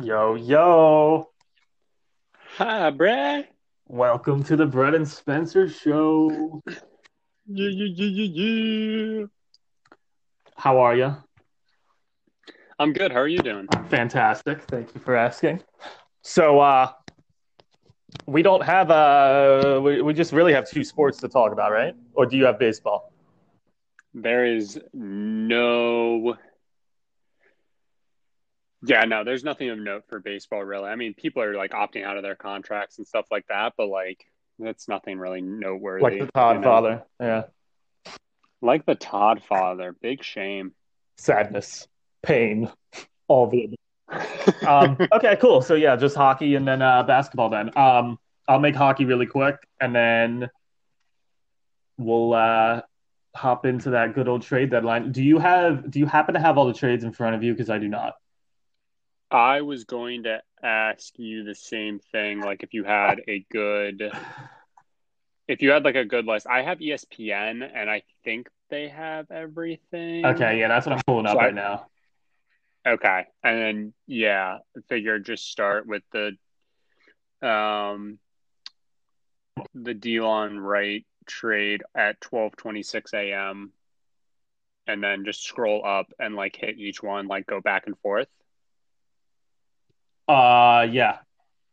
Yo, 0.00 0.36
yo. 0.36 1.30
Hi, 2.56 2.90
Brad. 2.90 3.48
Welcome 3.88 4.44
to 4.44 4.54
the 4.54 4.64
Brett 4.64 4.94
and 4.94 5.08
Spencer 5.08 5.68
show. 5.68 6.62
Yeah, 7.46 7.68
yeah, 7.68 7.88
yeah, 7.94 8.06
yeah, 8.06 8.44
yeah. 8.44 9.26
How 10.56 10.78
are 10.78 10.94
you? 10.94 11.16
I'm 12.78 12.92
good. 12.92 13.10
How 13.10 13.18
are 13.18 13.28
you 13.28 13.38
doing? 13.38 13.66
Fantastic. 13.88 14.62
Thank 14.62 14.94
you 14.94 15.00
for 15.00 15.16
asking. 15.16 15.62
So, 16.22 16.60
uh, 16.60 16.92
we 18.26 18.42
don't 18.42 18.62
have, 18.62 18.92
uh, 18.92 19.80
we, 19.82 20.00
we 20.00 20.14
just 20.14 20.32
really 20.32 20.52
have 20.52 20.68
two 20.68 20.84
sports 20.84 21.18
to 21.18 21.28
talk 21.28 21.50
about, 21.50 21.72
right? 21.72 21.94
Or 22.14 22.24
do 22.24 22.36
you 22.36 22.44
have 22.44 22.60
baseball? 22.60 23.12
There 24.14 24.44
is 24.44 24.78
no. 24.92 26.36
Yeah, 28.82 29.04
no, 29.04 29.24
there's 29.24 29.42
nothing 29.42 29.70
of 29.70 29.78
note 29.78 30.04
for 30.08 30.20
baseball, 30.20 30.62
really. 30.62 30.88
I 30.88 30.94
mean, 30.94 31.14
people 31.14 31.42
are 31.42 31.54
like 31.56 31.72
opting 31.72 32.04
out 32.04 32.16
of 32.16 32.22
their 32.22 32.36
contracts 32.36 32.98
and 32.98 33.06
stuff 33.06 33.26
like 33.30 33.46
that, 33.48 33.74
but 33.76 33.88
like, 33.88 34.24
that's 34.58 34.88
nothing 34.88 35.18
really 35.18 35.40
noteworthy. 35.40 36.02
Like 36.02 36.18
the 36.20 36.30
Todd 36.32 36.56
you 36.56 36.60
know? 36.60 36.66
father. 36.66 37.02
Yeah. 37.20 37.42
Like 38.60 38.86
the 38.86 38.94
Todd 38.94 39.42
father. 39.48 39.94
Big 40.00 40.22
shame. 40.22 40.72
Sadness, 41.16 41.88
pain, 42.22 42.70
all 43.26 43.46
of 43.46 43.54
it. 43.54 43.74
um, 44.66 44.96
okay, 45.12 45.36
cool. 45.40 45.60
So 45.62 45.74
yeah, 45.74 45.96
just 45.96 46.16
hockey 46.16 46.54
and 46.54 46.66
then 46.66 46.80
uh, 46.80 47.02
basketball. 47.02 47.50
Then 47.50 47.76
um, 47.76 48.18
I'll 48.46 48.60
make 48.60 48.76
hockey 48.76 49.04
really 49.04 49.26
quick, 49.26 49.56
and 49.80 49.94
then 49.94 50.48
we'll 51.98 52.32
uh, 52.32 52.82
hop 53.34 53.66
into 53.66 53.90
that 53.90 54.14
good 54.14 54.28
old 54.28 54.42
trade 54.42 54.70
deadline. 54.70 55.12
Do 55.12 55.22
you 55.22 55.38
have? 55.38 55.90
Do 55.90 55.98
you 55.98 56.06
happen 56.06 56.34
to 56.34 56.40
have 56.40 56.56
all 56.56 56.66
the 56.66 56.74
trades 56.74 57.04
in 57.04 57.12
front 57.12 57.34
of 57.34 57.42
you? 57.42 57.52
Because 57.52 57.70
I 57.70 57.78
do 57.78 57.88
not. 57.88 58.14
I 59.30 59.60
was 59.60 59.84
going 59.84 60.24
to 60.24 60.40
ask 60.62 61.12
you 61.18 61.44
the 61.44 61.54
same 61.54 62.00
thing. 62.12 62.40
Like, 62.40 62.62
if 62.62 62.72
you 62.72 62.84
had 62.84 63.20
a 63.28 63.44
good, 63.50 64.10
if 65.46 65.62
you 65.62 65.70
had 65.70 65.84
like 65.84 65.96
a 65.96 66.04
good 66.04 66.24
list, 66.26 66.46
I 66.46 66.62
have 66.62 66.78
ESPN, 66.78 67.68
and 67.74 67.90
I 67.90 68.02
think 68.24 68.48
they 68.70 68.88
have 68.88 69.30
everything. 69.30 70.24
Okay, 70.24 70.58
yeah, 70.60 70.68
that's 70.68 70.86
what 70.86 70.94
I'm 70.96 71.02
pulling 71.06 71.26
up 71.26 71.32
So 71.32 71.40
I- 71.40 71.44
right 71.46 71.54
now. 71.54 71.86
Okay. 72.86 73.26
And 73.42 73.60
then 73.60 73.92
yeah, 74.06 74.58
I 74.76 74.80
figure 74.88 75.18
just 75.18 75.50
start 75.50 75.86
with 75.86 76.02
the 76.12 76.36
um 77.46 78.18
the 79.74 79.94
Delon 79.94 80.58
Wright 80.58 81.04
trade 81.26 81.82
at 81.94 82.20
twelve 82.20 82.56
twenty 82.56 82.82
six 82.82 83.12
AM 83.12 83.72
and 84.86 85.02
then 85.04 85.26
just 85.26 85.42
scroll 85.44 85.84
up 85.84 86.06
and 86.18 86.34
like 86.34 86.56
hit 86.56 86.78
each 86.78 87.02
one, 87.02 87.26
like 87.28 87.46
go 87.46 87.60
back 87.60 87.86
and 87.86 87.98
forth. 87.98 88.28
Uh, 90.28 90.86
yeah, 90.90 91.18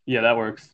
yeah, 0.06 0.22
that 0.22 0.38
works. 0.38 0.70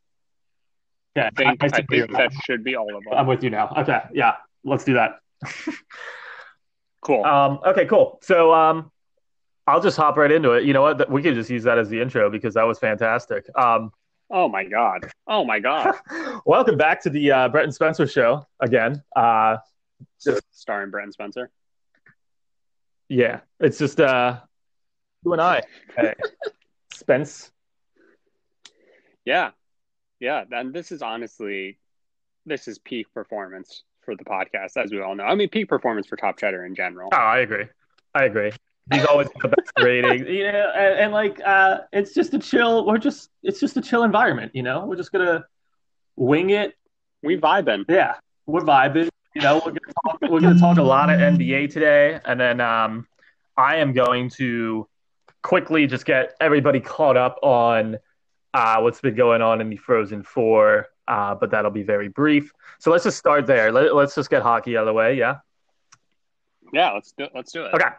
Yeah, 1.15 1.27
I 1.27 1.29
think 1.35 1.63
I, 1.63 1.67
see 1.67 1.83
where 1.87 2.07
think 2.07 2.11
that 2.11 2.31
should 2.45 2.63
be 2.63 2.75
all 2.75 2.95
of 2.95 3.03
them. 3.03 3.13
I'm 3.13 3.27
with 3.27 3.43
you 3.43 3.49
now. 3.49 3.73
Okay, 3.77 3.99
yeah, 4.13 4.35
let's 4.63 4.85
do 4.85 4.93
that. 4.93 5.19
cool. 7.02 7.25
Um, 7.25 7.59
okay, 7.65 7.85
cool. 7.85 8.19
So 8.21 8.53
um, 8.53 8.91
I'll 9.67 9.81
just 9.81 9.97
hop 9.97 10.15
right 10.15 10.31
into 10.31 10.52
it. 10.52 10.63
You 10.63 10.73
know 10.73 10.83
what? 10.83 11.09
We 11.09 11.21
could 11.21 11.35
just 11.35 11.49
use 11.49 11.63
that 11.63 11.77
as 11.77 11.89
the 11.89 11.99
intro 11.99 12.29
because 12.29 12.53
that 12.53 12.63
was 12.63 12.79
fantastic. 12.79 13.45
Um, 13.57 13.91
oh 14.29 14.47
my 14.47 14.63
god. 14.63 15.11
Oh 15.27 15.43
my 15.43 15.59
god. 15.59 15.95
welcome 16.45 16.77
back 16.77 17.02
to 17.03 17.09
the 17.09 17.31
uh, 17.31 17.49
Brett 17.49 17.65
and 17.65 17.73
Spencer 17.73 18.07
show 18.07 18.47
again. 18.59 19.02
Uh, 19.15 19.57
Starring 20.52 20.91
Brent 20.91 21.13
Spencer. 21.13 21.49
yeah, 23.09 23.41
it's 23.59 23.77
just 23.77 23.99
uh, 23.99 24.39
you 25.25 25.33
and 25.33 25.41
I. 25.41 25.61
Hey, 25.97 26.13
Spence. 26.93 27.52
Yeah. 29.25 29.52
Yeah. 30.19 30.44
And 30.52 30.73
this 30.73 30.91
is 30.91 31.02
honestly 31.02 31.77
this 32.45 32.67
is 32.67 32.80
peak 32.80 33.14
performance 33.14 33.83
for 34.02 34.15
the 34.15 34.26
podcast, 34.26 34.77
as 34.77 34.92
we 34.92 35.02
all 35.02 35.15
know. 35.15 35.23
I 35.23 35.36
mean 35.36 35.49
peak 35.49 35.67
performance 35.70 36.08
for 36.08 36.15
Top 36.15 36.37
Cheddar 36.37 36.65
in 36.65 36.76
general. 36.76 37.09
Oh, 37.14 37.17
I 37.17 37.39
agree. 37.39 37.65
I 38.14 38.26
agree. 38.26 38.52
He's 38.92 39.05
always 39.05 39.30
the 39.42 39.48
best 39.48 39.71
rating. 39.80 40.27
You 40.27 40.52
know, 40.52 40.71
and, 40.76 40.99
and 40.99 41.14
like 41.14 41.39
uh, 41.45 41.82
it's 41.93 42.14
just 42.14 42.33
a 42.33 42.39
chill. 42.39 42.86
We're 42.86 42.98
just 42.98 43.30
it's 43.43 43.59
just 43.59 43.77
a 43.77 43.82
chill 43.82 44.04
environment. 44.04 44.52
You 44.54 44.64
know, 44.64 44.86
we're 44.86 44.98
just 44.98 45.11
gonna 45.11 45.45
wing 46.15 46.49
it. 46.49 46.76
We 47.23 47.38
vibing. 47.38 47.86
Yeah, 47.88 48.15
we're 48.48 48.61
vibing. 48.61 49.09
You 49.36 49.42
know, 49.43 49.61
we're 49.65 49.71
gonna 49.71 49.93
talk, 50.05 50.21
we're 50.30 50.39
gonna 50.42 50.59
talk 50.59 50.77
a 50.77 50.83
lot 50.83 51.09
of 51.09 51.20
NBA 51.20 51.71
today, 51.71 52.20
and 52.26 52.39
then 52.39 52.59
um, 52.59 53.08
I 53.55 53.77
am 53.77 53.93
going 53.93 54.30
to 54.32 54.88
quickly 55.42 55.88
just 55.88 56.05
get 56.05 56.36
everybody 56.42 56.80
caught 56.80 57.17
up 57.17 57.38
on 57.42 57.98
uh, 58.54 58.80
what's 58.80 59.02
been 59.02 59.16
going 59.16 59.42
on 59.42 59.62
in 59.62 59.70
the 59.70 59.78
Frozen 59.78 60.23
Four. 60.23 60.88
Uh, 61.08 61.36
but 61.36 61.52
that'll 61.52 61.72
be 61.72 61.84
very 61.84 62.08
brief. 62.08 62.54
So 62.80 62.89
let's 62.92 63.04
just 63.04 63.17
start 63.17 63.45
there. 63.45 63.72
Let, 63.72 63.94
let's 63.95 64.16
just 64.16 64.30
get 64.30 64.44
hockey 64.44 64.78
out 64.78 64.82
of 64.82 64.88
the 64.88 64.94
way. 64.94 65.17
Yeah. 65.17 65.38
Yeah, 66.72 66.92
let's 66.92 67.12
do 67.12 67.28
let's 67.36 67.52
do 67.52 67.66
it. 67.66 67.73
Okay. 67.73 67.89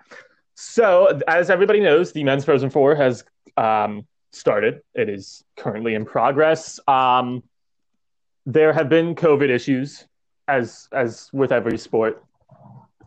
So, 0.54 1.20
as 1.28 1.50
everybody 1.50 1.80
knows, 1.80 2.12
the 2.12 2.24
men's 2.24 2.44
Frozen 2.44 2.70
Four 2.70 2.94
has 2.94 3.24
um, 3.56 4.06
started. 4.30 4.82
It 4.94 5.08
is 5.08 5.44
currently 5.56 5.94
in 5.94 6.04
progress. 6.04 6.80
Um, 6.88 7.42
there 8.46 8.72
have 8.72 8.88
been 8.88 9.14
COVID 9.14 9.48
issues, 9.48 10.06
as 10.48 10.88
as 10.92 11.28
with 11.32 11.52
every 11.52 11.78
sport 11.78 12.24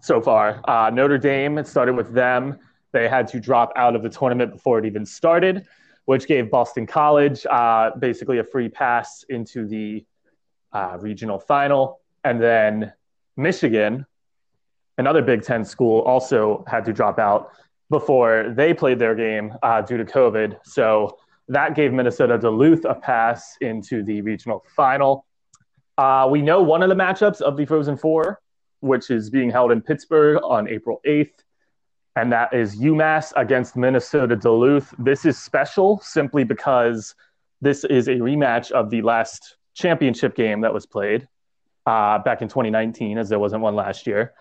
so 0.01 0.21
far. 0.21 0.61
Uh, 0.67 0.89
Notre 0.91 1.17
Dame, 1.17 1.57
it 1.57 1.67
started 1.67 1.95
with 1.95 2.13
them. 2.13 2.59
They 2.91 3.09
had 3.09 3.27
to 3.29 3.39
drop 3.39 3.73
out 3.75 3.95
of 3.95 4.03
the 4.03 4.09
tournament 4.09 4.53
before 4.53 4.79
it 4.79 4.85
even 4.85 5.05
started, 5.05 5.67
which 6.05 6.27
gave 6.27 6.49
Boston 6.49 6.85
College 6.85 7.45
uh, 7.47 7.91
basically 7.99 8.39
a 8.39 8.43
free 8.43 8.69
pass 8.69 9.25
into 9.29 9.67
the 9.67 10.05
uh, 10.71 10.97
regional 10.99 11.39
final. 11.39 11.99
And 12.23 12.41
then 12.41 12.93
Michigan, 13.37 14.05
another 14.97 15.21
Big 15.21 15.43
Ten 15.43 15.65
school 15.65 16.01
also 16.01 16.63
had 16.67 16.85
to 16.85 16.93
drop 16.93 17.19
out 17.19 17.51
before 17.89 18.53
they 18.55 18.73
played 18.73 18.99
their 18.99 19.15
game 19.15 19.53
uh, 19.63 19.81
due 19.81 19.97
to 19.97 20.05
COVID. 20.05 20.57
So 20.63 21.17
that 21.47 21.75
gave 21.75 21.93
Minnesota 21.93 22.37
Duluth 22.37 22.85
a 22.85 22.95
pass 22.95 23.57
into 23.61 24.03
the 24.03 24.21
regional 24.21 24.63
final. 24.75 25.25
Uh, 25.97 26.27
we 26.29 26.41
know 26.41 26.61
one 26.61 26.83
of 26.83 26.89
the 26.89 26.95
matchups 26.95 27.41
of 27.41 27.55
the 27.57 27.65
Frozen 27.65 27.97
Four, 27.97 28.41
which 28.79 29.09
is 29.09 29.29
being 29.29 29.49
held 29.49 29.71
in 29.71 29.81
Pittsburgh 29.81 30.41
on 30.43 30.67
April 30.67 30.99
8th, 31.05 31.44
and 32.15 32.31
that 32.31 32.53
is 32.53 32.77
UMass 32.77 33.33
against 33.35 33.75
Minnesota 33.75 34.35
Duluth. 34.35 34.93
This 34.97 35.25
is 35.25 35.37
special 35.37 35.99
simply 35.99 36.43
because 36.43 37.15
this 37.61 37.83
is 37.85 38.07
a 38.07 38.15
rematch 38.15 38.71
of 38.71 38.89
the 38.89 39.01
last 39.01 39.57
championship 39.73 40.35
game 40.35 40.61
that 40.61 40.73
was 40.73 40.85
played 40.85 41.27
uh, 41.85 42.19
back 42.19 42.41
in 42.41 42.47
2019, 42.47 43.17
as 43.17 43.29
there 43.29 43.39
wasn't 43.39 43.61
one 43.61 43.75
last 43.75 44.07
year 44.07 44.33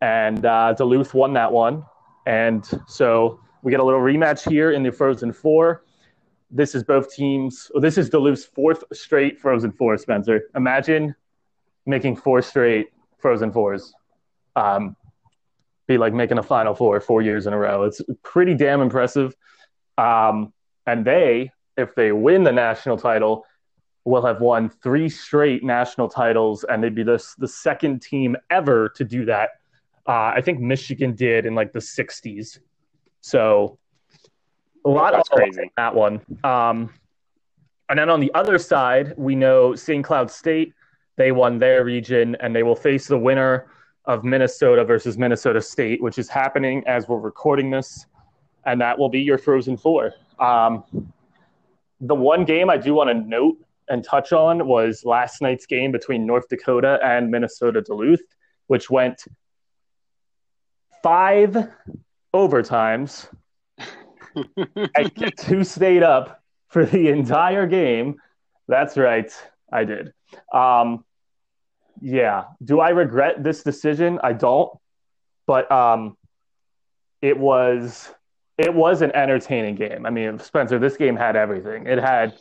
and 0.00 0.44
uh, 0.44 0.72
Duluth 0.74 1.14
won 1.14 1.32
that 1.34 1.52
one. 1.52 1.84
And 2.26 2.68
so 2.86 3.40
we 3.62 3.70
get 3.70 3.80
a 3.80 3.84
little 3.84 4.00
rematch 4.00 4.48
here 4.48 4.72
in 4.72 4.82
the 4.82 4.92
Frozen 4.92 5.32
Four. 5.32 5.84
This 6.50 6.74
is 6.74 6.82
both 6.82 7.12
teams. 7.14 7.70
This 7.80 7.98
is 7.98 8.08
Duluth's 8.08 8.44
fourth 8.44 8.84
straight 8.92 9.40
Frozen 9.40 9.72
Four. 9.72 9.96
Spencer, 9.98 10.42
imagine 10.54 11.14
making 11.86 12.16
four 12.16 12.42
straight 12.42 12.88
Frozen 13.18 13.52
Fours. 13.52 13.92
Um, 14.56 14.96
be 15.88 15.98
like 15.98 16.12
making 16.12 16.38
a 16.38 16.42
Final 16.42 16.74
Four 16.74 17.00
four 17.00 17.22
years 17.22 17.46
in 17.46 17.52
a 17.52 17.58
row. 17.58 17.82
It's 17.82 18.00
pretty 18.22 18.54
damn 18.54 18.80
impressive. 18.80 19.34
Um, 19.96 20.52
and 20.86 21.04
they, 21.04 21.50
if 21.76 21.94
they 21.96 22.12
win 22.12 22.44
the 22.44 22.52
national 22.52 22.98
title, 22.98 23.44
will 24.04 24.24
have 24.24 24.40
won 24.40 24.68
three 24.68 25.08
straight 25.08 25.64
national 25.64 26.08
titles, 26.08 26.64
and 26.64 26.82
they'd 26.82 26.94
be 26.94 27.02
the 27.02 27.20
the 27.38 27.48
second 27.48 28.02
team 28.02 28.36
ever 28.50 28.90
to 28.90 29.04
do 29.04 29.24
that 29.24 29.50
uh, 30.08 30.32
I 30.34 30.40
think 30.40 30.58
Michigan 30.58 31.14
did 31.14 31.44
in 31.44 31.54
like 31.54 31.72
the 31.72 31.78
60s. 31.80 32.58
So 33.20 33.78
a 34.84 34.88
lot 34.88 35.12
That's 35.12 35.28
of 35.28 35.36
crazy. 35.36 35.70
that 35.76 35.94
one. 35.94 36.22
Um, 36.42 36.94
and 37.90 37.98
then 37.98 38.08
on 38.08 38.20
the 38.20 38.32
other 38.32 38.58
side, 38.58 39.12
we 39.18 39.34
know 39.34 39.74
St. 39.74 40.02
Cloud 40.02 40.30
State, 40.30 40.72
they 41.16 41.30
won 41.30 41.58
their 41.58 41.84
region 41.84 42.36
and 42.40 42.56
they 42.56 42.62
will 42.62 42.76
face 42.76 43.06
the 43.06 43.18
winner 43.18 43.66
of 44.08 44.24
Minnesota 44.24 44.84
versus 44.84 45.16
Minnesota 45.16 45.60
State, 45.60 46.02
which 46.02 46.18
is 46.18 46.28
happening 46.28 46.82
as 46.86 47.06
we're 47.06 47.18
recording 47.18 47.70
this. 47.70 48.06
And 48.66 48.80
that 48.80 48.98
will 48.98 49.08
be 49.08 49.20
your 49.20 49.38
Frozen 49.38 49.76
Four. 49.76 50.14
Um, 50.40 50.82
the 52.00 52.14
one 52.14 52.44
game 52.44 52.70
I 52.70 52.76
do 52.76 52.94
want 52.94 53.10
to 53.10 53.14
note 53.14 53.58
and 53.88 54.02
touch 54.02 54.32
on 54.32 54.66
was 54.66 55.04
last 55.04 55.40
night's 55.40 55.66
game 55.66 55.92
between 55.92 56.26
North 56.26 56.48
Dakota 56.48 56.98
and 57.04 57.30
Minnesota 57.30 57.82
Duluth, 57.82 58.22
which 58.66 58.90
went 58.90 59.22
five 61.02 61.68
overtimes 62.34 63.28
I 64.96 65.10
who 65.46 65.64
stayed 65.64 66.02
up 66.02 66.42
for 66.68 66.84
the 66.84 67.08
entire 67.08 67.66
game? 67.66 68.16
That's 68.68 68.96
right, 68.96 69.32
I 69.72 69.84
did. 69.84 70.12
Um, 70.52 71.04
yeah. 72.00 72.44
Do 72.64 72.80
I 72.80 72.90
regret 72.90 73.42
this 73.42 73.62
decision? 73.62 74.18
I 74.22 74.32
don't. 74.32 74.70
But 75.46 75.70
um, 75.72 76.16
it 77.22 77.38
was 77.38 78.12
it 78.58 78.74
was 78.74 79.02
an 79.02 79.12
entertaining 79.14 79.76
game. 79.76 80.04
I 80.04 80.10
mean, 80.10 80.38
Spencer, 80.38 80.78
this 80.78 80.96
game 80.96 81.16
had 81.16 81.36
everything. 81.36 81.86
It 81.86 81.98
had 81.98 82.36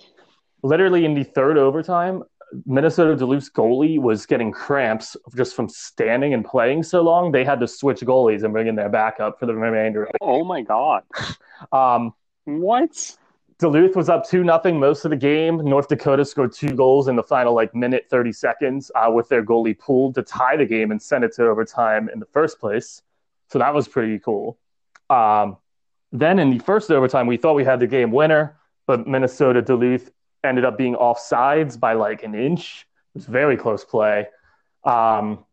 literally 0.63 1.05
in 1.05 1.13
the 1.13 1.23
third 1.23 1.57
overtime, 1.57 2.23
Minnesota 2.65 3.15
Duluth's 3.15 3.49
goalie 3.49 3.99
was 3.99 4.25
getting 4.25 4.51
cramps 4.51 5.15
just 5.35 5.55
from 5.55 5.69
standing 5.69 6.33
and 6.33 6.43
playing 6.45 6.83
so 6.83 7.01
long. 7.01 7.31
They 7.31 7.43
had 7.43 7.59
to 7.59 7.67
switch 7.67 8.01
goalies 8.01 8.43
and 8.43 8.53
bring 8.53 8.67
in 8.67 8.75
their 8.75 8.89
backup 8.89 9.39
for 9.39 9.45
the 9.45 9.55
remainder. 9.55 10.05
Of 10.05 10.11
Oh 10.21 10.43
my 10.43 10.61
god! 10.61 11.03
Um, 11.71 12.13
What? 12.45 13.17
Duluth 13.59 13.95
was 13.95 14.07
up 14.07 14.27
two 14.27 14.43
nothing 14.43 14.79
most 14.79 15.03
of 15.03 15.09
the 15.09 15.17
game. 15.17 15.57
North 15.57 15.87
Dakota 15.87 16.23
scored 16.23 16.53
two 16.53 16.75
goals 16.75 17.07
in 17.07 17.15
the 17.15 17.23
final 17.23 17.55
like 17.55 17.73
minute 17.73 18.05
thirty 18.07 18.31
seconds 18.31 18.91
uh, 18.93 19.09
with 19.11 19.29
their 19.29 19.43
goalie 19.43 19.77
pulled 19.77 20.13
to 20.15 20.21
tie 20.21 20.55
the 20.55 20.65
game 20.65 20.91
and 20.91 21.01
send 21.01 21.23
it 21.23 21.33
to 21.35 21.47
overtime 21.47 22.07
in 22.09 22.19
the 22.19 22.25
first 22.27 22.59
place. 22.59 23.01
So 23.49 23.57
that 23.57 23.73
was 23.73 23.87
pretty 23.87 24.19
cool. 24.19 24.59
Um, 25.09 25.57
then 26.11 26.37
in 26.37 26.51
the 26.51 26.59
first 26.59 26.91
overtime, 26.91 27.25
we 27.25 27.37
thought 27.37 27.53
we 27.53 27.63
had 27.63 27.79
the 27.79 27.87
game 27.87 28.11
winner, 28.11 28.57
but 28.85 29.07
Minnesota 29.07 29.61
Duluth 29.61 30.11
ended 30.43 30.63
up 30.63 30.77
being 30.77 30.93
offsides 30.93 31.79
by 31.79 31.93
like 31.93 32.21
an 32.23 32.35
inch. 32.35 32.87
It 33.15 33.19
was 33.19 33.25
very 33.25 33.57
close 33.57 33.83
play. 33.83 34.27
Um, 34.83 35.43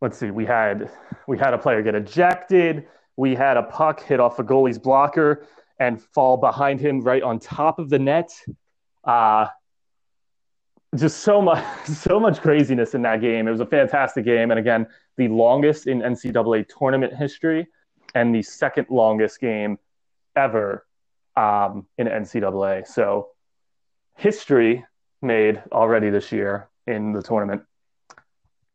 let's 0.00 0.18
see, 0.18 0.30
we 0.30 0.46
had 0.46 0.88
we 1.26 1.36
had 1.36 1.52
a 1.52 1.58
player 1.58 1.82
get 1.82 1.96
ejected. 1.96 2.86
We 3.16 3.34
had 3.34 3.56
a 3.56 3.64
puck 3.64 4.00
hit 4.04 4.20
off 4.20 4.38
a 4.38 4.44
goalie's 4.44 4.78
blocker 4.78 5.46
and 5.78 6.00
fall 6.00 6.36
behind 6.36 6.80
him 6.80 7.00
right 7.00 7.22
on 7.22 7.38
top 7.38 7.78
of 7.78 7.90
the 7.90 7.98
net. 7.98 8.30
Uh, 9.02 9.46
just 10.96 11.20
so 11.20 11.42
much, 11.42 11.64
so 11.86 12.20
much 12.20 12.40
craziness 12.40 12.94
in 12.94 13.02
that 13.02 13.20
game. 13.20 13.48
It 13.48 13.50
was 13.50 13.60
a 13.60 13.66
fantastic 13.66 14.24
game, 14.24 14.50
and 14.50 14.60
again, 14.60 14.86
the 15.16 15.28
longest 15.28 15.86
in 15.86 16.00
NCAA 16.00 16.66
tournament 16.78 17.14
history, 17.14 17.66
and 18.14 18.34
the 18.34 18.42
second 18.42 18.86
longest 18.90 19.40
game 19.40 19.78
ever 20.36 20.86
um, 21.36 21.86
in 21.98 22.06
NCAA. 22.06 22.86
So, 22.86 23.30
history 24.16 24.84
made 25.22 25.62
already 25.72 26.10
this 26.10 26.30
year 26.30 26.68
in 26.86 27.12
the 27.12 27.22
tournament. 27.22 27.62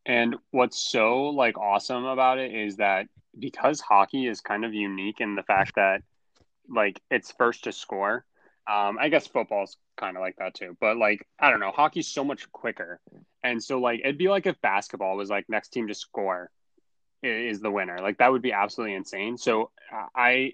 And 0.06 0.36
what's 0.52 0.82
so 0.82 1.26
like 1.26 1.58
awesome 1.58 2.06
about 2.06 2.40
it 2.40 2.54
is 2.54 2.78
that 2.78 3.06
because 3.38 3.80
hockey 3.80 4.28
is 4.28 4.42
kind 4.42 4.66
of 4.66 4.74
unique 4.74 5.22
in 5.22 5.36
the 5.36 5.44
fact 5.44 5.76
that 5.76 6.02
like 6.70 7.02
it's 7.10 7.32
first 7.32 7.66
to 7.66 7.72
score. 7.72 8.26
Um, 8.68 8.98
I 9.00 9.10
guess 9.10 9.26
football's 9.26 9.78
kind 9.98 10.16
of 10.16 10.22
like 10.22 10.36
that 10.38 10.54
too, 10.54 10.78
but 10.80 10.98
like 10.98 11.26
I 11.40 11.50
don't 11.50 11.60
know, 11.60 11.72
hockey's 11.72 12.08
so 12.08 12.24
much 12.24 12.52
quicker, 12.52 13.00
and 13.44 13.64
so 13.64 13.80
like 13.80 14.02
it'd 14.02 14.18
be 14.18 14.30
like 14.30 14.46
if 14.46 14.60
basketball 14.62 15.18
was 15.18 15.30
like 15.30 15.46
next 15.50 15.70
team 15.70 15.88
to 15.88 15.96
score 15.96 16.52
is 17.24 17.60
the 17.60 17.72
winner. 17.72 17.98
Like 18.00 18.20
that 18.20 18.32
would 18.32 18.42
be 18.42 18.54
absolutely 18.54 18.96
insane. 18.96 19.38
So 19.38 19.72
I, 20.16 20.54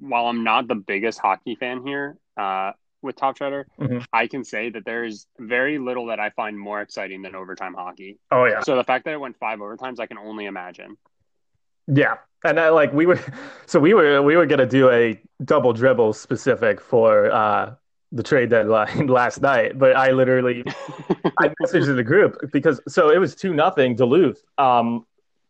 while 0.00 0.26
I'm 0.26 0.44
not 0.44 0.68
the 0.68 0.74
biggest 0.74 1.18
hockey 1.18 1.54
fan 1.56 1.84
here, 1.84 2.16
uh, 2.36 2.72
with 3.00 3.16
Top 3.16 3.36
Cheddar, 3.36 3.66
Mhm. 3.80 4.04
I 4.12 4.26
can 4.28 4.44
say 4.44 4.70
that 4.70 4.84
there 4.84 5.04
is 5.04 5.26
very 5.38 5.78
little 5.78 6.06
that 6.06 6.20
I 6.20 6.30
find 6.30 6.56
more 6.58 6.80
exciting 6.80 7.22
than 7.22 7.34
overtime 7.34 7.74
hockey. 7.74 8.18
Oh 8.30 8.44
yeah, 8.44 8.60
So 8.60 8.76
the 8.76 8.84
fact 8.84 9.06
that 9.06 9.14
it 9.14 9.20
went 9.20 9.36
five 9.38 9.58
overtimes, 9.58 9.98
I 9.98 10.06
can 10.06 10.18
only 10.18 10.44
imagine. 10.46 10.96
Yeah. 11.86 12.16
And 12.44 12.58
I, 12.58 12.70
like 12.70 12.92
we 12.92 13.06
were, 13.06 13.20
so 13.66 13.78
we 13.78 13.94
were 13.94 14.22
we 14.22 14.36
were 14.36 14.46
gonna 14.46 14.66
do 14.66 14.90
a 14.90 15.20
double 15.44 15.72
dribble 15.72 16.12
specific 16.14 16.80
for 16.80 17.30
uh, 17.30 17.74
the 18.10 18.22
trade 18.22 18.50
deadline 18.50 19.06
last 19.08 19.40
night, 19.40 19.78
but 19.78 19.96
I 19.96 20.10
literally 20.10 20.64
I 21.38 21.48
messaged 21.62 21.94
the 21.94 22.02
group 22.02 22.36
because 22.52 22.80
so 22.88 23.10
it 23.10 23.18
was 23.18 23.34
two 23.34 23.54
nothing 23.54 23.94
Duluth, 23.96 24.42
um, 24.58 25.06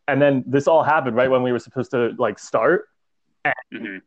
and 0.09 0.21
then 0.21 0.45
this 0.47 0.69
all 0.69 0.83
happened 0.83 1.17
right 1.17 1.31
when 1.31 1.43
we 1.43 1.53
were 1.53 1.59
supposed 1.59 1.91
to 1.93 2.13
like 2.19 2.39
start. 2.39 2.89
Mhm. 3.73 4.03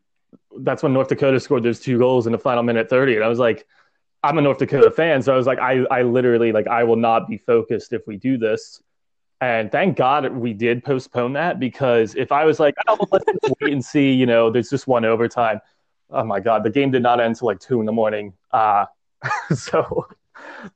That's 0.60 0.82
when 0.82 0.92
North 0.92 1.08
Dakota 1.08 1.38
scored 1.40 1.62
those 1.62 1.80
two 1.80 1.98
goals 1.98 2.26
in 2.26 2.32
the 2.32 2.38
final 2.38 2.62
minute 2.62 2.88
thirty, 2.88 3.16
and 3.16 3.24
I 3.24 3.28
was 3.28 3.38
like, 3.38 3.66
I'm 4.22 4.38
a 4.38 4.42
North 4.42 4.58
Dakota 4.58 4.90
fan, 4.90 5.22
so 5.22 5.34
I 5.34 5.36
was 5.36 5.46
like, 5.46 5.58
I 5.58 5.84
I 5.90 6.02
literally 6.02 6.52
like 6.52 6.66
I 6.66 6.84
will 6.84 6.96
not 6.96 7.28
be 7.28 7.38
focused 7.38 7.92
if 7.92 8.06
we 8.06 8.16
do 8.16 8.38
this. 8.38 8.82
And 9.40 9.70
thank 9.70 9.96
God 9.96 10.32
we 10.32 10.54
did 10.54 10.82
postpone 10.82 11.34
that 11.34 11.60
because 11.60 12.14
if 12.14 12.32
I 12.32 12.44
was 12.44 12.58
like, 12.58 12.74
oh, 12.88 12.98
let's 13.12 13.24
just 13.26 13.54
wait 13.60 13.72
and 13.72 13.84
see, 13.84 14.12
you 14.12 14.24
know, 14.24 14.50
there's 14.50 14.70
just 14.70 14.86
one 14.86 15.04
overtime. 15.04 15.60
Oh 16.10 16.24
my 16.24 16.40
God, 16.40 16.64
the 16.64 16.70
game 16.70 16.90
did 16.90 17.02
not 17.02 17.20
end 17.20 17.36
till 17.36 17.46
like 17.46 17.60
two 17.60 17.80
in 17.80 17.86
the 17.86 17.92
morning. 17.92 18.32
Uh, 18.50 18.86
so 19.54 20.06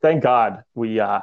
thank 0.02 0.22
God 0.22 0.62
we 0.74 1.00
uh, 1.00 1.20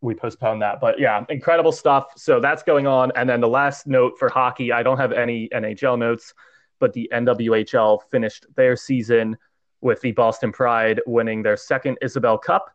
we 0.00 0.14
postponed 0.14 0.62
that. 0.62 0.80
But 0.80 0.98
yeah, 0.98 1.24
incredible 1.28 1.72
stuff. 1.72 2.12
So 2.16 2.40
that's 2.40 2.62
going 2.62 2.86
on. 2.86 3.12
And 3.14 3.28
then 3.28 3.40
the 3.40 3.48
last 3.48 3.86
note 3.86 4.18
for 4.18 4.28
hockey, 4.28 4.72
I 4.72 4.82
don't 4.82 4.98
have 4.98 5.12
any 5.12 5.48
NHL 5.50 5.98
notes, 5.98 6.32
but 6.80 6.92
the 6.92 7.10
NWHL 7.12 8.00
finished 8.10 8.46
their 8.56 8.76
season 8.76 9.36
with 9.80 10.00
the 10.00 10.12
Boston 10.12 10.52
Pride 10.52 11.00
winning 11.06 11.42
their 11.42 11.56
second 11.56 11.98
Isobel 12.02 12.40
Cup, 12.40 12.70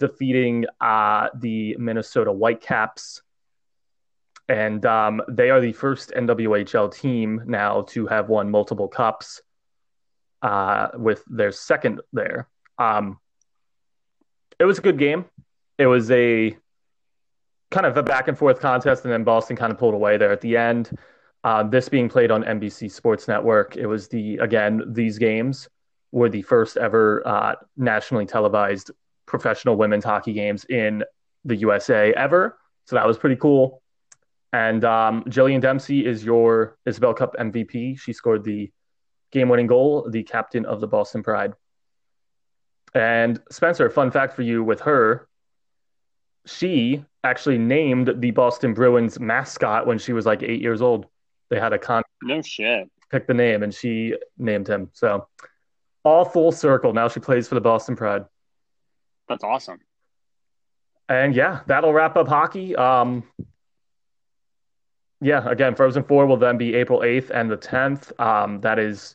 defeating 0.00 0.64
uh, 0.80 1.28
the 1.36 1.76
Minnesota 1.78 2.32
Whitecaps. 2.32 3.22
And 4.48 4.84
um, 4.84 5.22
they 5.28 5.50
are 5.50 5.60
the 5.60 5.72
first 5.72 6.10
NWHL 6.10 6.92
team 6.92 7.42
now 7.46 7.82
to 7.90 8.08
have 8.08 8.28
won 8.28 8.50
multiple 8.50 8.88
cups 8.88 9.42
uh, 10.42 10.88
with 10.94 11.22
their 11.28 11.52
second 11.52 12.00
there. 12.12 12.48
Um, 12.78 13.20
it 14.58 14.64
was 14.64 14.78
a 14.78 14.82
good 14.82 14.98
game. 14.98 15.26
It 15.78 15.86
was 15.86 16.10
a 16.10 16.56
kind 17.70 17.86
of 17.86 17.96
a 17.96 18.02
back 18.02 18.26
and 18.26 18.36
forth 18.36 18.58
contest, 18.58 19.04
and 19.04 19.12
then 19.12 19.22
Boston 19.22 19.54
kind 19.54 19.70
of 19.72 19.78
pulled 19.78 19.94
away 19.94 20.16
there 20.16 20.32
at 20.32 20.40
the 20.40 20.56
end. 20.56 20.98
Uh, 21.44 21.62
this 21.62 21.88
being 21.88 22.08
played 22.08 22.30
on 22.30 22.42
NBC 22.42 22.90
Sports 22.90 23.28
Network, 23.28 23.76
it 23.76 23.86
was 23.86 24.08
the 24.08 24.36
again 24.38 24.82
these 24.88 25.16
games 25.16 25.68
were 26.12 26.28
the 26.28 26.42
first 26.42 26.76
ever 26.76 27.26
uh, 27.26 27.54
nationally 27.76 28.26
televised 28.26 28.90
professional 29.30 29.76
women's 29.76 30.04
hockey 30.04 30.32
games 30.32 30.64
in 30.66 31.04
the 31.44 31.56
USA 31.56 32.12
ever. 32.12 32.58
So 32.86 32.96
that 32.96 33.06
was 33.06 33.16
pretty 33.16 33.36
cool. 33.36 33.80
And 34.52 34.84
um, 34.84 35.22
Jillian 35.24 35.60
Dempsey 35.60 36.04
is 36.04 36.24
your 36.24 36.76
Isobel 36.86 37.16
Cup 37.16 37.36
MVP. 37.38 37.98
She 38.00 38.12
scored 38.12 38.42
the 38.44 38.70
game-winning 39.30 39.68
goal, 39.68 40.10
the 40.10 40.24
captain 40.24 40.66
of 40.66 40.80
the 40.80 40.88
Boston 40.88 41.22
Pride. 41.22 41.52
And 42.92 43.40
Spencer, 43.50 43.88
fun 43.88 44.10
fact 44.10 44.34
for 44.34 44.42
you 44.42 44.64
with 44.64 44.80
her, 44.80 45.28
she 46.46 47.04
actually 47.22 47.58
named 47.58 48.12
the 48.16 48.32
Boston 48.32 48.74
Bruins 48.74 49.20
mascot 49.20 49.86
when 49.86 49.98
she 49.98 50.12
was 50.12 50.26
like 50.26 50.42
eight 50.42 50.60
years 50.60 50.82
old. 50.82 51.06
They 51.48 51.60
had 51.60 51.72
a 51.72 51.78
con 51.78 52.02
No 52.22 52.42
shit. 52.42 52.90
pick 53.10 53.28
the 53.28 53.34
name, 53.34 53.62
and 53.62 53.72
she 53.72 54.16
named 54.36 54.66
him. 54.66 54.90
So 54.92 55.28
all 56.04 56.24
full 56.24 56.50
circle. 56.50 56.92
Now 56.92 57.06
she 57.08 57.20
plays 57.20 57.46
for 57.46 57.54
the 57.54 57.60
Boston 57.60 57.94
Pride. 57.94 58.24
That's 59.30 59.44
awesome. 59.44 59.78
And 61.08 61.34
yeah, 61.34 61.60
that'll 61.66 61.92
wrap 61.92 62.16
up 62.16 62.26
hockey. 62.26 62.74
Um, 62.74 63.22
yeah, 65.20 65.48
again, 65.48 65.76
Frozen 65.76 66.02
4 66.04 66.26
will 66.26 66.36
then 66.36 66.58
be 66.58 66.74
April 66.74 67.00
8th 67.00 67.30
and 67.30 67.48
the 67.48 67.56
10th. 67.56 68.18
Um, 68.20 68.60
that 68.62 68.80
is 68.80 69.14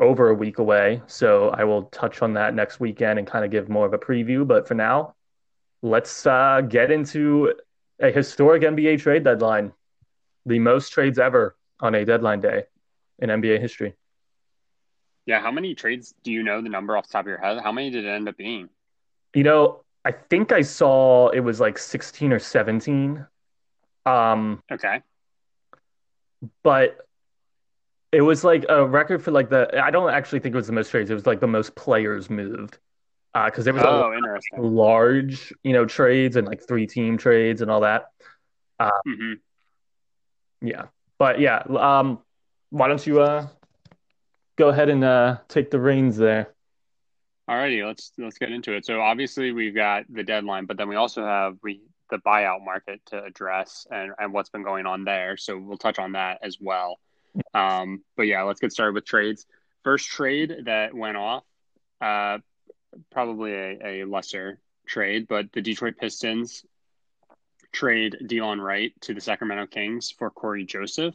over 0.00 0.30
a 0.30 0.34
week 0.34 0.58
away. 0.58 1.00
So 1.06 1.50
I 1.50 1.62
will 1.62 1.84
touch 1.84 2.22
on 2.22 2.34
that 2.34 2.54
next 2.54 2.80
weekend 2.80 3.20
and 3.20 3.28
kind 3.28 3.44
of 3.44 3.52
give 3.52 3.68
more 3.68 3.86
of 3.86 3.92
a 3.92 3.98
preview. 3.98 4.46
But 4.46 4.66
for 4.66 4.74
now, 4.74 5.14
let's 5.80 6.26
uh, 6.26 6.62
get 6.62 6.90
into 6.90 7.54
a 8.00 8.10
historic 8.10 8.62
NBA 8.62 9.00
trade 9.00 9.22
deadline. 9.22 9.72
The 10.44 10.58
most 10.58 10.88
trades 10.88 11.20
ever 11.20 11.56
on 11.78 11.94
a 11.94 12.04
deadline 12.04 12.40
day 12.40 12.64
in 13.20 13.30
NBA 13.30 13.60
history. 13.60 13.94
Yeah, 15.24 15.40
how 15.40 15.52
many 15.52 15.76
trades 15.76 16.14
do 16.24 16.32
you 16.32 16.42
know 16.42 16.60
the 16.62 16.68
number 16.68 16.96
off 16.96 17.06
the 17.06 17.12
top 17.12 17.26
of 17.26 17.28
your 17.28 17.38
head? 17.38 17.60
How 17.62 17.70
many 17.70 17.90
did 17.90 18.04
it 18.04 18.08
end 18.08 18.28
up 18.28 18.36
being? 18.36 18.68
You 19.34 19.44
know, 19.44 19.82
I 20.04 20.12
think 20.12 20.52
I 20.52 20.62
saw 20.62 21.28
it 21.30 21.40
was 21.40 21.60
like 21.60 21.78
16 21.78 22.32
or 22.32 22.38
17. 22.38 23.26
Um, 24.06 24.62
Okay. 24.70 25.02
but 26.62 27.06
it 28.12 28.20
was 28.22 28.44
like 28.44 28.64
a 28.68 28.86
record 28.86 29.22
for 29.22 29.30
like 29.30 29.48
the 29.48 29.68
I 29.82 29.90
don't 29.90 30.10
actually 30.10 30.40
think 30.40 30.54
it 30.54 30.58
was 30.58 30.66
the 30.66 30.72
most 30.72 30.90
trades. 30.90 31.10
It 31.10 31.14
was 31.14 31.26
like 31.26 31.40
the 31.40 31.46
most 31.46 31.74
players 31.74 32.28
moved 32.28 32.78
because 33.34 33.64
there 33.64 33.74
was 33.74 33.84
a 33.84 33.88
Oh, 33.88 34.12
interesting. 34.14 34.58
large, 34.62 35.52
you 35.62 35.72
know, 35.72 35.86
trades 35.86 36.36
and 36.36 36.46
like 36.46 36.66
three 36.66 36.86
team 36.86 37.16
trades 37.16 37.62
and 37.62 37.70
all 37.70 37.80
that. 37.80 38.06
hmm 39.06 39.34
Yeah, 40.60 40.86
but 41.18 41.40
yeah, 41.40 41.62
um, 41.78 42.20
why 42.70 42.88
don't 42.88 43.04
you 43.06 43.20
uh 43.20 43.48
go 44.56 44.68
ahead 44.68 44.88
and 44.88 45.04
uh 45.04 45.38
take 45.48 45.70
the 45.70 45.80
reins 45.80 46.16
there? 46.16 46.51
Alrighty, 47.50 47.84
let's 47.84 48.12
let's 48.18 48.38
get 48.38 48.52
into 48.52 48.72
it. 48.72 48.86
So 48.86 49.00
obviously 49.00 49.52
we've 49.52 49.74
got 49.74 50.04
the 50.08 50.22
deadline, 50.22 50.66
but 50.66 50.76
then 50.76 50.88
we 50.88 50.96
also 50.96 51.24
have 51.24 51.56
we 51.62 51.80
the 52.10 52.18
buyout 52.18 52.64
market 52.64 53.00
to 53.06 53.24
address 53.24 53.86
and, 53.90 54.12
and 54.18 54.32
what's 54.32 54.50
been 54.50 54.62
going 54.62 54.86
on 54.86 55.04
there. 55.04 55.36
So 55.36 55.58
we'll 55.58 55.78
touch 55.78 55.98
on 55.98 56.12
that 56.12 56.38
as 56.42 56.58
well. 56.60 57.00
Um, 57.54 58.02
but 58.16 58.24
yeah, 58.24 58.42
let's 58.42 58.60
get 58.60 58.72
started 58.72 58.94
with 58.94 59.06
trades. 59.06 59.46
First 59.82 60.08
trade 60.08 60.54
that 60.66 60.94
went 60.94 61.16
off, 61.16 61.42
uh, 62.00 62.38
probably 63.10 63.54
a, 63.54 64.02
a 64.02 64.04
lesser 64.04 64.60
trade, 64.86 65.26
but 65.26 65.46
the 65.52 65.62
Detroit 65.62 65.94
Pistons 65.98 66.64
trade 67.72 68.16
Delon 68.22 68.60
Wright 68.60 68.92
to 69.00 69.14
the 69.14 69.20
Sacramento 69.20 69.66
Kings 69.66 70.14
for 70.16 70.30
Corey 70.30 70.64
Joseph 70.64 71.14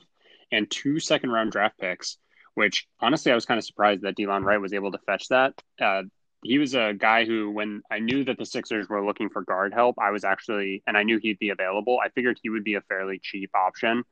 and 0.51 0.69
two 0.69 1.00
second 1.00 1.29
round 1.29 1.51
draft 1.51 1.77
picks, 1.77 2.17
which 2.55 2.88
honestly 3.00 3.31
I 3.31 3.36
was 3.36 3.46
kind 3.46 3.60
of 3.60 3.63
surprised 3.63 4.01
that 4.01 4.17
Delon 4.17 4.43
Wright 4.43 4.60
was 4.60 4.74
able 4.74 4.91
to 4.91 5.00
fetch 5.00 5.27
that. 5.27 5.53
Uh, 5.79 6.03
he 6.48 6.60
was 6.60 6.75
a 6.75 6.94
guy 6.98 7.25
who, 7.25 7.51
when 7.51 7.82
I 7.92 8.00
knew 8.00 8.24
that 8.24 8.38
the 8.38 8.46
Sixers 8.46 8.88
were 8.88 9.06
looking 9.06 9.30
for 9.30 9.42
guard 9.42 9.74
help, 9.74 9.98
I 10.00 10.12
was 10.12 10.24
actually, 10.24 10.82
and 10.88 10.98
I 10.98 11.04
knew 11.04 11.20
he'd 11.20 11.39
be 11.39 11.50
available. 11.50 12.00
I 12.04 12.08
figured 12.10 12.39
he 12.42 12.50
would 12.50 12.63
be 12.63 12.75
a 12.75 12.82
fairly 12.82 13.20
cheap 13.22 13.51
option. 13.54 14.04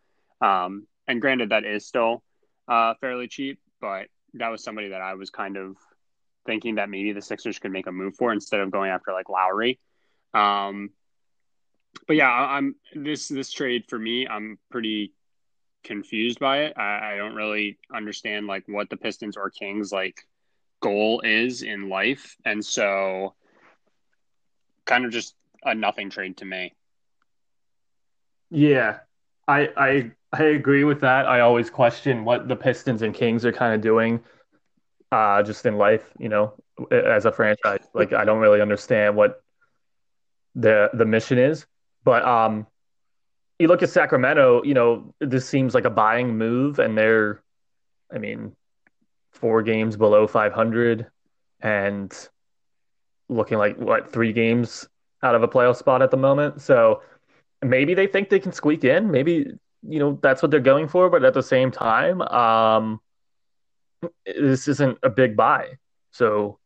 Um, 0.41 0.85
and 1.07 1.21
granted, 1.21 1.49
that 1.49 1.63
is 1.63 1.87
still 1.87 2.23
uh, 2.67 2.95
fairly 2.99 3.29
cheap, 3.29 3.59
but 3.79 4.07
that 4.33 4.49
was 4.49 4.63
somebody 4.63 4.89
that 4.89 5.01
I 5.01 5.13
was 5.13 5.29
kind 5.29 5.55
of 5.55 5.77
thinking 6.45 6.75
that 6.75 6.89
maybe 6.89 7.13
the 7.13 7.21
Sixers 7.21 7.57
could 7.57 7.71
make 7.71 7.87
a 7.87 7.91
move 7.91 8.15
for 8.17 8.33
instead 8.33 8.59
of 8.59 8.69
going 8.69 8.91
after 8.91 9.13
like 9.13 9.29
Lowry. 9.29 9.79
Um, 10.33 10.89
but 12.05 12.17
yeah, 12.17 12.29
I'm 12.29 12.75
this 12.93 13.29
this 13.29 13.51
trade 13.51 13.85
for 13.87 13.97
me. 13.97 14.27
I'm 14.27 14.59
pretty 14.69 15.13
confused 15.85 16.39
by 16.39 16.63
it. 16.63 16.73
I, 16.77 17.13
I 17.13 17.15
don't 17.15 17.35
really 17.35 17.79
understand 17.93 18.45
like 18.45 18.65
what 18.67 18.89
the 18.89 18.97
Pistons 18.97 19.37
or 19.37 19.49
Kings 19.49 19.93
like 19.93 20.17
goal 20.81 21.21
is 21.21 21.61
in 21.61 21.89
life, 21.89 22.35
and 22.45 22.63
so 22.63 23.33
kind 24.85 25.05
of 25.05 25.11
just 25.11 25.35
a 25.63 25.73
nothing 25.73 26.09
trade 26.09 26.37
to 26.37 26.45
me. 26.45 26.73
Yeah, 28.49 28.99
I 29.47 29.69
I 29.75 30.11
I 30.31 30.43
agree 30.43 30.83
with 30.83 31.01
that. 31.01 31.25
I 31.27 31.41
always 31.41 31.69
question 31.69 32.25
what 32.25 32.47
the 32.47 32.55
Pistons 32.55 33.01
and 33.01 33.13
Kings 33.13 33.45
are 33.45 33.51
kind 33.51 33.73
of 33.73 33.81
doing, 33.81 34.23
uh, 35.11 35.43
just 35.43 35.65
in 35.65 35.77
life. 35.77 36.11
You 36.19 36.29
know, 36.29 36.53
as 36.91 37.25
a 37.25 37.31
franchise, 37.31 37.87
like 37.93 38.13
I 38.13 38.25
don't 38.25 38.39
really 38.39 38.61
understand 38.61 39.15
what 39.15 39.41
the 40.55 40.89
the 40.93 41.05
mission 41.05 41.37
is. 41.37 41.65
But 42.03 42.23
um, 42.23 42.67
you 43.59 43.67
look 43.67 43.81
at 43.83 43.89
Sacramento. 43.89 44.63
You 44.63 44.73
know, 44.73 45.13
this 45.19 45.47
seems 45.47 45.73
like 45.73 45.85
a 45.85 45.89
buying 45.89 46.37
move, 46.37 46.79
and 46.79 46.97
they're, 46.97 47.41
I 48.13 48.19
mean, 48.19 48.55
four 49.35 49.61
games 49.61 49.97
below 49.97 50.27
500, 50.27 51.07
and 51.61 52.29
looking 53.29 53.57
like 53.57 53.77
what 53.77 54.11
three 54.11 54.33
games 54.33 54.87
out 55.23 55.35
of 55.35 55.43
a 55.43 55.47
playoff 55.47 55.77
spot 55.77 56.01
at 56.01 56.11
the 56.11 56.17
moment. 56.17 56.61
So 56.61 57.01
maybe 57.61 57.93
they 57.93 58.07
think 58.07 58.29
they 58.29 58.39
can 58.39 58.51
squeak 58.51 58.83
in. 58.83 59.11
Maybe 59.11 59.53
you 59.87 59.99
know 59.99 60.19
that's 60.21 60.41
what 60.41 60.51
they're 60.51 60.59
going 60.59 60.87
for. 60.87 61.09
But 61.09 61.23
at 61.23 61.33
the 61.33 61.43
same 61.43 61.71
time, 61.71 62.21
um, 62.21 62.99
this 64.25 64.67
isn't 64.67 64.97
a 65.03 65.09
big 65.09 65.35
buy. 65.35 65.77
So 66.11 66.59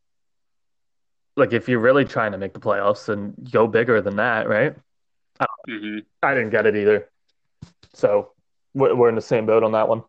like 1.36 1.52
if 1.52 1.68
you're 1.68 1.80
really 1.80 2.04
trying 2.04 2.32
to 2.32 2.38
make 2.38 2.52
the 2.52 2.60
playoffs, 2.60 3.08
and 3.08 3.34
go 3.50 3.66
bigger 3.66 4.00
than 4.00 4.16
that, 4.16 4.48
right? 4.48 4.74
Mm-hmm. 5.68 5.98
I 6.22 6.34
didn't 6.34 6.50
get 6.50 6.66
it 6.66 6.76
either. 6.76 7.08
So 7.94 8.32
we're 8.74 9.08
in 9.08 9.14
the 9.14 9.22
same 9.22 9.46
boat 9.46 9.62
on 9.64 9.72
that 9.72 9.88
one. 9.88 10.02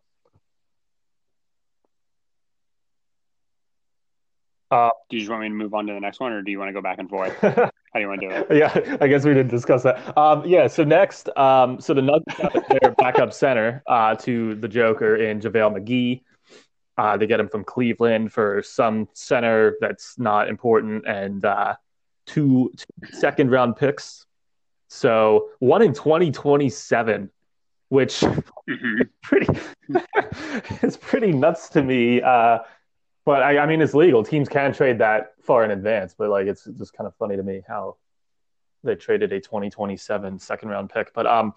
Uh, 4.72 4.88
do 5.10 5.18
you 5.18 5.20
just 5.20 5.30
want 5.30 5.42
me 5.42 5.48
to 5.50 5.54
move 5.54 5.74
on 5.74 5.86
to 5.86 5.92
the 5.92 6.00
next 6.00 6.18
one, 6.18 6.32
or 6.32 6.40
do 6.40 6.50
you 6.50 6.58
want 6.58 6.70
to 6.70 6.72
go 6.72 6.80
back 6.80 6.98
and 6.98 7.10
forth? 7.10 7.38
How 7.42 7.70
do 7.94 8.00
you 8.00 8.08
want 8.08 8.22
to 8.22 8.28
do 8.28 8.34
it? 8.34 8.46
yeah, 8.56 8.96
I 9.02 9.06
guess 9.06 9.22
we 9.22 9.34
didn't 9.34 9.50
discuss 9.50 9.82
that. 9.82 10.16
Um, 10.16 10.46
yeah, 10.46 10.66
so 10.66 10.82
next, 10.82 11.28
um, 11.36 11.78
so 11.78 11.92
the 11.92 12.00
Nuggets 12.00 12.38
have 12.38 12.64
their 12.80 12.90
backup 12.96 13.34
center 13.34 13.82
uh, 13.86 14.14
to 14.14 14.54
the 14.54 14.68
Joker 14.68 15.16
in 15.16 15.40
JaVale 15.40 15.76
McGee. 15.76 16.22
Uh, 16.96 17.18
they 17.18 17.26
get 17.26 17.38
him 17.38 17.50
from 17.50 17.64
Cleveland 17.64 18.32
for 18.32 18.62
some 18.62 19.08
center 19.12 19.76
that's 19.82 20.18
not 20.18 20.48
important 20.48 21.06
and 21.06 21.44
uh, 21.44 21.74
two, 22.24 22.72
two 22.74 23.12
second 23.12 23.50
round 23.50 23.76
picks. 23.76 24.24
So 24.88 25.50
one 25.58 25.82
in 25.82 25.92
2027, 25.92 27.30
which 27.90 28.20
mm-hmm. 28.20 29.02
is 29.02 29.08
pretty, 29.22 29.46
it's 30.82 30.96
pretty 30.96 31.32
nuts 31.32 31.68
to 31.70 31.82
me. 31.82 32.22
But 33.24 33.42
I, 33.42 33.58
I 33.58 33.66
mean, 33.66 33.80
it's 33.80 33.94
legal. 33.94 34.24
Teams 34.24 34.48
can 34.48 34.72
trade 34.72 34.98
that 34.98 35.34
far 35.42 35.64
in 35.64 35.70
advance, 35.70 36.14
but 36.16 36.28
like 36.28 36.46
it's 36.46 36.64
just 36.64 36.92
kind 36.92 37.06
of 37.06 37.14
funny 37.16 37.36
to 37.36 37.42
me 37.42 37.62
how 37.66 37.96
they 38.82 38.94
traded 38.96 39.32
a 39.32 39.40
2027 39.40 40.38
second 40.38 40.68
round 40.68 40.90
pick. 40.90 41.12
But 41.14 41.26
um, 41.26 41.54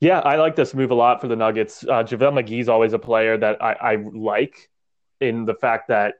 yeah, 0.00 0.18
I 0.20 0.36
like 0.36 0.56
this 0.56 0.74
move 0.74 0.90
a 0.90 0.94
lot 0.94 1.20
for 1.20 1.28
the 1.28 1.36
Nuggets. 1.36 1.84
Uh, 1.84 2.02
JaVale 2.02 2.44
McGee's 2.44 2.68
always 2.68 2.92
a 2.92 2.98
player 2.98 3.38
that 3.38 3.62
I, 3.62 3.72
I 3.72 3.96
like 4.12 4.68
in 5.20 5.44
the 5.44 5.54
fact 5.54 5.88
that 5.88 6.16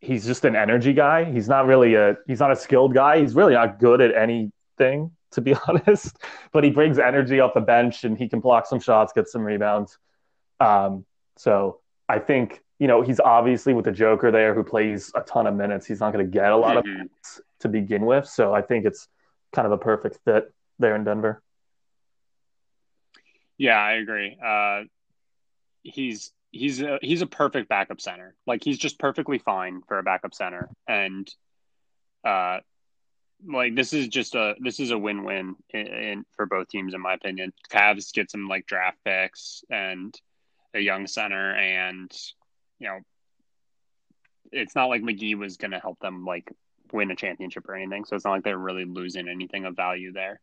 he's 0.00 0.26
just 0.26 0.44
an 0.44 0.56
energy 0.56 0.92
guy. 0.92 1.24
He's 1.24 1.48
not 1.48 1.66
really 1.66 1.94
a 1.94 2.16
he's 2.26 2.40
not 2.40 2.50
a 2.50 2.56
skilled 2.56 2.92
guy. 2.92 3.20
He's 3.20 3.34
really 3.34 3.54
not 3.54 3.78
good 3.78 4.00
at 4.00 4.14
anything, 4.14 5.12
to 5.30 5.40
be 5.40 5.54
honest. 5.68 6.18
But 6.52 6.64
he 6.64 6.70
brings 6.70 6.98
energy 6.98 7.40
off 7.40 7.54
the 7.54 7.60
bench 7.60 8.04
and 8.04 8.18
he 8.18 8.28
can 8.28 8.40
block 8.40 8.66
some 8.66 8.80
shots, 8.80 9.12
get 9.14 9.28
some 9.28 9.42
rebounds. 9.42 9.96
Um, 10.60 11.06
so 11.36 11.80
I 12.08 12.18
think 12.18 12.60
you 12.82 12.88
know, 12.88 13.00
he's 13.00 13.20
obviously 13.20 13.74
with 13.74 13.84
the 13.84 13.92
Joker 13.92 14.32
there 14.32 14.54
who 14.54 14.64
plays 14.64 15.12
a 15.14 15.20
ton 15.20 15.46
of 15.46 15.54
minutes. 15.54 15.86
He's 15.86 16.00
not 16.00 16.12
going 16.12 16.26
to 16.26 16.30
get 16.32 16.50
a 16.50 16.56
lot 16.56 16.70
mm-hmm. 16.70 16.78
of 16.78 16.84
minutes 16.96 17.40
to 17.60 17.68
begin 17.68 18.04
with. 18.04 18.26
So 18.26 18.52
I 18.52 18.60
think 18.60 18.86
it's 18.86 19.06
kind 19.52 19.66
of 19.66 19.70
a 19.70 19.78
perfect 19.78 20.18
fit 20.24 20.52
there 20.80 20.96
in 20.96 21.04
Denver. 21.04 21.40
Yeah, 23.56 23.78
I 23.78 23.92
agree. 23.92 24.36
Uh, 24.44 24.80
he's 25.84 26.32
he's 26.50 26.82
a, 26.82 26.98
he's 27.02 27.22
a 27.22 27.26
perfect 27.28 27.68
backup 27.68 28.00
center. 28.00 28.34
Like 28.48 28.64
he's 28.64 28.78
just 28.78 28.98
perfectly 28.98 29.38
fine 29.38 29.82
for 29.86 30.00
a 30.00 30.02
backup 30.02 30.34
center, 30.34 30.68
and 30.88 31.32
uh, 32.24 32.58
like 33.46 33.76
this 33.76 33.92
is 33.92 34.08
just 34.08 34.34
a 34.34 34.56
this 34.58 34.80
is 34.80 34.90
a 34.90 34.98
win 34.98 35.22
win 35.22 35.54
in, 35.70 35.86
in, 35.86 36.24
for 36.32 36.46
both 36.46 36.66
teams 36.66 36.94
in 36.94 37.00
my 37.00 37.14
opinion. 37.14 37.52
Cavs 37.70 38.12
get 38.12 38.28
some 38.28 38.48
like 38.48 38.66
draft 38.66 38.98
picks 39.04 39.62
and 39.70 40.12
a 40.74 40.80
young 40.80 41.06
center, 41.06 41.54
and 41.54 42.10
you 42.82 42.88
know, 42.88 42.98
it's 44.50 44.74
not 44.74 44.86
like 44.86 45.02
McGee 45.02 45.38
was 45.38 45.56
going 45.56 45.70
to 45.70 45.78
help 45.78 46.00
them 46.00 46.24
like 46.24 46.52
win 46.92 47.10
a 47.12 47.16
championship 47.16 47.68
or 47.68 47.76
anything. 47.76 48.04
So 48.04 48.16
it's 48.16 48.24
not 48.24 48.32
like 48.32 48.44
they're 48.44 48.58
really 48.58 48.84
losing 48.84 49.28
anything 49.28 49.64
of 49.64 49.76
value 49.76 50.12
there. 50.12 50.40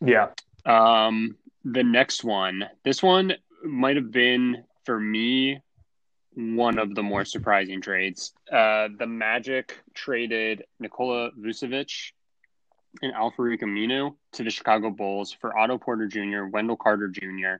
Yeah. 0.00 0.28
Um, 0.64 1.36
the 1.64 1.82
next 1.82 2.22
one, 2.22 2.64
this 2.84 3.02
one 3.02 3.34
might 3.64 3.96
have 3.96 4.12
been 4.12 4.64
for 4.84 4.98
me 4.98 5.60
one 6.34 6.78
of 6.78 6.94
the 6.94 7.02
more 7.02 7.24
surprising 7.24 7.80
trades. 7.82 8.32
Uh, 8.50 8.88
the 8.96 9.06
Magic 9.06 9.76
traded 9.92 10.64
Nikola 10.78 11.32
Vucevic 11.32 12.12
and 13.02 13.12
Al-Farouq 13.12 13.60
Aminu 13.60 14.14
to 14.32 14.44
the 14.44 14.50
Chicago 14.50 14.90
Bulls 14.90 15.32
for 15.32 15.56
Otto 15.58 15.78
Porter 15.78 16.06
Jr., 16.06 16.44
Wendell 16.44 16.76
Carter 16.76 17.08
Jr., 17.08 17.56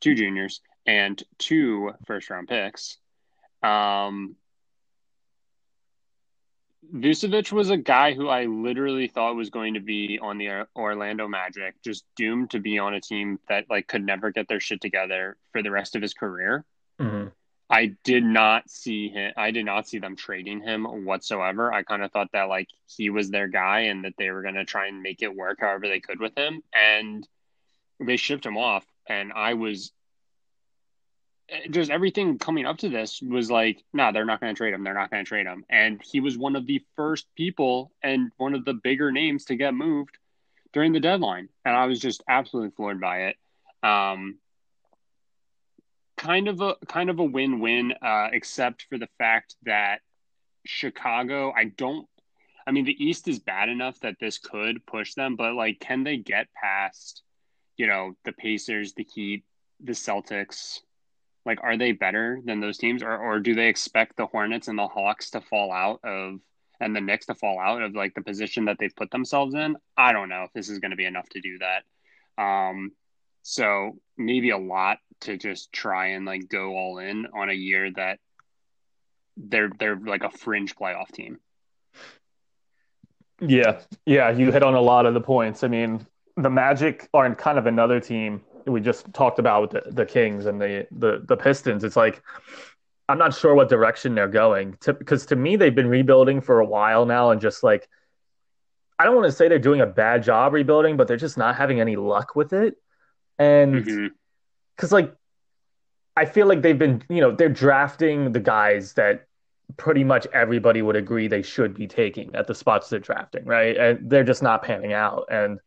two 0.00 0.14
juniors, 0.14 0.60
and 0.86 1.22
two 1.38 1.92
first 2.06 2.30
round 2.30 2.48
picks. 2.48 2.98
Um, 3.62 4.36
Vucevic 6.92 7.50
was 7.50 7.70
a 7.70 7.76
guy 7.76 8.12
who 8.12 8.28
I 8.28 8.44
literally 8.44 9.08
thought 9.08 9.36
was 9.36 9.50
going 9.50 9.74
to 9.74 9.80
be 9.80 10.18
on 10.20 10.38
the 10.38 10.66
Orlando 10.76 11.26
Magic, 11.26 11.74
just 11.82 12.04
doomed 12.16 12.50
to 12.50 12.60
be 12.60 12.78
on 12.78 12.94
a 12.94 13.00
team 13.00 13.40
that 13.48 13.70
like 13.70 13.86
could 13.86 14.04
never 14.04 14.30
get 14.30 14.48
their 14.48 14.60
shit 14.60 14.80
together 14.80 15.36
for 15.52 15.62
the 15.62 15.70
rest 15.70 15.96
of 15.96 16.02
his 16.02 16.14
career. 16.14 16.64
Mm-hmm. 17.00 17.28
I 17.70 17.96
did 18.04 18.24
not 18.24 18.68
see 18.68 19.08
him. 19.08 19.32
I 19.36 19.50
did 19.50 19.64
not 19.64 19.88
see 19.88 19.98
them 19.98 20.16
trading 20.16 20.60
him 20.60 20.84
whatsoever. 21.04 21.72
I 21.72 21.82
kind 21.82 22.02
of 22.02 22.12
thought 22.12 22.30
that 22.32 22.48
like 22.48 22.68
he 22.86 23.10
was 23.10 23.30
their 23.30 23.48
guy 23.48 23.80
and 23.80 24.04
that 24.04 24.14
they 24.18 24.30
were 24.30 24.42
going 24.42 24.54
to 24.54 24.64
try 24.64 24.86
and 24.86 25.02
make 25.02 25.22
it 25.22 25.34
work 25.34 25.58
however 25.60 25.88
they 25.88 26.00
could 26.00 26.20
with 26.20 26.36
him, 26.36 26.62
and 26.74 27.26
they 27.98 28.16
shipped 28.16 28.44
him 28.44 28.58
off. 28.58 28.84
And 29.08 29.32
I 29.32 29.54
was 29.54 29.92
just 31.70 31.90
everything 31.90 32.38
coming 32.38 32.66
up 32.66 32.78
to 32.78 32.88
this 32.88 33.20
was 33.20 33.50
like, 33.50 33.82
nah, 33.92 34.12
they're 34.12 34.24
not 34.24 34.40
going 34.40 34.54
to 34.54 34.56
trade 34.56 34.72
him. 34.72 34.82
They're 34.82 34.94
not 34.94 35.10
going 35.10 35.24
to 35.24 35.28
trade 35.28 35.46
him. 35.46 35.64
And 35.68 36.00
he 36.02 36.20
was 36.20 36.38
one 36.38 36.56
of 36.56 36.66
the 36.66 36.82
first 36.96 37.26
people 37.36 37.92
and 38.02 38.32
one 38.36 38.54
of 38.54 38.64
the 38.64 38.74
bigger 38.74 39.12
names 39.12 39.44
to 39.46 39.56
get 39.56 39.74
moved 39.74 40.16
during 40.72 40.92
the 40.92 41.00
deadline. 41.00 41.48
And 41.64 41.76
I 41.76 41.86
was 41.86 42.00
just 42.00 42.22
absolutely 42.28 42.70
floored 42.70 43.00
by 43.00 43.26
it. 43.26 43.36
Um, 43.82 44.38
kind 46.16 46.48
of 46.48 46.60
a 46.60 46.76
kind 46.88 47.10
of 47.10 47.18
a 47.18 47.24
win-win, 47.24 47.92
uh, 48.00 48.28
except 48.32 48.86
for 48.88 48.96
the 48.96 49.08
fact 49.18 49.56
that 49.64 50.00
Chicago, 50.64 51.52
I 51.54 51.64
don't. 51.64 52.08
I 52.66 52.70
mean, 52.70 52.86
the 52.86 53.04
East 53.04 53.28
is 53.28 53.38
bad 53.38 53.68
enough 53.68 54.00
that 54.00 54.16
this 54.18 54.38
could 54.38 54.86
push 54.86 55.12
them, 55.12 55.36
but 55.36 55.54
like, 55.54 55.80
can 55.80 56.02
they 56.02 56.16
get 56.16 56.48
past, 56.54 57.22
you 57.76 57.86
know, 57.86 58.16
the 58.24 58.32
Pacers, 58.32 58.94
the 58.94 59.04
Heat, 59.04 59.44
the 59.80 59.92
Celtics, 59.92 60.80
like 61.46 61.58
are 61.62 61.76
they 61.76 61.92
better 61.92 62.40
than 62.44 62.60
those 62.60 62.78
teams 62.78 63.02
or 63.02 63.16
or 63.16 63.40
do 63.40 63.54
they 63.54 63.68
expect 63.68 64.16
the 64.16 64.26
Hornets 64.26 64.68
and 64.68 64.78
the 64.78 64.88
Hawks 64.88 65.30
to 65.30 65.40
fall 65.40 65.72
out 65.72 66.00
of 66.04 66.40
and 66.80 66.94
the 66.94 67.00
Knicks 67.00 67.26
to 67.26 67.34
fall 67.34 67.60
out 67.60 67.82
of 67.82 67.94
like 67.94 68.14
the 68.14 68.22
position 68.22 68.64
that 68.66 68.78
they've 68.78 68.94
put 68.94 69.10
themselves 69.10 69.54
in? 69.54 69.76
I 69.96 70.12
don't 70.12 70.28
know 70.28 70.44
if 70.44 70.52
this 70.52 70.68
is 70.68 70.78
going 70.78 70.90
to 70.90 70.96
be 70.96 71.04
enough 71.04 71.28
to 71.30 71.40
do 71.40 71.58
that. 71.58 72.42
Um 72.42 72.92
so 73.42 73.98
maybe 74.16 74.50
a 74.50 74.58
lot 74.58 74.98
to 75.20 75.36
just 75.36 75.72
try 75.72 76.08
and 76.08 76.24
like 76.24 76.48
go 76.48 76.76
all 76.76 76.98
in 76.98 77.26
on 77.34 77.50
a 77.50 77.54
year 77.54 77.90
that 77.92 78.18
they're 79.36 79.70
they're 79.78 79.96
like 79.96 80.24
a 80.24 80.30
fringe 80.30 80.74
playoff 80.76 81.08
team. 81.12 81.38
Yeah. 83.40 83.80
Yeah, 84.06 84.30
you 84.30 84.50
hit 84.50 84.62
on 84.62 84.74
a 84.74 84.80
lot 84.80 85.06
of 85.06 85.14
the 85.14 85.20
points. 85.20 85.64
I 85.64 85.68
mean, 85.68 86.06
the 86.36 86.50
Magic 86.50 87.08
are 87.12 87.26
in 87.26 87.34
kind 87.34 87.58
of 87.58 87.66
another 87.66 88.00
team 88.00 88.42
we 88.66 88.80
just 88.80 89.12
talked 89.12 89.38
about 89.38 89.62
with 89.62 89.84
the, 89.84 89.90
the 89.90 90.06
Kings 90.06 90.46
and 90.46 90.60
the, 90.60 90.86
the 90.90 91.24
the 91.26 91.36
Pistons. 91.36 91.84
It's 91.84 91.96
like 91.96 92.22
I'm 93.08 93.18
not 93.18 93.34
sure 93.34 93.54
what 93.54 93.68
direction 93.68 94.14
they're 94.14 94.28
going 94.28 94.76
because 94.84 95.22
to, 95.22 95.28
to 95.28 95.36
me 95.36 95.56
they've 95.56 95.74
been 95.74 95.88
rebuilding 95.88 96.40
for 96.40 96.60
a 96.60 96.66
while 96.66 97.06
now 97.06 97.30
and 97.30 97.40
just 97.40 97.62
like 97.62 97.88
I 98.98 99.04
don't 99.04 99.16
want 99.16 99.26
to 99.26 99.32
say 99.32 99.48
they're 99.48 99.58
doing 99.58 99.80
a 99.80 99.86
bad 99.86 100.22
job 100.22 100.52
rebuilding, 100.52 100.96
but 100.96 101.08
they're 101.08 101.16
just 101.16 101.36
not 101.36 101.56
having 101.56 101.80
any 101.80 101.96
luck 101.96 102.36
with 102.36 102.52
it. 102.52 102.76
And 103.38 103.84
because 103.84 104.10
mm-hmm. 104.78 104.94
like 104.94 105.14
I 106.16 106.24
feel 106.26 106.46
like 106.46 106.62
they've 106.62 106.78
been, 106.78 107.02
you 107.08 107.20
know, 107.20 107.32
they're 107.32 107.48
drafting 107.48 108.32
the 108.32 108.40
guys 108.40 108.92
that 108.94 109.26
pretty 109.76 110.04
much 110.04 110.26
everybody 110.32 110.82
would 110.82 110.96
agree 110.96 111.26
they 111.26 111.42
should 111.42 111.74
be 111.74 111.86
taking 111.86 112.34
at 112.34 112.46
the 112.46 112.54
spots 112.54 112.88
they're 112.88 113.00
drafting, 113.00 113.44
right? 113.44 113.76
And 113.76 114.10
they're 114.10 114.24
just 114.24 114.42
not 114.42 114.62
panning 114.62 114.92
out. 114.92 115.26
And 115.30 115.58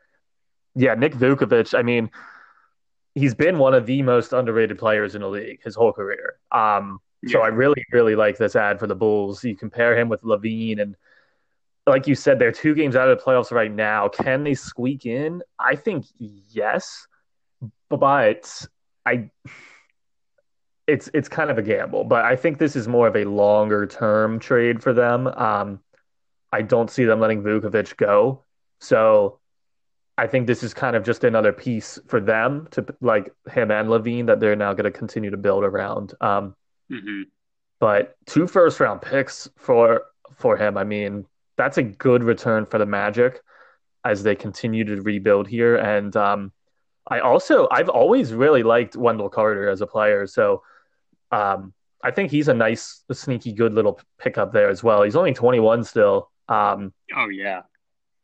yeah, 0.75 0.93
Nick 0.93 1.13
Vucevic, 1.13 1.77
I 1.77 1.81
mean, 1.81 2.09
he's 3.17 3.35
been 3.35 3.57
one 3.57 3.73
of 3.73 3.85
the 3.85 4.01
most 4.01 4.33
underrated 4.33 4.77
players 4.77 5.15
in 5.15 5.21
the 5.21 5.27
league 5.27 5.59
his 5.63 5.75
whole 5.75 5.91
career. 5.91 6.39
Um, 6.51 6.99
yeah. 7.23 7.33
So 7.33 7.41
I 7.41 7.47
really, 7.47 7.83
really 7.91 8.15
like 8.15 8.37
this 8.37 8.55
ad 8.55 8.79
for 8.79 8.87
the 8.87 8.95
Bulls. 8.95 9.43
You 9.43 9.55
compare 9.55 9.97
him 9.97 10.07
with 10.07 10.21
LaVine, 10.21 10.79
and 10.79 10.95
like 11.87 12.05
you 12.07 12.15
said, 12.15 12.37
they're 12.37 12.51
two 12.51 12.75
games 12.75 12.95
out 12.95 13.09
of 13.09 13.17
the 13.17 13.23
playoffs 13.23 13.51
right 13.51 13.71
now. 13.71 14.07
Can 14.07 14.43
they 14.43 14.53
squeak 14.53 15.05
in? 15.05 15.41
I 15.59 15.75
think 15.75 16.05
yes, 16.19 17.07
but 17.89 18.67
I 19.05 19.31
it's 20.85 21.09
it's 21.13 21.27
kind 21.27 21.49
of 21.49 21.57
a 21.57 21.61
gamble, 21.61 22.03
but 22.03 22.23
I 22.23 22.35
think 22.35 22.59
this 22.59 22.75
is 22.75 22.87
more 22.87 23.07
of 23.07 23.15
a 23.15 23.25
longer 23.25 23.85
term 23.87 24.39
trade 24.39 24.81
for 24.81 24.93
them. 24.93 25.27
Um, 25.27 25.79
I 26.53 26.61
don't 26.61 26.89
see 26.89 27.03
them 27.03 27.19
letting 27.19 27.43
Vucevic 27.43 27.97
go, 27.97 28.43
so 28.79 29.39
I 30.17 30.25
think 30.27 30.47
this 30.47 30.63
is 30.63 30.73
kind 30.73 30.95
of 30.95 31.03
just 31.03 31.23
another 31.23 31.53
piece 31.53 31.99
for 32.07 32.19
them 32.19 32.67
to 32.71 32.85
like 33.01 33.31
him 33.51 33.69
and 33.69 33.87
LaVine 33.87 34.25
that 34.27 34.39
they're 34.39 34.55
now 34.55 34.73
going 34.73 34.91
to 34.91 34.97
continue 34.97 35.29
to 35.29 35.37
build 35.37 35.63
around. 35.63 36.13
Um, 36.21 36.55
mm-hmm. 36.91 37.23
But 37.79 38.15
two 38.25 38.47
first 38.47 38.79
round 38.79 39.01
picks 39.01 39.47
for 39.57 40.03
for 40.35 40.57
him, 40.57 40.77
I 40.77 40.83
mean, 40.83 41.25
that's 41.55 41.77
a 41.77 41.83
good 41.83 42.23
return 42.23 42.65
for 42.65 42.79
the 42.79 42.85
Magic 42.85 43.41
as 44.03 44.23
they 44.23 44.35
continue 44.35 44.83
to 44.85 45.01
rebuild 45.01 45.47
here. 45.47 45.75
And 45.75 46.15
um, 46.15 46.51
I 47.07 47.19
also 47.19 47.67
I've 47.71 47.89
always 47.89 48.33
really 48.33 48.63
liked 48.63 48.95
Wendell 48.95 49.29
Carter 49.29 49.69
as 49.69 49.81
a 49.81 49.87
player, 49.87 50.25
so 50.25 50.63
um, 51.31 51.73
I 52.03 52.11
think 52.11 52.31
he's 52.31 52.47
a 52.47 52.53
nice, 52.53 53.03
sneaky, 53.11 53.51
good 53.53 53.73
little 53.73 53.99
pickup 54.17 54.53
there 54.53 54.69
as 54.69 54.83
well. 54.83 55.03
He's 55.03 55.15
only 55.15 55.33
21 55.33 55.83
still. 55.83 56.31
Um, 56.49 56.93
oh 57.15 57.27
yeah, 57.27 57.61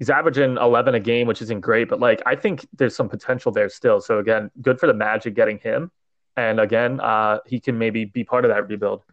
he's 0.04 0.10
averaging 0.10 0.58
11 0.58 0.96
a 0.96 1.00
game, 1.00 1.28
which 1.28 1.42
isn't 1.42 1.62
great, 1.62 1.88
but 1.88 2.02
like 2.02 2.22
I 2.26 2.36
think 2.36 2.68
there's 2.74 2.94
some 2.94 3.08
potential 3.08 3.54
there 3.54 3.70
still. 3.70 4.02
So 4.02 4.20
again, 4.20 4.52
good 4.62 4.78
for 4.78 4.88
the 4.88 4.94
Magic 4.94 5.34
getting 5.34 5.60
him, 5.60 5.92
and 6.36 6.60
again, 6.60 7.00
uh, 7.00 7.40
he 7.46 7.62
can 7.62 7.78
maybe 7.78 8.04
be 8.04 8.26
part 8.26 8.44
of 8.44 8.50
that 8.50 8.68
rebuild. 8.68 9.04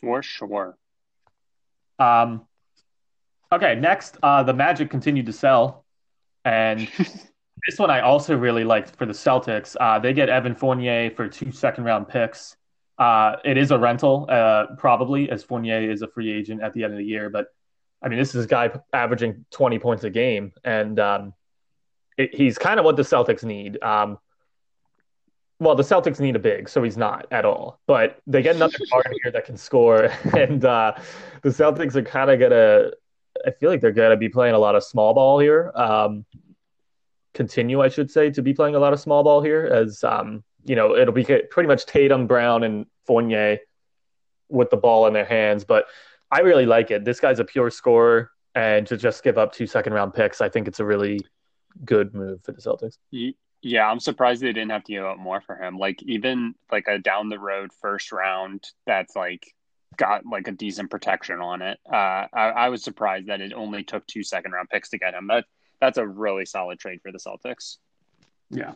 For 0.00 0.22
sure. 0.22 0.76
Um. 1.98 2.46
Okay, 3.50 3.74
next, 3.74 4.18
uh, 4.22 4.42
the 4.42 4.54
Magic 4.54 4.90
continued 4.90 5.26
to 5.26 5.32
sell, 5.32 5.84
and 6.44 6.88
This 7.66 7.78
one 7.78 7.88
I 7.88 8.00
also 8.00 8.36
really 8.36 8.62
liked 8.62 8.94
for 8.96 9.06
the 9.06 9.14
Celtics. 9.14 9.74
Uh, 9.80 9.98
they 9.98 10.12
get 10.12 10.28
Evan 10.28 10.54
Fournier 10.54 11.10
for 11.10 11.28
two 11.28 11.50
second 11.50 11.84
round 11.84 12.08
picks. 12.08 12.56
Uh, 12.98 13.36
it 13.42 13.56
is 13.56 13.70
a 13.70 13.78
rental, 13.78 14.26
uh, 14.28 14.66
probably, 14.76 15.30
as 15.30 15.42
Fournier 15.42 15.90
is 15.90 16.02
a 16.02 16.08
free 16.08 16.30
agent 16.30 16.62
at 16.62 16.74
the 16.74 16.84
end 16.84 16.92
of 16.92 16.98
the 16.98 17.04
year. 17.04 17.30
But 17.30 17.46
I 18.04 18.08
mean, 18.08 18.18
this 18.18 18.34
is 18.34 18.44
a 18.44 18.48
guy 18.48 18.70
averaging 18.92 19.46
20 19.50 19.78
points 19.78 20.04
a 20.04 20.10
game, 20.10 20.52
and 20.62 21.00
um, 21.00 21.32
it, 22.18 22.34
he's 22.34 22.58
kind 22.58 22.78
of 22.78 22.84
what 22.84 22.96
the 22.96 23.02
Celtics 23.02 23.42
need. 23.42 23.82
Um, 23.82 24.18
well, 25.58 25.74
the 25.74 25.82
Celtics 25.82 26.20
need 26.20 26.36
a 26.36 26.38
big, 26.38 26.68
so 26.68 26.82
he's 26.82 26.98
not 26.98 27.26
at 27.30 27.46
all. 27.46 27.80
But 27.86 28.18
they 28.26 28.42
get 28.42 28.56
another 28.56 28.76
guard 28.90 29.06
here 29.22 29.32
that 29.32 29.46
can 29.46 29.56
score, 29.56 30.10
and 30.36 30.62
uh, 30.62 30.92
the 31.40 31.48
Celtics 31.48 31.94
are 31.96 32.02
kind 32.02 32.30
of 32.30 32.38
gonna. 32.38 32.90
I 33.46 33.52
feel 33.52 33.70
like 33.70 33.80
they're 33.80 33.90
gonna 33.90 34.18
be 34.18 34.28
playing 34.28 34.54
a 34.54 34.58
lot 34.58 34.74
of 34.74 34.84
small 34.84 35.14
ball 35.14 35.38
here. 35.38 35.72
Um, 35.74 36.26
continue, 37.32 37.80
I 37.80 37.88
should 37.88 38.10
say, 38.10 38.30
to 38.32 38.42
be 38.42 38.52
playing 38.52 38.74
a 38.74 38.78
lot 38.78 38.92
of 38.92 39.00
small 39.00 39.24
ball 39.24 39.40
here, 39.40 39.64
as 39.64 40.04
um, 40.04 40.44
you 40.66 40.76
know, 40.76 40.94
it'll 40.94 41.14
be 41.14 41.24
pretty 41.24 41.68
much 41.68 41.86
Tatum, 41.86 42.26
Brown, 42.26 42.64
and 42.64 42.84
Fournier 43.06 43.60
with 44.50 44.68
the 44.68 44.76
ball 44.76 45.06
in 45.06 45.14
their 45.14 45.24
hands. 45.24 45.64
But 45.64 45.86
I 46.30 46.40
really 46.40 46.66
like 46.66 46.90
it. 46.90 47.04
This 47.04 47.20
guy's 47.20 47.38
a 47.38 47.44
pure 47.44 47.70
scorer, 47.70 48.30
and 48.54 48.86
to 48.86 48.96
just 48.96 49.22
give 49.22 49.38
up 49.38 49.52
two 49.52 49.66
second 49.66 49.92
round 49.92 50.14
picks, 50.14 50.40
I 50.40 50.48
think 50.48 50.68
it's 50.68 50.80
a 50.80 50.84
really 50.84 51.20
good 51.84 52.14
move 52.14 52.42
for 52.42 52.52
the 52.52 52.60
Celtics. 52.60 52.98
Yeah, 53.62 53.88
I'm 53.88 54.00
surprised 54.00 54.42
they 54.42 54.52
didn't 54.52 54.70
have 54.70 54.84
to 54.84 54.92
give 54.92 55.04
up 55.04 55.18
more 55.18 55.40
for 55.40 55.56
him. 55.56 55.78
Like 55.78 56.02
even 56.02 56.54
like 56.70 56.86
a 56.86 56.98
down 56.98 57.28
the 57.28 57.38
road 57.38 57.70
first 57.80 58.12
round 58.12 58.68
that's 58.86 59.16
like 59.16 59.54
got 59.96 60.26
like 60.26 60.48
a 60.48 60.52
decent 60.52 60.90
protection 60.90 61.40
on 61.40 61.62
it. 61.62 61.78
Uh, 61.90 62.26
I, 62.32 62.52
I 62.56 62.68
was 62.68 62.82
surprised 62.82 63.28
that 63.28 63.40
it 63.40 63.52
only 63.52 63.82
took 63.82 64.06
two 64.06 64.22
second 64.22 64.52
round 64.52 64.68
picks 64.68 64.90
to 64.90 64.98
get 64.98 65.14
him. 65.14 65.28
That 65.28 65.46
that's 65.80 65.98
a 65.98 66.06
really 66.06 66.46
solid 66.46 66.78
trade 66.78 67.00
for 67.02 67.12
the 67.12 67.18
Celtics. 67.18 67.78
Yeah. 68.50 68.74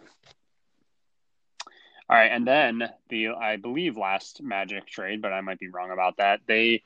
All 2.10 2.16
right, 2.16 2.32
and 2.32 2.46
then 2.46 2.88
the 3.10 3.28
I 3.28 3.56
believe 3.56 3.98
last 3.98 4.42
Magic 4.42 4.86
trade, 4.86 5.20
but 5.20 5.32
I 5.32 5.42
might 5.42 5.58
be 5.58 5.68
wrong 5.68 5.90
about 5.90 6.16
that. 6.16 6.40
They 6.46 6.82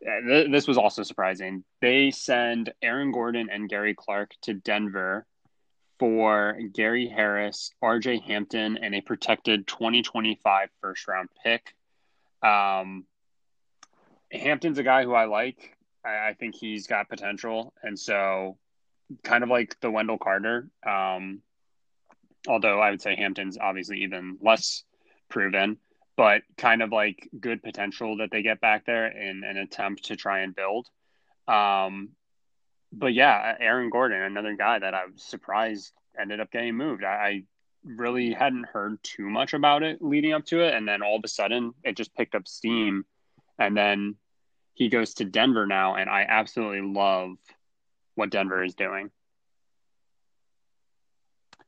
this 0.00 0.68
was 0.68 0.78
also 0.78 1.02
surprising. 1.02 1.64
They 1.80 2.10
send 2.10 2.72
Aaron 2.82 3.12
Gordon 3.12 3.48
and 3.50 3.68
Gary 3.68 3.94
Clark 3.94 4.32
to 4.42 4.54
Denver 4.54 5.26
for 5.98 6.56
Gary 6.72 7.08
Harris, 7.08 7.72
RJ 7.82 8.22
Hampton, 8.22 8.78
and 8.78 8.94
a 8.94 9.00
protected 9.00 9.66
2025 9.66 10.68
first 10.80 11.08
round 11.08 11.28
pick. 11.44 11.74
Um, 12.42 13.04
Hampton's 14.30 14.78
a 14.78 14.82
guy 14.82 15.04
who 15.04 15.14
I 15.14 15.24
like. 15.24 15.76
I, 16.04 16.28
I 16.28 16.34
think 16.38 16.54
he's 16.54 16.86
got 16.86 17.08
potential, 17.08 17.72
and 17.82 17.98
so 17.98 18.58
kind 19.24 19.42
of 19.42 19.50
like 19.50 19.78
the 19.80 19.90
Wendell 19.90 20.18
Carter. 20.18 20.68
Um, 20.86 21.42
although 22.46 22.80
I 22.80 22.90
would 22.90 23.02
say 23.02 23.16
Hampton's 23.16 23.58
obviously 23.58 24.02
even 24.02 24.38
less 24.40 24.84
proven, 25.28 25.78
but 26.18 26.42
kind 26.56 26.82
of 26.82 26.90
like 26.90 27.28
good 27.38 27.62
potential 27.62 28.16
that 28.16 28.32
they 28.32 28.42
get 28.42 28.60
back 28.60 28.84
there 28.84 29.06
in 29.06 29.44
an 29.44 29.56
attempt 29.56 30.06
to 30.06 30.16
try 30.16 30.40
and 30.40 30.52
build. 30.52 30.88
Um, 31.46 32.08
but 32.92 33.14
yeah, 33.14 33.54
Aaron 33.60 33.88
Gordon, 33.88 34.20
another 34.20 34.56
guy 34.56 34.80
that 34.80 34.94
I 34.94 35.06
was 35.06 35.22
surprised 35.22 35.92
ended 36.20 36.40
up 36.40 36.50
getting 36.50 36.74
moved. 36.74 37.04
I, 37.04 37.08
I 37.08 37.42
really 37.84 38.32
hadn't 38.32 38.66
heard 38.66 38.98
too 39.04 39.30
much 39.30 39.54
about 39.54 39.84
it 39.84 40.02
leading 40.02 40.32
up 40.32 40.44
to 40.46 40.60
it, 40.60 40.74
and 40.74 40.88
then 40.88 41.02
all 41.04 41.14
of 41.14 41.22
a 41.22 41.28
sudden 41.28 41.72
it 41.84 41.96
just 41.96 42.12
picked 42.16 42.34
up 42.34 42.48
steam, 42.48 43.04
and 43.56 43.76
then 43.76 44.16
he 44.74 44.88
goes 44.88 45.14
to 45.14 45.24
Denver 45.24 45.68
now, 45.68 45.94
and 45.94 46.10
I 46.10 46.26
absolutely 46.28 46.80
love 46.80 47.36
what 48.16 48.30
Denver 48.30 48.64
is 48.64 48.74
doing. 48.74 49.12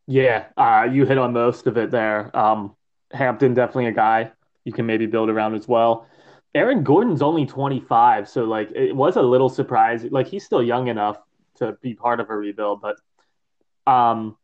Yeah, 0.08 0.46
uh, 0.56 0.88
you 0.90 1.06
hit 1.06 1.18
on 1.18 1.32
most 1.32 1.68
of 1.68 1.76
it 1.76 1.92
there. 1.92 2.36
Um, 2.36 2.74
Hampton 3.12 3.54
definitely 3.54 3.86
a 3.86 3.92
guy 3.92 4.32
you 4.70 4.74
can 4.74 4.86
maybe 4.86 5.06
build 5.06 5.30
around 5.30 5.56
as 5.56 5.66
well. 5.66 6.06
Aaron 6.54 6.84
Gordon's 6.84 7.22
only 7.22 7.44
25, 7.44 8.28
so 8.28 8.44
like 8.44 8.70
it 8.72 8.94
was 8.94 9.16
a 9.16 9.22
little 9.22 9.48
surprise. 9.48 10.04
Like 10.04 10.28
he's 10.28 10.44
still 10.44 10.62
young 10.62 10.86
enough 10.86 11.18
to 11.56 11.76
be 11.82 11.94
part 11.94 12.20
of 12.20 12.30
a 12.30 12.36
rebuild, 12.36 12.80
but 12.80 13.00
um, 13.92 14.36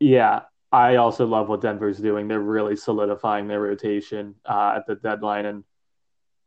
yeah, 0.00 0.40
I 0.72 0.96
also 0.96 1.26
love 1.26 1.48
what 1.48 1.60
Denver's 1.60 1.98
doing. 1.98 2.26
They're 2.26 2.40
really 2.40 2.74
solidifying 2.74 3.46
their 3.46 3.60
rotation 3.60 4.34
uh, 4.44 4.74
at 4.76 4.88
the 4.88 4.96
deadline, 4.96 5.46
and 5.46 5.62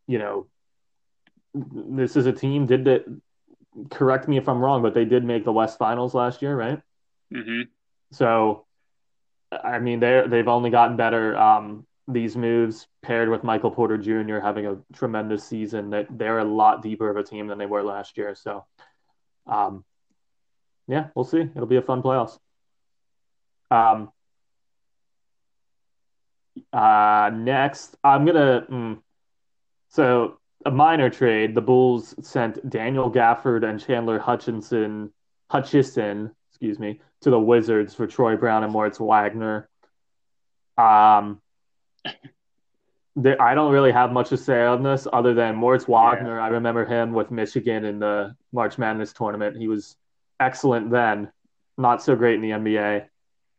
you 0.08 0.20
know, 0.20 0.48
this 1.54 2.18
is 2.18 2.26
a 2.26 2.34
team 2.34 2.66
did 2.66 2.84
that 2.84 3.06
correct 3.90 4.28
me 4.28 4.38
if 4.38 4.50
I'm 4.50 4.60
wrong, 4.60 4.82
but 4.82 4.94
they 4.94 5.06
did 5.06 5.24
make 5.24 5.46
the 5.46 5.54
West 5.54 5.78
Finals 5.78 6.14
last 6.14 6.42
year, 6.42 6.54
right? 6.54 6.82
Mm-hmm. 7.34 7.62
So, 8.12 8.66
I 9.52 9.80
mean, 9.80 10.02
they 10.02 10.24
they've 10.28 10.48
only 10.48 10.70
gotten 10.70 10.98
better. 10.98 11.38
Um, 11.38 11.86
these 12.08 12.36
moves 12.36 12.88
paired 13.02 13.30
with 13.30 13.44
Michael 13.44 13.72
Porter 13.72 13.98
Jr. 13.98 14.40
having 14.40 14.68
a 14.68 14.78
tremendous 14.94 15.44
season, 15.44 15.90
that 15.90 16.08
they're 16.10 16.40
a 16.40 16.44
lot 16.44 16.82
deeper 16.82 17.10
of 17.10 17.18
a 17.18 17.24
team 17.24 17.48
than 17.48 17.58
they 17.58 17.66
were 17.66 17.84
last 17.84 18.18
year. 18.18 18.36
So, 18.36 18.66
um, 19.48 19.84
yeah, 20.88 21.08
we'll 21.16 21.26
see. 21.26 21.42
It'll 21.42 21.66
be 21.66 21.78
a 21.78 21.82
fun 21.82 22.04
playoffs. 22.04 22.38
Um, 23.72 24.12
uh, 26.72 27.32
next, 27.34 27.96
I'm 28.04 28.26
gonna. 28.26 28.66
Mm, 28.70 29.00
so 29.90 30.38
a 30.66 30.72
minor 30.72 31.10
trade, 31.10 31.56
the 31.56 31.62
Bulls 31.62 32.16
sent 32.22 32.70
Daniel 32.70 33.12
Gafford 33.12 33.68
and 33.68 33.80
Chandler 33.80 34.20
Hutchinson, 34.20 35.12
Hutchison, 35.50 36.32
excuse 36.50 36.80
me, 36.80 37.02
to 37.22 37.30
the 37.30 37.40
Wizards 37.40 37.94
for 37.94 38.08
Troy 38.08 38.36
Brown 38.36 38.64
and 38.64 38.74
Moritz 38.74 39.00
Wagner. 39.00 39.70
Um, 40.78 41.42
I 43.40 43.56
don't 43.56 43.72
really 43.72 43.92
have 43.92 44.12
much 44.12 44.30
to 44.30 44.38
say 44.38 44.64
on 44.64 44.84
this 44.84 45.08
other 45.12 45.34
than 45.34 45.56
Moritz 45.56 45.88
Wagner. 45.88 46.36
Yeah. 46.38 46.44
I 46.44 46.48
remember 46.50 46.86
him 46.86 47.14
with 47.14 47.32
Michigan 47.32 47.86
in 47.86 48.00
the 48.00 48.36
March 48.52 48.78
Madness 48.78 49.14
tournament. 49.14 49.56
He 49.58 49.68
was 49.68 49.96
excellent 50.40 50.92
then. 50.92 51.32
not 51.78 52.02
so 52.04 52.16
great 52.16 52.36
in 52.36 52.42
the 52.42 52.52
NBA, 52.52 53.06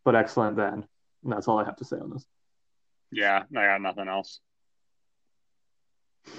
but 0.05 0.15
excellent 0.15 0.57
then. 0.57 0.87
And 1.25 1.33
that's 1.33 1.49
all 1.49 1.59
I 1.59 1.65
have 1.65 1.77
to 1.77 1.85
say 1.85 1.97
on 1.97 2.11
this. 2.11 2.25
Yeah, 3.11 3.43
I 3.51 3.65
got 3.67 3.81
nothing 3.83 4.09
else. 4.09 4.41
Do 6.25 6.33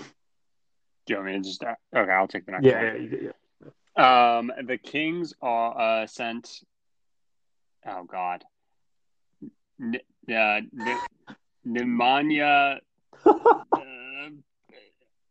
you 1.13 1.15
want 1.15 1.27
me 1.27 1.33
to 1.33 1.39
just? 1.39 1.63
Uh, 1.63 1.75
okay, 1.95 2.11
I'll 2.11 2.27
take 2.27 2.45
the 2.45 2.51
next 2.51 2.65
Yeah, 2.65 2.83
one. 2.93 3.09
yeah, 3.11 3.31
yeah. 3.97 4.37
Um, 4.37 4.51
the 4.65 4.77
Kings 4.77 5.33
are 5.41 6.01
uh, 6.03 6.07
sent. 6.07 6.61
Oh 7.85 8.03
God. 8.03 8.43
N- 9.81 9.99
uh, 10.29 10.33
N- 10.33 10.99
Nemanja. 11.67 12.79
uh, 13.25 14.29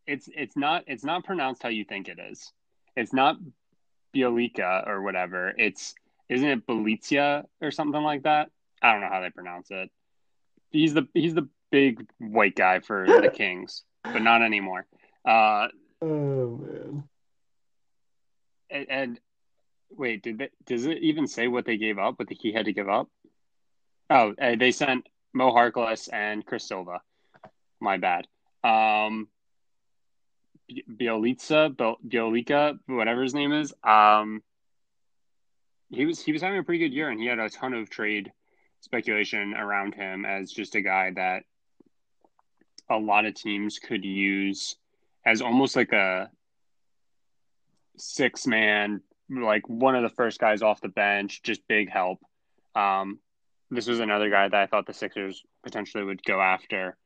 it's 0.07 0.29
it's 0.35 0.57
not 0.57 0.85
it's 0.87 1.05
not 1.05 1.25
pronounced 1.25 1.63
how 1.63 1.69
you 1.69 1.85
think 1.85 2.09
it 2.09 2.19
is. 2.19 2.53
It's 2.97 3.13
not 3.13 3.37
Bielica 4.15 4.87
or 4.87 5.03
whatever. 5.03 5.53
It's 5.57 5.95
isn't 6.29 6.49
it 6.49 6.67
Belizia 6.67 7.45
or 7.61 7.71
something 7.71 8.03
like 8.03 8.25
that? 8.25 8.51
I 8.83 8.93
don't 8.93 9.01
know 9.01 9.09
how 9.11 9.21
they 9.21 9.31
pronounce 9.31 9.69
it. 9.71 9.91
He's 10.71 10.95
the 10.95 11.09
he's 11.15 11.35
the 11.35 11.49
big 11.71 12.07
white 12.19 12.57
guy 12.57 12.81
for 12.81 13.07
the 13.07 13.31
Kings, 13.35 13.85
but 14.05 14.23
not 14.23 14.43
anymore. 14.43 14.87
Uh, 15.25 15.69
oh 16.03 16.57
man. 16.63 17.05
and, 18.71 18.87
and 18.89 19.21
wait, 19.91 20.23
did 20.23 20.39
they, 20.39 20.51
does 20.67 20.87
it 20.87 20.99
even 20.99 21.27
say 21.27 21.49
what 21.49 21.65
they 21.65 21.77
gave 21.77 21.99
up? 21.99 22.19
What 22.19 22.29
he 22.31 22.53
had 22.53 22.67
to 22.67 22.73
give 22.73 22.89
up? 22.89 23.09
Oh, 24.09 24.35
uh, 24.41 24.55
they 24.57 24.71
sent 24.71 25.09
Mo 25.37 25.53
Harkless 25.53 26.09
and 26.11 26.45
Chris 26.47 26.67
Silva. 26.67 27.03
My 27.79 27.99
bad. 27.99 28.27
Um, 28.65 29.29
B- 30.67 30.83
Bielitsa, 30.91 31.77
Bielica, 31.77 32.79
whatever 32.87 33.23
his 33.23 33.35
name 33.35 33.53
is. 33.53 33.75
Um, 33.85 34.43
he 35.91 36.07
was 36.07 36.23
he 36.23 36.33
was 36.33 36.41
having 36.41 36.59
a 36.59 36.63
pretty 36.63 36.79
good 36.79 36.95
year, 36.95 37.11
and 37.11 37.21
he 37.21 37.27
had 37.27 37.39
a 37.39 37.51
ton 37.51 37.75
of 37.75 37.91
trade 37.91 38.33
speculation 38.81 39.53
around 39.53 39.95
him 39.95 40.25
as 40.25 40.51
just 40.51 40.75
a 40.75 40.81
guy 40.81 41.13
that 41.15 41.43
a 42.89 42.97
lot 42.97 43.27
of 43.27 43.35
teams 43.35 43.79
could 43.79 44.05
use 44.07 44.77
as 45.25 45.43
almost 45.43 45.77
like 45.77 45.93
a 45.93 46.31
six 47.99 48.47
man, 48.47 49.03
like 49.29 49.69
one 49.69 49.95
of 49.95 50.03
the 50.03 50.17
first 50.17 50.41
guys 50.41 50.63
off 50.63 50.81
the 50.81 50.89
bench, 50.89 51.43
just 51.43 51.69
big 51.69 51.91
help. 51.91 52.21
Um, 52.75 53.19
this 53.71 53.87
was 53.87 54.01
another 54.01 54.31
guy 54.31 54.49
that 54.49 54.61
I 54.61 54.67
thought 54.67 54.87
the 54.87 54.95
Sixers 54.95 55.43
potentially 55.63 56.05
would 56.05 56.23
go 56.23 56.41
after. 56.41 56.97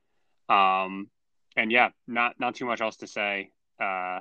Um, 0.49 1.09
and 1.57 1.73
yeah, 1.73 1.91
not 2.07 2.39
not 2.39 2.55
too 2.55 2.67
much 2.67 2.81
else 2.81 2.97
to 2.99 3.07
say. 3.07 3.51
Uh, 3.81 4.21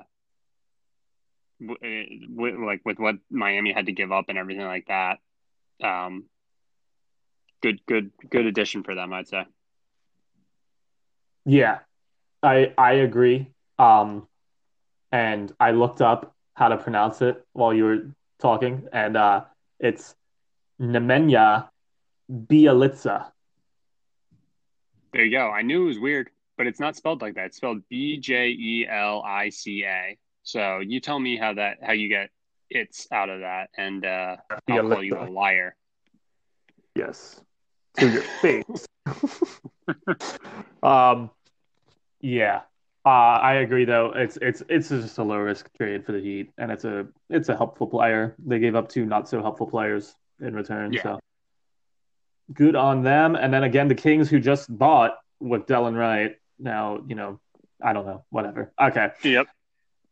w- 1.60 2.28
w- 2.36 2.66
like 2.66 2.82
with 2.86 3.00
what 3.00 3.16
Miami 3.30 3.74
had 3.74 3.88
to 3.88 3.92
give 3.92 4.12
up 4.12 4.26
and 4.30 4.38
everything 4.38 4.66
like 4.66 4.88
that. 4.88 5.20
Um, 5.84 6.26
good, 7.62 7.82
good, 7.86 8.12
good 8.30 8.46
addition 8.46 8.84
for 8.84 8.96
them, 8.96 9.14
I'd 9.14 9.28
say. 9.28 9.46
Yeah, 11.46 11.80
I 12.44 12.74
I 12.78 12.94
agree. 12.94 13.52
Um, 13.78 14.28
and 15.12 15.52
I 15.60 15.72
looked 15.72 16.02
up 16.02 16.36
how 16.54 16.70
to 16.70 16.78
pronounce 16.78 17.22
it 17.22 17.44
while 17.54 17.74
you 17.74 17.84
were 17.84 18.12
talking, 18.40 18.88
and 18.92 19.18
uh, 19.18 19.46
it's 19.80 20.16
Nemanja 20.80 21.70
Bielitsa. 22.32 23.32
There 25.14 25.24
you 25.24 25.32
go. 25.32 25.50
I 25.50 25.62
knew 25.64 25.84
it 25.84 25.88
was 25.88 26.00
weird, 26.00 26.30
but 26.58 26.68
it's 26.68 26.80
not 26.80 26.96
spelled 26.96 27.22
like 27.22 27.36
that. 27.36 27.48
It's 27.48 27.58
spelled 27.58 27.82
B 27.90 28.18
J 28.18 28.50
E 28.50 28.88
L 28.90 29.24
I 29.26 29.50
C 29.50 29.84
A. 29.86 30.18
So 30.44 30.80
you 30.80 31.00
tell 31.00 31.20
me 31.20 31.38
how 31.38 31.54
that 31.56 31.78
how 31.82 31.94
you 31.94 32.10
get 32.10 32.30
it's 32.70 33.08
out 33.12 33.30
of 33.30 33.42
that, 33.42 33.70
and 33.78 34.06
uh, 34.06 34.38
I'll 34.70 34.90
call 34.90 35.04
you 35.04 35.18
a 35.18 35.26
liar. 35.26 35.76
Yes, 36.96 37.42
to 37.98 38.10
your 38.10 38.22
face. 38.42 38.86
um, 40.84 41.32
yeah. 42.22 42.62
Uh, 43.06 43.10
I 43.42 43.54
agree 43.56 43.86
though. 43.86 44.12
It's 44.16 44.38
it's 44.42 44.62
it's 44.70 44.90
just 44.90 45.18
a 45.18 45.24
low 45.24 45.38
risk 45.38 45.70
trade 45.78 46.06
for 46.06 46.12
the 46.12 46.20
Heat, 46.20 46.52
and 46.60 46.72
it's 46.72 46.86
a 46.86 47.08
it's 47.30 47.50
a 47.50 47.56
helpful 47.58 47.88
player. 47.88 48.36
They 48.46 48.60
gave 48.60 48.76
up 48.76 48.90
two 48.90 49.06
not 49.06 49.28
so 49.28 49.42
helpful 49.42 49.66
players 49.68 50.16
in 50.42 50.54
return, 50.54 50.94
Yeah. 50.94 51.04
so 51.04 51.20
good 52.54 52.76
on 52.76 53.04
them. 53.04 53.36
And 53.36 53.54
then 53.54 53.64
again, 53.64 53.88
the 53.88 53.96
Kings 53.96 54.30
who 54.30 54.40
just 54.40 54.76
bought 54.76 55.18
with 55.40 55.66
Delon 55.66 55.98
Wright. 55.98 56.36
Now 56.58 57.00
you 57.08 57.16
know, 57.16 57.40
I 57.82 57.94
don't 57.94 58.06
know, 58.06 58.26
whatever. 58.30 58.72
Okay. 58.80 59.10
Yep. 59.24 59.48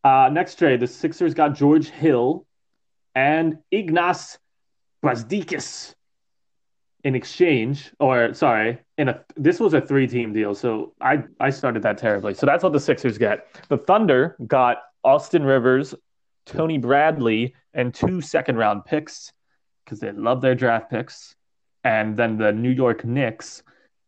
Uh, 0.04 0.30
next 0.32 0.58
trade, 0.58 0.80
the 0.80 0.88
Sixers 0.88 1.34
got 1.34 1.56
George 1.56 1.90
Hill 1.90 2.46
and 3.16 3.58
Ignas 3.74 4.38
Brazdeikis 5.04 5.96
in 7.04 7.16
exchange, 7.16 7.92
or 8.00 8.34
sorry, 8.34 8.80
in 8.98 9.08
a 9.08 9.24
this 9.38 9.60
was 9.60 9.74
a 9.74 9.80
three-team 9.80 10.34
deal, 10.34 10.54
so 10.54 10.94
I 11.00 11.24
I 11.40 11.52
started 11.52 11.84
that 11.84 11.98
terribly. 11.98 12.34
So 12.34 12.46
that's 12.46 12.64
what 12.64 12.74
the 12.74 12.80
Sixers 12.80 13.18
get. 13.18 13.48
The 13.70 13.78
Thunder 13.78 14.36
got 14.46 14.80
Austin 15.06 15.44
Rivers, 15.44 15.96
Tony 16.46 16.78
Bradley, 16.78 17.56
and 17.74 17.94
two 17.94 18.20
second-round 18.20 18.84
picks 18.84 19.32
because 19.86 20.02
they 20.02 20.12
love 20.12 20.42
their 20.42 20.54
draft 20.54 20.90
picks. 20.92 21.37
And 21.84 22.18
then 22.18 22.38
the 22.38 22.52
New 22.52 22.72
York 22.72 23.06
Knicks 23.06 23.64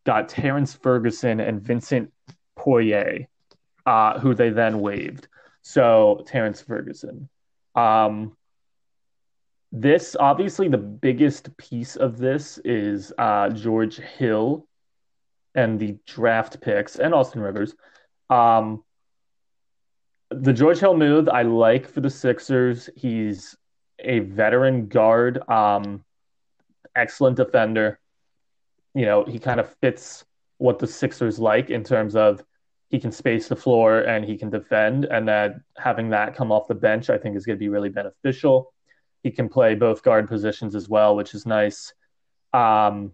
got 0.05 0.29
Terrance 0.29 0.73
Ferguson 0.73 1.39
and 1.39 1.62
Vincent 1.62 2.12
Poirier, 2.55 3.27
uh, 3.86 4.19
who 4.19 4.34
they 4.34 4.49
then 4.49 4.79
waived. 4.79 5.27
So 5.62 6.23
Terrance 6.25 6.62
Ferguson. 6.62 7.29
Um, 7.75 8.36
this 9.71 10.15
obviously 10.19 10.67
the 10.67 10.77
biggest 10.77 11.55
piece 11.58 11.95
of 11.95 12.17
this 12.17 12.58
is 12.65 13.13
uh, 13.17 13.49
George 13.49 13.97
Hill 13.97 14.67
and 15.55 15.79
the 15.79 15.97
draft 16.08 16.60
picks 16.62 16.95
and 16.95 17.13
Austin 17.13 17.41
Rivers. 17.41 17.75
Um, 18.29 18.84
the 20.32 20.53
George 20.53 20.79
Hill 20.79 20.95
move 20.95 21.27
I 21.29 21.43
like 21.43 21.88
for 21.88 22.01
the 22.01 22.10
Sixers. 22.10 22.89
He's 22.95 23.55
a 23.99 24.19
veteran 24.19 24.88
guard, 24.88 25.47
um, 25.49 26.03
excellent 26.96 27.38
defender. 27.38 28.00
You 28.94 29.06
know, 29.06 29.26
he 29.26 29.39
kind 29.39 29.60
of 29.60 29.74
fits 29.82 30.26
what 30.58 30.80
the 30.80 30.88
Sixers 30.88 31.39
like 31.39 31.70
in 31.70 31.84
terms 31.84 32.15
of 32.15 32.44
he 32.89 33.00
can 33.00 33.12
space 33.12 33.48
the 33.48 33.56
floor 33.56 34.00
and 34.00 34.26
he 34.26 34.38
can 34.38 34.50
defend, 34.50 35.06
and 35.06 35.28
that 35.28 35.56
having 35.78 36.10
that 36.10 36.36
come 36.36 36.52
off 36.52 36.68
the 36.68 36.76
bench, 36.76 37.10
I 37.10 37.18
think, 37.18 37.38
is 37.38 37.46
going 37.46 37.58
to 37.58 37.60
be 37.60 37.70
really 37.70 37.89
beneficial. 37.89 38.74
He 39.22 39.32
can 39.32 39.48
play 39.48 39.76
both 39.76 40.02
guard 40.02 40.28
positions 40.28 40.76
as 40.76 40.89
well, 40.89 41.15
which 41.15 41.36
is 41.36 41.46
nice. 41.46 41.94
Um, 42.52 43.13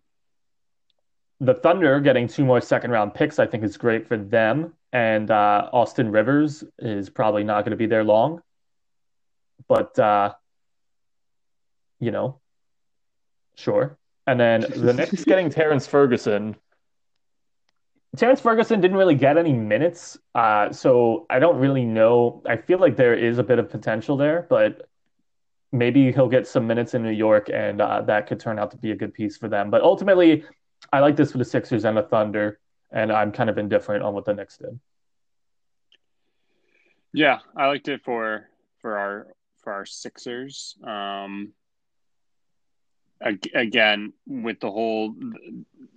the 1.42 1.54
Thunder 1.54 2.00
getting 2.00 2.28
two 2.28 2.46
more 2.46 2.62
second 2.62 2.92
round 2.92 3.14
picks, 3.14 3.38
I 3.40 3.46
think, 3.48 3.64
is 3.64 3.76
great 3.76 4.08
for 4.08 4.16
them. 4.18 4.74
And 4.94 5.30
uh, 5.30 5.70
Austin 5.74 6.10
Rivers 6.10 6.64
is 6.80 7.10
probably 7.10 7.44
not 7.44 7.66
going 7.66 7.72
to 7.72 7.78
be 7.78 7.88
there 7.88 8.04
long. 8.04 8.42
But, 9.68 9.98
uh, 10.00 10.34
you 12.00 12.12
know, 12.12 12.40
sure. 13.56 13.98
And 14.28 14.40
then 14.40 14.66
the 14.76 14.94
Knicks 14.94 15.24
getting 15.24 15.50
Terrance 15.50 15.86
Ferguson. 15.86 16.56
Terrance 18.16 18.40
Ferguson 18.40 18.82
didn't 18.82 18.98
really 18.98 19.16
get 19.16 19.38
any 19.38 19.54
minutes, 19.54 20.18
uh, 20.34 20.72
so 20.72 21.26
I 21.30 21.40
don't 21.40 21.58
really 21.60 21.84
know. 21.84 22.42
I 22.48 22.58
feel 22.58 22.80
like 22.80 22.96
there 22.96 23.14
is 23.14 23.38
a 23.38 23.44
bit 23.44 23.60
of 23.60 23.70
potential 23.70 24.16
there, 24.16 24.48
but 24.50 24.90
maybe 25.72 26.12
he'll 26.12 26.30
get 26.30 26.48
some 26.48 26.66
minutes 26.66 26.94
in 26.94 27.04
New 27.04 27.12
York, 27.12 27.50
and 27.54 27.82
uh, 27.82 28.02
that 28.04 28.28
could 28.28 28.40
turn 28.40 28.58
out 28.58 28.72
to 28.72 28.78
be 28.78 28.92
a 28.92 28.96
good 28.96 29.14
piece 29.14 29.38
for 29.38 29.50
them. 29.50 29.70
But 29.70 29.82
ultimately, 29.82 30.46
I 30.94 31.00
like 31.00 31.16
this 31.16 31.32
for 31.32 31.38
the 31.38 31.46
Sixers 31.46 31.84
and 31.86 31.98
the 31.98 32.04
Thunder, 32.04 32.60
and 32.92 33.12
I'm 33.12 33.32
kind 33.32 33.50
of 33.50 33.58
indifferent 33.58 34.04
on 34.04 34.14
what 34.14 34.26
the 34.26 34.34
Knicks 34.34 34.58
did. 34.58 34.80
Yeah, 37.14 37.40
I 37.56 37.68
liked 37.68 37.88
it 37.88 38.02
for 38.04 38.50
for 38.82 38.98
our 38.98 39.28
for 39.64 39.74
our 39.74 39.86
Sixers. 39.86 40.76
Um, 40.84 41.54
again, 43.54 44.14
with 44.28 44.60
the 44.60 44.70
whole 44.70 45.16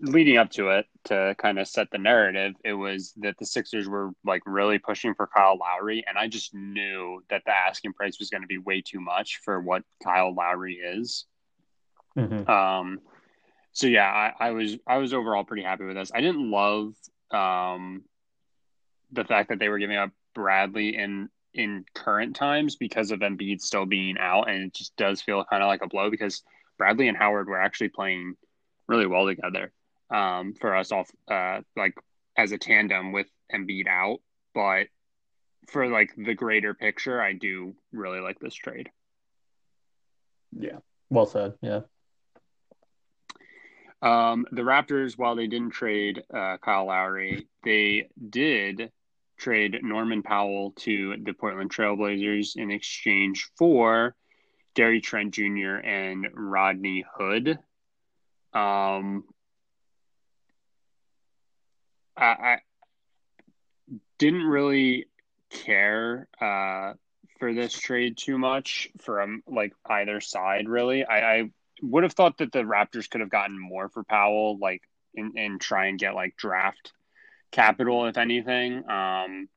leading 0.00 0.36
up 0.36 0.50
to 0.50 0.70
it 0.70 0.86
to 1.04 1.34
kind 1.38 1.58
of 1.58 1.68
set 1.68 1.90
the 1.90 1.98
narrative, 1.98 2.54
it 2.64 2.72
was 2.72 3.12
that 3.18 3.36
the 3.38 3.46
Sixers 3.46 3.88
were 3.88 4.12
like 4.24 4.42
really 4.46 4.78
pushing 4.78 5.14
for 5.14 5.26
Kyle 5.26 5.58
Lowry, 5.58 6.04
and 6.06 6.16
I 6.16 6.28
just 6.28 6.54
knew 6.54 7.22
that 7.30 7.42
the 7.44 7.52
asking 7.54 7.92
price 7.92 8.18
was 8.18 8.30
going 8.30 8.42
to 8.42 8.48
be 8.48 8.58
way 8.58 8.80
too 8.80 9.00
much 9.00 9.40
for 9.44 9.60
what 9.60 9.82
Kyle 10.02 10.34
Lowry 10.34 10.74
is. 10.74 11.26
Mhm. 12.16 12.48
Um, 12.48 13.00
so 13.72 13.86
yeah, 13.86 14.08
I, 14.08 14.48
I 14.48 14.50
was 14.52 14.76
I 14.86 14.96
was 14.96 15.12
overall 15.12 15.44
pretty 15.44 15.62
happy 15.62 15.84
with 15.84 15.96
this. 15.96 16.10
I 16.14 16.20
didn't 16.20 16.50
love 16.50 16.94
um, 17.30 18.04
the 19.12 19.24
fact 19.24 19.50
that 19.50 19.58
they 19.58 19.68
were 19.68 19.78
giving 19.78 19.96
up 19.96 20.10
Bradley 20.34 20.96
in 20.96 21.28
in 21.54 21.84
current 21.94 22.36
times 22.36 22.76
because 22.76 23.10
of 23.10 23.20
Embiid 23.20 23.60
still 23.60 23.86
being 23.86 24.16
out, 24.18 24.48
and 24.48 24.64
it 24.64 24.74
just 24.74 24.96
does 24.96 25.20
feel 25.20 25.44
kind 25.44 25.62
of 25.62 25.66
like 25.66 25.82
a 25.82 25.88
blow 25.88 26.10
because 26.10 26.42
Bradley 26.78 27.08
and 27.08 27.16
Howard 27.16 27.48
were 27.48 27.60
actually 27.60 27.90
playing 27.90 28.34
really 28.86 29.06
well 29.06 29.26
together 29.26 29.72
um, 30.10 30.54
for 30.54 30.74
us 30.74 30.92
off 30.92 31.10
uh, 31.30 31.60
like 31.76 31.94
as 32.36 32.52
a 32.52 32.58
tandem 32.58 33.12
with 33.12 33.26
Embiid 33.52 33.86
out. 33.86 34.18
But 34.54 34.86
for 35.68 35.88
like 35.88 36.10
the 36.16 36.34
greater 36.34 36.74
picture, 36.74 37.20
I 37.20 37.34
do 37.34 37.74
really 37.92 38.20
like 38.20 38.38
this 38.38 38.54
trade. 38.54 38.90
Yeah. 40.52 40.78
Well 41.10 41.26
said. 41.26 41.54
Yeah. 41.60 41.80
Um, 44.00 44.46
the 44.52 44.62
Raptors, 44.62 45.18
while 45.18 45.34
they 45.34 45.48
didn't 45.48 45.72
trade 45.72 46.22
uh, 46.32 46.56
Kyle 46.58 46.86
Lowry, 46.86 47.48
they 47.64 48.08
did 48.30 48.92
trade 49.38 49.80
Norman 49.82 50.22
Powell 50.22 50.72
to 50.78 51.16
the 51.22 51.32
Portland 51.32 51.72
Trailblazers 51.72 52.56
in 52.56 52.70
exchange 52.70 53.50
for 53.56 54.14
Gary 54.78 55.00
Trent 55.00 55.34
Jr. 55.34 55.78
and 55.82 56.28
Rodney 56.32 57.04
Hood. 57.16 57.58
Um, 58.52 59.24
I, 62.16 62.24
I 62.24 62.58
didn't 64.20 64.44
really 64.44 65.08
care 65.50 66.28
uh, 66.40 66.92
for 67.40 67.52
this 67.52 67.76
trade 67.76 68.16
too 68.16 68.38
much 68.38 68.88
from 69.00 69.42
like 69.48 69.72
either 69.84 70.20
side. 70.20 70.68
Really, 70.68 71.04
I, 71.04 71.38
I 71.38 71.50
would 71.82 72.04
have 72.04 72.12
thought 72.12 72.38
that 72.38 72.52
the 72.52 72.60
Raptors 72.60 73.10
could 73.10 73.20
have 73.20 73.30
gotten 73.30 73.58
more 73.58 73.88
for 73.88 74.04
Powell, 74.04 74.58
like 74.58 74.82
and, 75.16 75.60
try 75.60 75.86
and 75.86 75.98
get 75.98 76.14
like 76.14 76.36
draft 76.36 76.92
capital, 77.50 78.06
if 78.06 78.16
anything. 78.16 78.88
Um, 78.88 79.48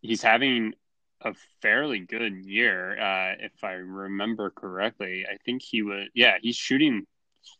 he's 0.00 0.22
having 0.22 0.74
a 1.22 1.34
fairly 1.62 2.00
good 2.00 2.44
year, 2.44 2.98
uh, 2.98 3.34
if 3.38 3.64
I 3.64 3.72
remember 3.72 4.50
correctly. 4.50 5.26
I 5.30 5.36
think 5.44 5.62
he 5.62 5.82
was, 5.82 6.08
yeah, 6.14 6.34
he's 6.40 6.56
shooting 6.56 7.06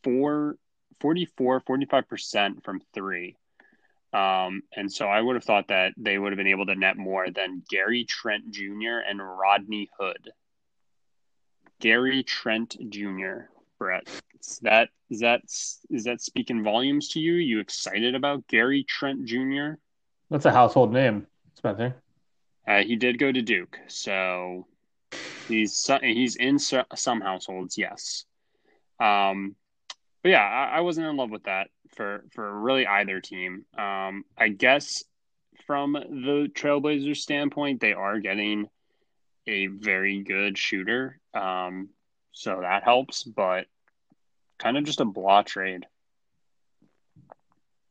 four, 0.03 0.57
44, 1.01 1.61
45% 1.61 2.63
from 2.63 2.81
three. 2.93 3.35
Um, 4.13 4.63
and 4.75 4.91
so 4.91 5.07
I 5.07 5.19
would 5.19 5.35
have 5.35 5.43
thought 5.43 5.67
that 5.67 5.93
they 5.97 6.17
would 6.17 6.31
have 6.31 6.37
been 6.37 6.47
able 6.47 6.65
to 6.67 6.75
net 6.75 6.97
more 6.97 7.29
than 7.29 7.63
Gary 7.69 8.05
Trent 8.05 8.51
Jr. 8.51 8.99
and 9.07 9.19
Rodney 9.19 9.89
Hood. 9.99 10.31
Gary 11.79 12.23
Trent 12.23 12.75
Jr. 12.89 13.49
Brett, 13.77 14.07
is 14.39 14.59
that 14.63 14.89
is 15.09 15.19
that 15.19 15.41
is 15.45 16.03
that 16.05 16.21
speaking 16.21 16.63
volumes 16.63 17.09
to 17.09 17.19
you? 17.19 17.33
You 17.33 17.59
excited 17.59 18.15
about 18.15 18.47
Gary 18.47 18.83
Trent 18.83 19.25
Jr.? 19.25 19.73
That's 20.31 20.45
a 20.45 20.51
household 20.51 20.91
name, 20.91 21.27
Spencer. 21.53 21.95
Uh, 22.67 22.83
he 22.83 22.97
did 22.97 23.17
go 23.17 23.31
to 23.31 23.41
Duke, 23.41 23.79
so 23.87 24.67
he's 25.47 25.89
he's 26.01 26.35
in 26.35 26.59
some 26.59 27.21
households, 27.21 27.77
yes. 27.77 28.25
Um, 28.99 29.55
but 30.21 30.29
yeah, 30.29 30.43
I, 30.43 30.77
I, 30.77 30.81
wasn't 30.81 31.07
in 31.07 31.15
love 31.15 31.29
with 31.29 31.43
that 31.43 31.69
for 31.95 32.25
for 32.33 32.59
really 32.59 32.85
either 32.85 33.21
team. 33.21 33.65
Um, 33.77 34.25
I 34.37 34.49
guess 34.49 35.03
from 35.65 35.93
the 35.93 36.49
Trailblazers 36.53 37.17
standpoint, 37.17 37.79
they 37.79 37.93
are 37.93 38.19
getting 38.19 38.67
a 39.45 39.67
very 39.67 40.23
good 40.23 40.57
shooter, 40.57 41.19
um, 41.33 41.89
so 42.31 42.59
that 42.61 42.83
helps. 42.83 43.23
But 43.23 43.67
kind 44.57 44.77
of 44.77 44.83
just 44.83 44.99
a 44.99 45.05
blah 45.05 45.43
trade. 45.43 45.85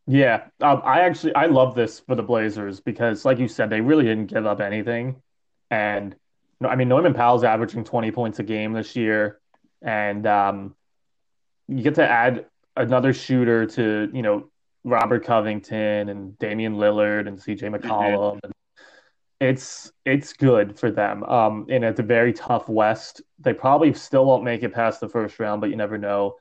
Yeah, 0.09 0.45
um, 0.61 0.83
I 0.85 1.01
actually 1.01 1.35
I 1.35 1.47
love 1.47 1.75
this 1.75 1.99
for 1.99 2.14
the 2.14 2.23
Blazers 2.23 2.81
because, 2.81 3.25
like 3.25 3.38
you 3.38 3.49
said, 3.49 3.71
they 3.71 3.81
really 3.81 4.05
didn't 4.05 4.27
give 4.27 4.47
up 4.47 4.61
anything, 4.61 5.21
and 5.71 6.14
no, 6.61 6.69
I 6.69 6.77
mean 6.77 6.88
Norman 6.88 7.12
Powell's 7.12 7.42
averaging 7.42 7.83
twenty 7.83 8.12
points 8.12 8.38
a 8.38 8.45
game 8.45 8.73
this 8.73 8.95
year, 8.95 9.40
and 9.83 10.25
um, 10.27 10.77
you 11.66 11.83
get 11.83 11.97
to 11.97 12.09
add 12.09 12.47
another 12.77 13.12
shooter 13.12 13.66
to 13.66 14.09
you 14.12 14.23
know 14.23 14.49
Robert 14.85 15.25
Covington 15.25 16.09
and 16.09 16.38
Damian 16.38 16.77
Lillard 16.77 17.27
and 17.27 17.38
CJ 17.38 17.62
mm-hmm. 17.62 17.75
McCollum. 17.75 18.37
Mm-hmm. 18.37 18.51
It's 19.40 19.92
it's 20.05 20.33
good 20.33 20.79
for 20.79 20.92
them. 20.92 21.25
Um, 21.25 21.66
and 21.69 21.85
it's 21.85 22.01
a 22.01 22.05
very 22.05 22.33
tough 22.33 22.69
West. 22.69 23.23
They 23.40 23.53
probably 23.53 23.92
still 23.92 24.25
won't 24.25 24.45
make 24.45 24.62
it 24.62 24.73
past 24.73 25.01
the 25.01 25.09
first 25.09 25.38
round, 25.40 25.61
but 25.61 25.71
you 25.71 25.77
never 25.77 25.99
know. 25.99 26.37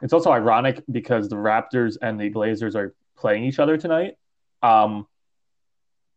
It's 0.00 0.14
also 0.14 0.32
ironic 0.32 0.82
because 0.90 1.28
the 1.28 1.36
Raptors 1.36 1.96
and 2.02 2.18
the 2.18 2.30
Blazers 2.30 2.74
are 2.74 2.94
playing 3.16 3.44
each 3.44 3.58
other 3.58 3.76
tonight. 3.76 4.14
Um, 4.62 5.06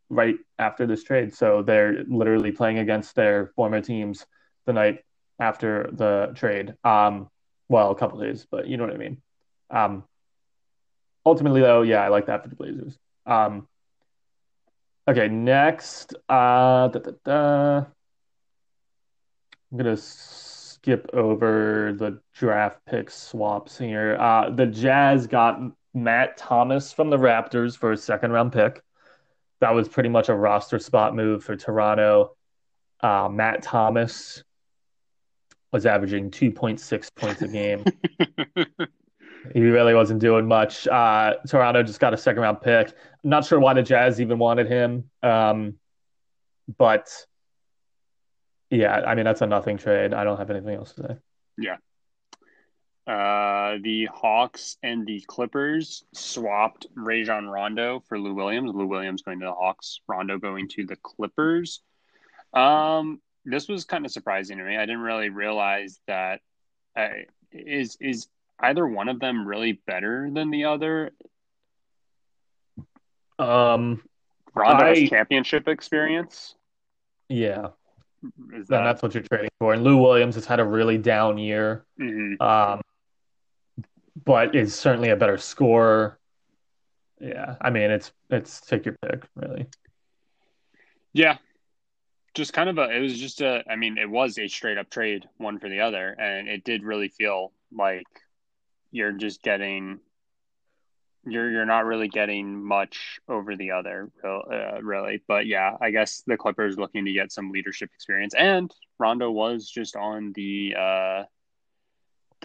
right 0.09 0.35
after 0.59 0.85
this 0.85 1.03
trade, 1.03 1.33
so 1.33 1.63
they're 1.63 2.03
literally 2.07 2.51
playing 2.51 2.79
against 2.79 3.15
their 3.15 3.47
former 3.55 3.81
teams 3.81 4.25
the 4.65 4.73
night 4.73 4.99
after 5.39 5.89
the 5.91 6.31
trade. 6.35 6.73
Um, 6.83 7.29
well, 7.69 7.91
a 7.91 7.95
couple 7.95 8.19
days, 8.19 8.45
but 8.49 8.67
you 8.67 8.77
know 8.77 8.85
what 8.85 8.93
I 8.93 8.97
mean. 8.97 9.21
Um, 9.69 10.03
ultimately, 11.25 11.61
though, 11.61 11.81
yeah, 11.81 12.03
I 12.03 12.09
like 12.09 12.27
that 12.27 12.43
for 12.43 12.49
the 12.49 12.55
Blazers. 12.55 12.97
Um, 13.25 13.67
okay, 15.07 15.27
next, 15.27 16.13
uh, 16.29 16.87
da, 16.87 16.99
da, 16.99 17.11
da. 17.23 17.85
I'm 19.71 19.77
gonna 19.77 19.97
skip 19.97 21.09
over 21.13 21.93
the 21.97 22.21
draft 22.33 22.79
pick 22.85 23.09
swaps 23.09 23.77
here. 23.77 24.15
Uh, 24.19 24.51
the 24.51 24.67
Jazz 24.67 25.25
got 25.27 25.59
Matt 25.95 26.37
Thomas 26.37 26.91
from 26.91 27.09
the 27.09 27.17
Raptors 27.17 27.77
for 27.77 27.93
a 27.93 27.97
second 27.97 28.31
round 28.31 28.51
pick. 28.51 28.83
That 29.61 29.73
was 29.73 29.87
pretty 29.87 30.09
much 30.09 30.29
a 30.29 30.35
roster 30.35 30.77
spot 30.77 31.15
move 31.15 31.43
for 31.43 31.55
Toronto. 31.55 32.35
Uh, 33.01 33.29
Matt 33.31 33.63
Thomas 33.63 34.43
was 35.71 35.85
averaging 35.85 36.31
2.6 36.31 37.15
points 37.15 37.41
a 37.41 37.47
game. 37.47 37.83
he 39.53 39.61
really 39.61 39.93
wasn't 39.93 40.19
doing 40.19 40.45
much. 40.47 40.87
Uh, 40.87 41.35
Toronto 41.47 41.81
just 41.83 41.99
got 41.99 42.13
a 42.13 42.17
second 42.17 42.41
round 42.41 42.61
pick. 42.61 42.89
I'm 43.23 43.29
not 43.29 43.45
sure 43.45 43.59
why 43.59 43.73
the 43.73 43.81
Jazz 43.81 44.19
even 44.19 44.37
wanted 44.37 44.67
him. 44.67 45.09
Um, 45.23 45.75
but 46.77 47.09
yeah, 48.69 49.01
I 49.05 49.15
mean, 49.15 49.25
that's 49.25 49.41
a 49.41 49.47
nothing 49.47 49.77
trade. 49.77 50.13
I 50.13 50.23
don't 50.23 50.37
have 50.37 50.49
anything 50.49 50.75
else 50.75 50.93
to 50.93 51.01
say. 51.01 51.17
Yeah. 51.57 51.77
Uh, 53.07 53.77
the 53.83 54.09
Hawks 54.11 54.77
and 54.81 55.05
the 55.05 55.23
Clippers 55.27 56.03
swapped 56.13 56.87
Rajon 56.95 57.47
Rondo 57.47 58.03
for 58.07 58.19
Lou 58.19 58.33
Williams. 58.33 58.71
Lou 58.73 58.87
Williams 58.87 59.21
going 59.21 59.39
to 59.41 59.45
the 59.45 59.53
Hawks, 59.53 59.99
Rondo 60.07 60.39
going 60.39 60.67
to 60.69 60.85
the 60.85 60.95
Clippers. 60.95 61.81
Um, 62.53 63.21
this 63.43 63.67
was 63.67 63.85
kind 63.85 64.05
of 64.05 64.11
surprising 64.11 64.57
to 64.57 64.63
me. 64.63 64.75
I 64.75 64.87
didn't 64.87 65.01
really 65.01 65.29
realize 65.29 65.99
that. 66.07 66.41
Uh, 66.97 67.09
is 67.51 67.97
is 68.01 68.27
either 68.59 68.87
one 68.87 69.09
of 69.09 69.19
them 69.19 69.47
really 69.47 69.73
better 69.85 70.29
than 70.33 70.49
the 70.49 70.65
other? 70.65 71.11
Um, 73.37 74.01
Rondo 74.53 74.85
I, 74.85 74.99
has 74.99 75.09
championship 75.09 75.67
experience. 75.67 76.55
Yeah, 77.29 77.67
that... 78.23 78.67
that's 78.69 79.01
what 79.01 79.13
you're 79.13 79.23
trading 79.23 79.49
for. 79.59 79.73
And 79.73 79.83
Lou 79.83 79.97
Williams 79.97 80.35
has 80.35 80.45
had 80.45 80.59
a 80.59 80.65
really 80.65 80.97
down 80.97 81.37
year. 81.37 81.85
Mm-hmm. 81.99 82.41
Um, 82.41 82.81
but 84.25 84.55
is 84.55 84.75
certainly 84.75 85.09
a 85.09 85.15
better 85.15 85.37
scorer. 85.37 86.19
Yeah, 87.19 87.55
I 87.61 87.69
mean 87.69 87.91
it's 87.91 88.11
it's 88.29 88.61
take 88.61 88.85
your 88.85 88.97
pick, 89.01 89.23
really. 89.35 89.67
Yeah, 91.13 91.37
just 92.33 92.53
kind 92.53 92.69
of 92.69 92.77
a. 92.77 92.89
It 92.95 92.99
was 92.99 93.17
just 93.17 93.41
a. 93.41 93.63
I 93.69 93.77
mean, 93.77 93.97
it 93.97 94.09
was 94.09 94.37
a 94.37 94.47
straight 94.47 94.77
up 94.77 94.89
trade, 94.89 95.27
one 95.37 95.59
for 95.59 95.69
the 95.69 95.79
other, 95.79 96.09
and 96.19 96.47
it 96.47 96.63
did 96.63 96.83
really 96.83 97.07
feel 97.07 97.53
like 97.71 98.05
you're 98.91 99.13
just 99.13 99.41
getting. 99.41 99.99
You're 101.25 101.49
you're 101.49 101.65
not 101.65 101.85
really 101.85 102.09
getting 102.09 102.63
much 102.63 103.19
over 103.27 103.55
the 103.55 103.71
other, 103.71 104.11
uh, 104.23 104.81
really. 104.83 105.23
But 105.27 105.47
yeah, 105.47 105.77
I 105.81 105.91
guess 105.91 106.23
the 106.27 106.37
Clippers 106.37 106.77
looking 106.77 107.05
to 107.05 107.13
get 107.13 107.31
some 107.31 107.51
leadership 107.51 107.89
experience, 107.95 108.35
and 108.37 108.71
Rondo 108.99 109.31
was 109.31 109.69
just 109.69 109.95
on 109.95 110.33
the. 110.35 110.75
uh 110.77 111.23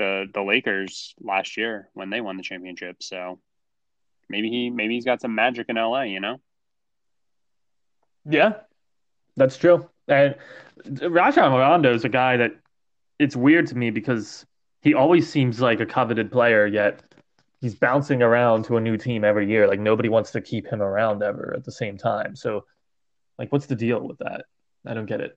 the 0.01 0.27
the 0.33 0.43
Lakers 0.43 1.15
last 1.21 1.59
year 1.59 1.91
when 1.93 2.09
they 2.09 2.23
won 2.23 2.39
the 2.39 2.43
championship. 2.43 3.03
So 3.03 3.39
maybe 4.29 4.49
he 4.49 4.71
maybe 4.71 4.95
he's 4.95 5.05
got 5.05 5.21
some 5.21 5.35
magic 5.35 5.67
in 5.69 5.77
LA, 5.77 6.03
you 6.03 6.21
know? 6.21 6.41
Yeah, 8.25 8.55
that's 9.37 9.59
true. 9.59 9.89
And 10.09 10.37
Rajon 10.87 11.53
Rondo 11.53 11.95
is 11.95 12.05
a 12.05 12.09
guy 12.09 12.39
that 12.39 12.53
it's 13.19 13.37
weird 13.37 13.67
to 13.69 13.77
me 13.77 13.91
because 13.91 14.47
he 14.81 14.95
always 14.95 15.29
seems 15.29 15.61
like 15.61 15.81
a 15.81 15.87
coveted 15.87 16.33
player, 16.33 16.67
yet 16.67 17.03
he's 17.61 17.75
bouncing 17.75 18.23
around 18.23 18.65
to 18.65 18.79
a 18.79 18.81
new 18.81 18.97
team 18.97 19.23
every 19.23 19.51
year. 19.51 19.69
Like 19.69 19.81
nobody 19.81 20.09
wants 20.09 20.31
to 20.33 20.41
keep 20.41 20.67
him 20.67 20.81
around 20.81 21.23
ever 21.23 21.53
at 21.55 21.65
the 21.65 21.73
same 21.73 21.99
time. 21.99 22.35
So, 22.35 22.65
like, 23.39 23.53
what's 23.53 23.67
the 23.67 23.77
deal 23.77 24.01
with 24.01 24.19
that? 24.19 24.47
I 24.87 24.95
don't 24.95 25.05
get 25.05 25.21
it. 25.21 25.37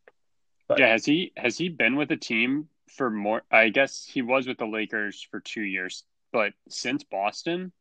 But, 0.70 0.80
yeah, 0.80 0.92
has 0.92 1.04
he 1.04 1.34
has 1.36 1.58
he 1.58 1.68
been 1.68 1.98
with 1.98 2.10
a 2.12 2.16
team 2.16 2.70
for 2.90 3.10
more. 3.10 3.44
I 3.52 3.70
guess 3.70 4.06
he 4.06 4.22
was 4.22 4.48
with 4.48 4.58
the 4.58 4.66
Lakers 4.66 5.26
for 5.30 5.40
two 5.40 5.62
years, 5.62 6.04
but 6.32 6.54
since 6.70 7.04
Boston, 7.04 7.72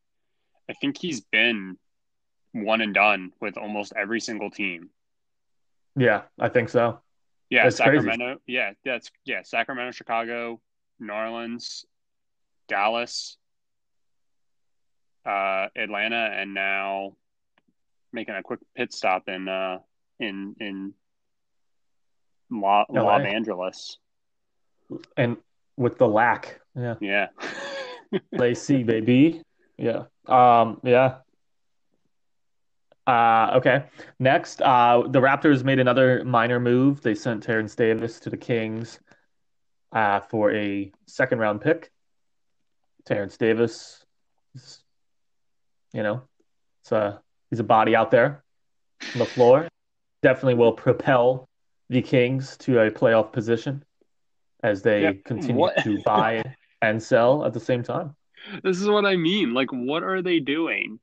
I 0.68 0.74
think 0.74 0.98
he's 0.98 1.20
been 1.20 1.76
one 2.52 2.80
and 2.80 2.94
done 2.94 3.32
with 3.40 3.56
almost 3.56 3.92
every 3.96 4.20
single 4.20 4.50
team. 4.50 4.90
Yeah, 5.96 6.22
I 6.38 6.48
think 6.48 6.68
so. 6.68 7.00
Yeah, 7.50 7.64
that's 7.64 7.76
Sacramento. 7.76 8.26
Crazy. 8.26 8.40
Yeah, 8.46 8.72
that's 8.84 9.10
yeah, 9.24 9.42
Sacramento, 9.42 9.92
Chicago, 9.92 10.60
New 10.98 11.12
Orleans, 11.12 11.84
Dallas, 12.68 13.36
uh, 15.26 15.66
Atlanta, 15.76 16.30
and 16.34 16.54
now 16.54 17.16
making 18.12 18.34
a 18.34 18.42
quick 18.42 18.60
pit 18.74 18.92
stop 18.92 19.28
in 19.28 19.48
uh 19.48 19.78
in 20.20 20.54
in 20.60 20.94
Los 22.50 22.86
Angeles 22.90 23.98
and 25.16 25.36
with 25.76 25.98
the 25.98 26.08
lack. 26.08 26.60
Yeah. 26.74 26.94
Yeah. 27.00 27.28
Lacy, 28.32 28.82
baby. 28.82 29.42
Yeah. 29.76 30.04
Um, 30.26 30.80
yeah. 30.84 31.18
Uh, 33.06 33.52
okay. 33.54 33.84
Next, 34.18 34.62
uh, 34.62 35.02
the 35.08 35.20
Raptors 35.20 35.64
made 35.64 35.78
another 35.78 36.24
minor 36.24 36.60
move. 36.60 37.02
They 37.02 37.14
sent 37.14 37.42
Terence 37.42 37.74
Davis 37.74 38.20
to 38.20 38.30
the 38.30 38.36
Kings 38.36 39.00
uh, 39.92 40.20
for 40.20 40.52
a 40.52 40.92
second 41.06 41.38
round 41.38 41.60
pick. 41.60 41.90
Terence 43.04 43.36
Davis, 43.36 44.04
is, 44.54 44.82
you 45.92 46.04
know, 46.04 46.22
it's 46.82 46.92
a, 46.92 47.20
he's 47.50 47.58
a 47.58 47.64
body 47.64 47.96
out 47.96 48.12
there 48.12 48.44
on 49.12 49.18
the 49.18 49.26
floor. 49.26 49.66
Definitely 50.22 50.54
will 50.54 50.72
propel 50.72 51.48
the 51.88 52.02
Kings 52.02 52.56
to 52.58 52.78
a 52.78 52.90
playoff 52.90 53.32
position 53.32 53.84
as 54.62 54.82
they 54.82 55.02
Yeah. 55.02 55.12
continue 55.24 55.60
What? 55.60 55.76
to 55.84 55.98
buy 56.02 56.42
and 56.80 57.02
sell 57.02 57.44
at 57.44 57.52
the 57.52 57.60
same 57.60 57.82
time. 57.82 58.14
This 58.62 58.80
is 58.80 58.88
what 58.88 59.04
I 59.06 59.16
mean. 59.16 59.54
Like, 59.54 59.70
what 59.70 60.02
are 60.02 60.20
they 60.22 60.40
doing? 60.40 60.98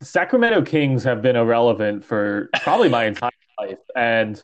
The 0.00 0.06
Sacramento 0.06 0.62
Kings 0.62 1.04
have 1.04 1.22
been 1.22 1.36
irrelevant 1.36 2.04
for 2.04 2.50
probably 2.62 2.88
my 2.90 3.04
entire 3.06 3.30
life, 3.58 3.78
and 3.94 4.42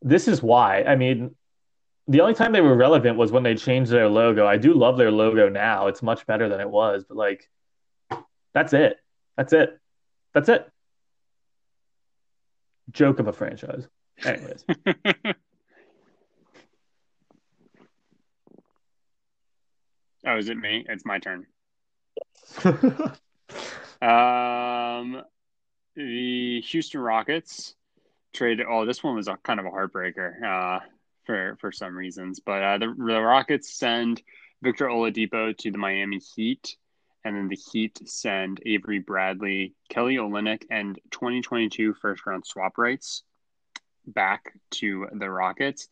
this 0.00 0.28
is 0.28 0.42
why. 0.42 0.84
I 0.84 0.94
mean, 0.94 1.34
the 2.06 2.20
only 2.20 2.34
time 2.34 2.52
they 2.52 2.60
were 2.60 2.76
relevant 2.76 3.16
was 3.18 3.32
when 3.32 3.42
they 3.42 3.56
changed 3.56 3.90
their 3.90 4.08
logo. 4.08 4.46
I 4.46 4.56
do 4.58 4.74
love 4.74 4.96
their 4.96 5.10
logo 5.10 5.48
now. 5.48 5.88
It's 5.88 6.04
much 6.04 6.24
better 6.26 6.48
than 6.48 6.60
it 6.60 6.70
was, 6.70 7.04
but 7.04 7.16
like 7.16 7.50
that's 8.54 8.72
it. 8.72 8.98
That's 9.36 9.52
it. 9.52 9.76
That's 10.34 10.48
it. 10.48 10.70
Joke 12.92 13.18
of 13.18 13.26
a 13.26 13.32
franchise. 13.32 13.88
Anyways. 14.24 14.64
Oh, 20.26 20.36
is 20.36 20.48
it 20.48 20.58
me? 20.58 20.84
It's 20.88 21.04
my 21.04 21.18
turn. 21.18 21.46
Um, 24.02 25.22
the 25.94 26.60
Houston 26.60 27.00
Rockets 27.00 27.74
traded. 28.34 28.66
Oh, 28.68 28.84
this 28.84 29.02
one 29.02 29.16
was 29.16 29.28
a 29.28 29.38
kind 29.42 29.58
of 29.58 29.66
a 29.66 29.70
heartbreaker 29.70 30.42
uh, 30.42 30.80
for 31.24 31.56
for 31.60 31.72
some 31.72 31.96
reasons. 31.96 32.40
But 32.40 32.62
uh, 32.62 32.78
the 32.78 32.94
the 32.96 33.20
Rockets 33.20 33.72
send 33.72 34.22
Victor 34.62 34.86
Oladipo 34.86 35.56
to 35.56 35.70
the 35.70 35.78
Miami 35.78 36.18
Heat, 36.18 36.76
and 37.24 37.36
then 37.36 37.48
the 37.48 37.56
Heat 37.72 37.98
send 38.04 38.60
Avery 38.66 38.98
Bradley, 38.98 39.74
Kelly 39.88 40.16
Olynyk, 40.16 40.64
and 40.70 41.00
2022 41.10 41.94
first 41.94 42.26
round 42.26 42.46
swap 42.46 42.76
rights 42.78 43.22
back 44.06 44.52
to 44.72 45.06
the 45.12 45.30
Rockets. 45.30 45.88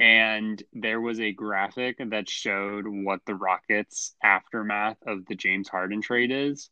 And 0.00 0.62
there 0.72 1.00
was 1.00 1.18
a 1.18 1.32
graphic 1.32 1.96
that 1.98 2.28
showed 2.28 2.84
what 2.86 3.20
the 3.26 3.34
Rockets' 3.34 4.14
aftermath 4.22 4.98
of 5.06 5.26
the 5.26 5.34
James 5.34 5.68
Harden 5.68 6.02
trade 6.02 6.30
is. 6.30 6.70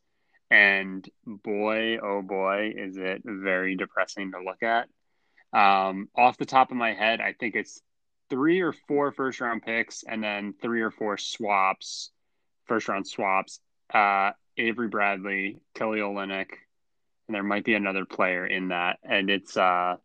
And 0.51 1.09
boy, 1.27 1.99
oh 1.99 2.23
boy, 2.23 2.73
is 2.77 2.97
it 2.97 3.23
very 3.25 3.75
depressing 3.75 4.33
to 4.33 4.39
look 4.45 4.63
at. 4.63 4.89
Um, 5.53 6.09
off 6.17 6.37
the 6.37 6.47
top 6.47 6.71
of 6.71 6.77
my 6.77 6.93
head, 6.93 7.21
I 7.21 7.33
think 7.33 7.57
it's 7.57 7.81
three 8.31 8.61
or 8.61 8.73
four 8.73 9.11
first 9.13 9.41
round 9.41 9.63
picks 9.63 10.05
and 10.07 10.23
then 10.23 10.55
three 10.61 10.83
or 10.83 10.91
four 10.91 11.17
swaps, 11.19 12.11
first 12.67 12.89
round 12.89 13.07
swaps. 13.09 13.61
Uh, 13.93 14.33
Avery 14.57 14.89
Bradley, 14.89 15.61
Kelly 15.75 16.01
Olynyk, 16.01 16.51
and 17.29 17.35
there 17.35 17.43
might 17.43 17.65
be 17.65 17.75
another 17.75 18.05
player 18.05 18.47
in 18.47 18.69
that. 18.69 18.99
And 19.03 19.31
it's 19.31 19.57
uh, 19.57 19.97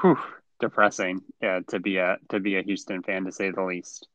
whew, 0.00 0.18
depressing 0.64 1.22
yeah, 1.42 1.60
to 1.68 1.78
be 1.78 1.98
a 1.98 2.16
to 2.30 2.40
be 2.40 2.56
a 2.56 2.62
Houston 2.62 3.02
fan 3.02 3.24
to 3.24 3.32
say 3.32 3.50
the 3.50 3.62
least. 3.62 4.08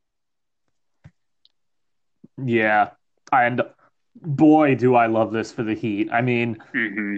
Yeah. 2.37 2.91
And 3.31 3.61
boy, 4.15 4.75
do 4.75 4.95
I 4.95 5.07
love 5.07 5.31
this 5.31 5.51
for 5.51 5.63
the 5.63 5.75
Heat. 5.75 6.09
I 6.11 6.21
mean, 6.21 6.57
hmm 6.73 7.17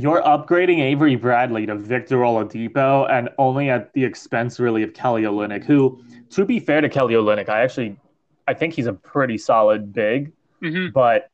you're 0.00 0.22
upgrading 0.22 0.78
Avery 0.78 1.16
Bradley 1.16 1.66
to 1.66 1.74
Victor 1.74 2.18
Oladipo 2.18 3.10
and 3.10 3.30
only 3.36 3.68
at 3.68 3.92
the 3.94 4.04
expense 4.04 4.60
really 4.60 4.84
of 4.84 4.94
Kelly 4.94 5.22
Olynyk, 5.22 5.64
who, 5.64 6.00
to 6.30 6.44
be 6.44 6.60
fair 6.60 6.80
to 6.80 6.88
Kelly 6.88 7.14
Olynyk, 7.14 7.48
I 7.48 7.62
actually 7.62 7.98
I 8.46 8.54
think 8.54 8.74
he's 8.74 8.86
a 8.86 8.92
pretty 8.92 9.38
solid 9.38 9.92
big, 9.92 10.32
hmm 10.62 10.88
but 10.94 11.30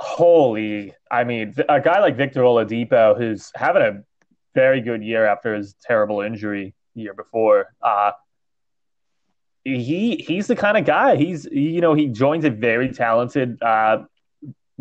holy, 0.00 0.94
I 1.10 1.24
mean, 1.24 1.54
a 1.68 1.80
guy 1.80 2.00
like 2.00 2.16
Victor 2.16 2.42
Oladipo 2.42 3.18
who's 3.18 3.50
having 3.56 3.82
a 3.82 4.04
very 4.54 4.80
good 4.80 5.02
year 5.02 5.24
after 5.26 5.54
his 5.54 5.74
terrible 5.82 6.20
injury 6.20 6.74
year 6.94 7.14
before. 7.14 7.74
Uh 7.82 8.12
he 9.64 10.16
he's 10.16 10.46
the 10.46 10.56
kind 10.56 10.76
of 10.76 10.84
guy. 10.84 11.16
He's 11.16 11.44
you 11.46 11.80
know, 11.80 11.94
he 11.94 12.08
joins 12.08 12.44
a 12.44 12.50
very 12.50 12.90
talented 12.90 13.62
uh 13.62 14.04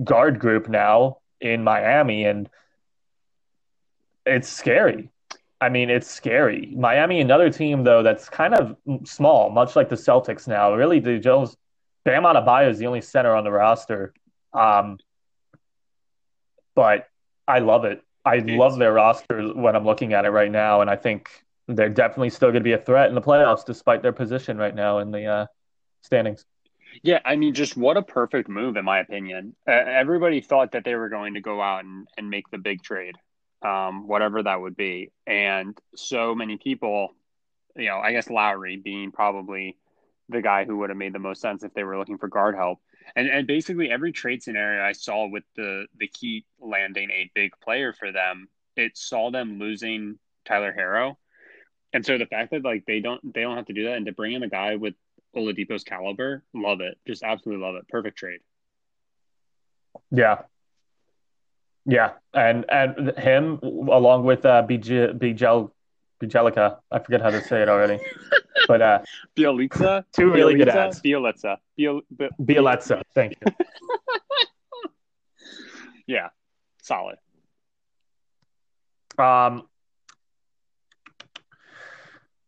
guard 0.03 0.39
group 0.39 0.69
now 0.69 1.17
in 1.41 1.63
Miami 1.63 2.25
and 2.25 2.49
it's 4.25 4.49
scary. 4.49 5.10
I 5.60 5.69
mean, 5.69 5.89
it's 5.89 6.08
scary. 6.08 6.73
Miami, 6.75 7.19
another 7.19 7.49
team 7.49 7.84
though 7.84 8.03
that's 8.03 8.30
kind 8.30 8.53
of 8.53 8.75
small, 9.06 9.49
much 9.49 9.75
like 9.75 9.89
the 9.89 9.95
Celtics 9.95 10.47
now. 10.47 10.73
Really, 10.75 10.99
the 10.99 11.17
Jones, 11.17 11.58
Bam 12.06 12.23
Adebayo 12.23 12.69
is 12.69 12.77
the 12.77 12.86
only 12.86 13.01
center 13.01 13.36
on 13.36 13.43
the 13.43 13.51
roster. 13.51 14.13
Um, 14.53 14.99
but 16.75 17.08
I 17.47 17.60
love 17.60 17.86
it. 17.86 18.03
I 18.28 18.40
love 18.40 18.78
their 18.78 18.94
roster 18.94 19.54
when 19.54 19.76
I'm 19.76 19.86
looking 19.86 20.13
at 20.13 20.26
it 20.26 20.30
right 20.30 20.52
now, 20.52 20.82
and 20.82 20.90
I 20.90 20.96
think 20.96 21.30
they're 21.68 21.90
definitely 21.90 22.30
still 22.30 22.50
going 22.50 22.62
to 22.62 22.68
be 22.68 22.74
a 22.74 22.78
threat 22.78 23.10
in 23.10 23.16
the 23.16 23.22
playoffs 23.22 23.66
despite 23.66 24.02
their 24.02 24.13
position 24.13 24.58
right 24.58 24.76
now 24.76 25.00
in 25.00 25.12
the 25.12 25.26
uh, 25.26 25.46
standings. 26.02 26.46
Yeah, 27.04 27.20
I 27.26 27.36
mean, 27.36 27.54
just 27.54 27.78
what 27.78 27.98
a 27.98 28.02
perfect 28.02 28.50
move, 28.50 28.78
in 28.78 28.86
my 28.86 29.00
opinion. 29.00 29.56
Uh, 29.68 29.72
everybody 29.72 30.42
thought 30.42 30.72
that 30.72 30.84
they 30.84 30.96
were 30.96 31.10
going 31.10 31.34
to 31.36 31.42
go 31.42 31.62
out 31.62 31.84
and, 31.84 32.08
and 32.18 32.30
make 32.30 32.50
the 32.50 32.58
big 32.58 32.82
trade, 32.82 33.16
um, 33.62 34.08
whatever 34.08 34.42
that 34.44 34.60
would 34.60 34.76
be. 34.76 35.12
And 35.26 35.78
so 35.96 36.34
many 36.34 36.58
people, 36.58 37.13
you 37.76 37.88
know, 37.88 37.98
I 37.98 38.13
guess 38.13 38.30
Lowry 38.30 38.78
being 38.78 39.12
probably 39.12 39.78
the 40.30 40.42
guy 40.42 40.66
who 40.66 40.78
would 40.78 40.90
have 40.90 40.98
made 40.98 41.13
the 41.13 41.20
most 41.20 41.42
sense 41.42 41.63
if 41.63 41.74
they 41.74 41.84
were 41.84 41.98
looking 41.98 42.18
for 42.18 42.28
guard 42.28 42.56
help. 42.56 42.80
And 43.15 43.28
and 43.28 43.48
basically 43.48 43.89
every 43.89 44.12
trade 44.12 44.43
scenario 44.43 44.84
I 44.84 44.91
saw 44.91 45.28
with 45.28 45.43
the 45.56 45.88
the 45.98 46.10
Heat 46.20 46.46
landing 46.60 47.10
a 47.12 47.32
big 47.34 47.52
player 47.63 47.93
for 47.93 48.12
them, 48.12 48.48
it 48.76 48.98
saw 48.98 49.32
them 49.32 49.60
losing 49.60 50.20
Tyler 50.46 50.74
Herro. 50.78 51.17
And 51.93 52.06
so 52.06 52.17
the 52.17 52.26
fact 52.26 52.52
that 52.52 52.63
like 52.63 52.86
they 52.86 53.00
don't 53.00 53.34
they 53.34 53.41
don't 53.41 53.58
have 53.58 53.67
to 53.67 53.74
do 53.74 53.86
that 53.86 53.98
and 53.98 54.06
to 54.06 54.12
bring 54.12 54.34
in 54.34 54.43
a 54.43 54.50
guy 54.50 54.76
with 54.76 54.93
Oladipo's 55.36 55.84
caliber, 55.84 56.43
love 56.54 56.82
it. 56.82 56.98
Just 57.08 57.24
absolutely 57.24 57.63
love 57.65 57.76
it. 57.76 57.88
Perfect 57.88 58.17
trade. 58.17 58.39
Yeah, 60.12 60.41
yeah, 61.88 62.12
and 62.34 62.65
and 62.70 63.17
him 63.17 63.60
along 63.63 64.26
with 64.26 64.46
uh, 64.46 64.62
Bjel 64.67 65.72
Bjelica. 66.19 66.77
I 66.91 66.99
forget 66.99 67.21
how 67.21 67.30
to 67.30 67.41
say 67.41 67.62
it 67.62 67.69
already, 67.69 67.99
but 68.67 68.82
uh, 68.82 68.99
Bielitsa? 69.36 70.03
two 70.12 70.32
really 70.32 70.56
good 70.56 70.69
ads. 70.69 71.01
Bielitsa. 71.01 71.58
Biel, 71.77 72.01
Bi- 72.12 72.30
Bielitsa, 72.41 73.01
thank 73.13 73.38
you. 73.39 73.53
yeah. 76.08 76.30
Solid. 76.82 77.17
Um, 79.17 79.67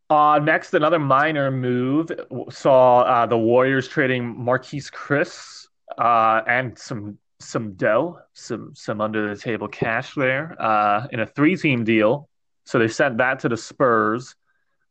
uh, 0.08 0.40
next, 0.42 0.74
another 0.74 0.98
minor 0.98 1.50
move 1.50 2.10
saw 2.50 3.02
uh, 3.02 3.26
the 3.26 3.36
Warriors 3.36 3.86
trading 3.86 4.34
Marquese 4.34 4.90
Chriss 4.90 5.66
uh, 5.98 6.42
and 6.46 6.78
some 6.78 7.18
some 7.38 7.72
dough, 7.74 8.18
some 8.32 8.72
some 8.74 9.00
under 9.00 9.34
the 9.34 9.40
table 9.40 9.68
cash 9.68 10.14
there 10.14 10.56
uh, 10.58 11.06
in 11.12 11.20
a 11.20 11.26
three 11.26 11.56
team 11.56 11.84
deal. 11.84 12.29
So 12.70 12.78
they 12.78 12.86
sent 12.86 13.18
that 13.18 13.40
to 13.40 13.48
the 13.48 13.56
Spurs. 13.56 14.36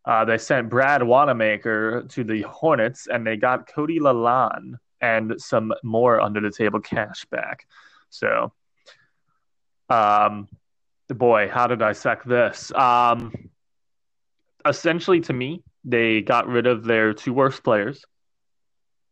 Uh, 0.03 0.25
they 0.25 0.37
sent 0.37 0.67
Brad 0.67 1.01
Wanamaker 1.01 2.03
to 2.09 2.23
the 2.25 2.41
Hornets, 2.41 3.07
and 3.07 3.25
they 3.25 3.37
got 3.37 3.67
Cody 3.67 4.01
Lalonde 4.01 4.73
and 4.99 5.35
some 5.37 5.73
more 5.81 6.19
under 6.19 6.41
the 6.41 6.51
table 6.51 6.81
cash 6.81 7.23
back. 7.31 7.65
So, 8.09 8.51
um, 9.89 10.49
boy, 11.07 11.47
how 11.47 11.67
to 11.67 11.77
dissect 11.77 12.27
this? 12.27 12.69
Um, 12.73 13.31
essentially, 14.65 15.21
to 15.21 15.31
me, 15.31 15.63
they 15.85 16.19
got 16.19 16.49
rid 16.49 16.67
of 16.67 16.83
their 16.83 17.13
two 17.13 17.31
worst 17.31 17.63
players, 17.63 18.03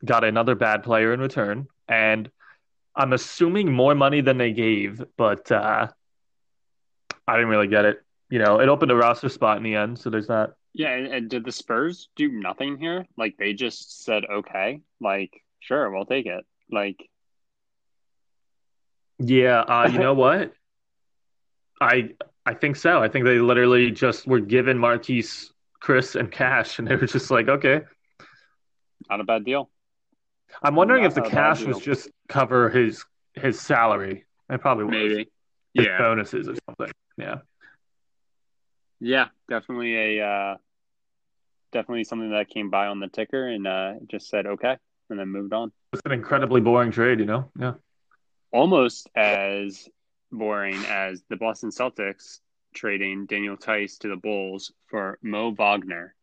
got 0.04 0.26
another 0.26 0.56
bad 0.56 0.84
player 0.84 1.14
in 1.14 1.22
return, 1.22 1.68
and 1.88 2.30
I'm 2.94 3.14
assuming 3.14 3.72
more 3.72 3.96
money 3.96 4.20
than 4.20 4.38
they 4.38 4.52
gave, 4.52 5.02
but 5.16 5.50
uh, 5.54 5.88
I 7.26 7.34
didn't 7.34 7.50
really 7.50 7.68
get 7.68 7.86
it. 7.86 8.04
You 8.30 8.40
know, 8.40 8.60
it 8.60 8.68
opened 8.70 8.92
a 8.92 8.96
roster 8.96 9.30
spot 9.30 9.58
in 9.58 9.64
the 9.64 9.76
end, 9.76 10.00
so 10.00 10.10
there's 10.10 10.28
that. 10.28 10.54
Yeah, 10.74 10.90
and, 10.90 11.08
and 11.08 11.30
did 11.30 11.46
the 11.46 11.52
Spurs 11.52 12.10
do 12.16 12.30
nothing 12.32 12.78
here? 12.78 13.06
Like 13.18 13.36
they 13.38 13.54
just 13.54 14.04
said, 14.04 14.24
okay, 14.30 14.82
like 15.00 15.32
sure, 15.60 15.90
we'll 15.90 16.06
take 16.06 16.26
it. 16.26 16.46
Like 16.72 16.98
Yeah, 19.20 19.62
uh, 19.62 19.90
you 19.92 20.00
know 20.00 20.14
what? 20.14 20.54
I 21.82 22.12
I 22.46 22.54
think 22.54 22.76
so. 22.76 23.02
I 23.02 23.08
think 23.08 23.26
they 23.26 23.40
literally 23.40 23.92
just 23.92 24.28
were 24.28 24.40
given 24.40 24.78
Marquese 24.78 25.52
Chriss 25.82 26.20
and 26.20 26.32
cash, 26.32 26.80
and 26.80 26.88
they 26.88 26.96
were 26.96 27.08
just 27.08 27.32
like, 27.32 27.48
okay. 27.48 27.82
Not 29.10 29.22
a 29.22 29.24
bad 29.24 29.46
deal. 29.46 29.70
I'm 30.62 30.76
wondering 30.76 31.04
Not 31.04 31.10
if 31.10 31.16
the 31.16 31.22
cash 31.30 31.64
was 31.64 31.80
just 31.80 32.10
cover 32.30 32.70
his 32.70 33.04
his 33.34 33.60
salary. 33.60 34.26
It 34.50 34.62
probably 34.62 34.86
was. 34.86 34.92
Maybe. 34.92 35.30
His 35.74 35.86
Yeah. 35.86 35.98
bonuses 35.98 36.48
or 36.48 36.56
something. 36.68 36.92
Yeah. 37.18 37.38
Yeah, 39.00 39.28
definitely 39.50 40.20
a 40.20 40.26
uh, 40.26 40.58
definitely 41.72 42.04
something 42.04 42.32
that 42.32 42.50
came 42.50 42.70
by 42.70 42.88
on 42.88 43.00
the 43.00 43.08
ticker 43.08 43.48
and 43.48 43.68
uh, 43.68 43.94
just 44.08 44.30
said 44.30 44.46
okay, 44.46 44.78
and 45.10 45.20
then 45.20 45.30
moved 45.30 45.54
on. 45.54 45.72
It's 45.94 46.02
an 46.06 46.12
incredibly 46.12 46.62
boring 46.62 46.92
trade, 46.92 47.20
you 47.20 47.26
know? 47.26 47.52
Yeah. 47.60 47.74
Almost 48.52 49.10
as 49.16 49.88
boring 50.32 50.84
as 50.86 51.24
the 51.30 51.36
Boston 51.36 51.70
Celtics 51.70 52.40
trading 52.74 53.26
Daniel 53.26 53.56
Theis 53.56 53.98
to 54.00 54.10
the 54.10 54.16
Bulls 54.16 54.72
for 54.88 55.18
Mo 55.22 55.52
Wagner. 55.52 56.16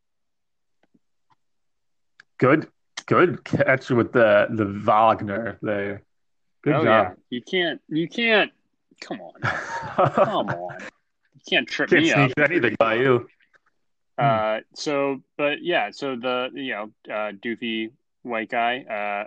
Good 2.38 2.68
good 3.06 3.44
catch 3.44 3.90
with 3.90 4.12
the 4.12 4.46
the 4.50 4.64
Wagner 4.64 5.58
there. 5.62 6.02
Good 6.62 6.74
oh 6.74 6.82
yeah, 6.82 7.12
you 7.30 7.42
can't 7.42 7.80
you 7.88 8.08
can't 8.08 8.50
come 9.00 9.20
on 9.20 9.32
come 10.12 10.48
on 10.48 10.78
can't 11.48 11.68
trip 11.68 11.90
Can't 11.90 12.04
me 12.04 12.12
up. 12.12 12.32
anything 12.38 12.76
by 12.78 12.94
you. 12.94 13.28
Uh, 14.16 14.60
so, 14.74 15.22
but 15.36 15.62
yeah, 15.62 15.90
so 15.90 16.16
the 16.16 16.50
you 16.54 16.72
know 16.72 16.90
uh, 17.12 17.32
doofy 17.32 17.90
white 18.22 18.48
guy, 18.48 18.82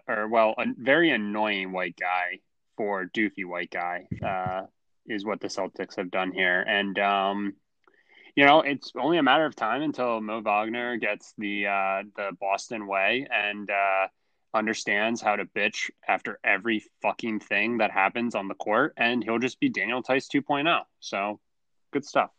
uh, 0.07 0.11
or 0.11 0.27
well, 0.27 0.55
a 0.57 0.65
very 0.77 1.11
annoying 1.11 1.71
white 1.71 1.95
guy 1.99 2.39
for 2.77 3.05
doofy 3.05 3.45
white 3.45 3.71
guy, 3.71 4.07
uh, 4.25 4.65
is 5.05 5.25
what 5.25 5.41
the 5.41 5.47
Celtics 5.47 5.97
have 5.97 6.09
done 6.09 6.31
here, 6.31 6.61
and 6.61 6.97
um, 6.99 7.53
you 8.35 8.45
know 8.45 8.61
it's 8.61 8.93
only 8.97 9.17
a 9.17 9.23
matter 9.23 9.45
of 9.45 9.55
time 9.55 9.81
until 9.81 10.21
Mo 10.21 10.39
Wagner 10.41 10.97
gets 10.97 11.33
the 11.37 11.67
uh, 11.67 12.03
the 12.15 12.31
Boston 12.39 12.87
way 12.87 13.27
and 13.29 13.69
uh, 13.69 14.07
understands 14.53 15.21
how 15.21 15.35
to 15.35 15.45
bitch 15.45 15.89
after 16.07 16.39
every 16.43 16.83
fucking 17.01 17.39
thing 17.41 17.79
that 17.79 17.91
happens 17.91 18.35
on 18.35 18.47
the 18.47 18.55
court, 18.55 18.93
and 18.97 19.23
he'll 19.23 19.39
just 19.39 19.59
be 19.59 19.69
Daniel 19.69 20.01
Theis 20.01 20.27
2.0. 20.29 20.81
So, 20.99 21.39
good 21.91 22.05
stuff. 22.05 22.29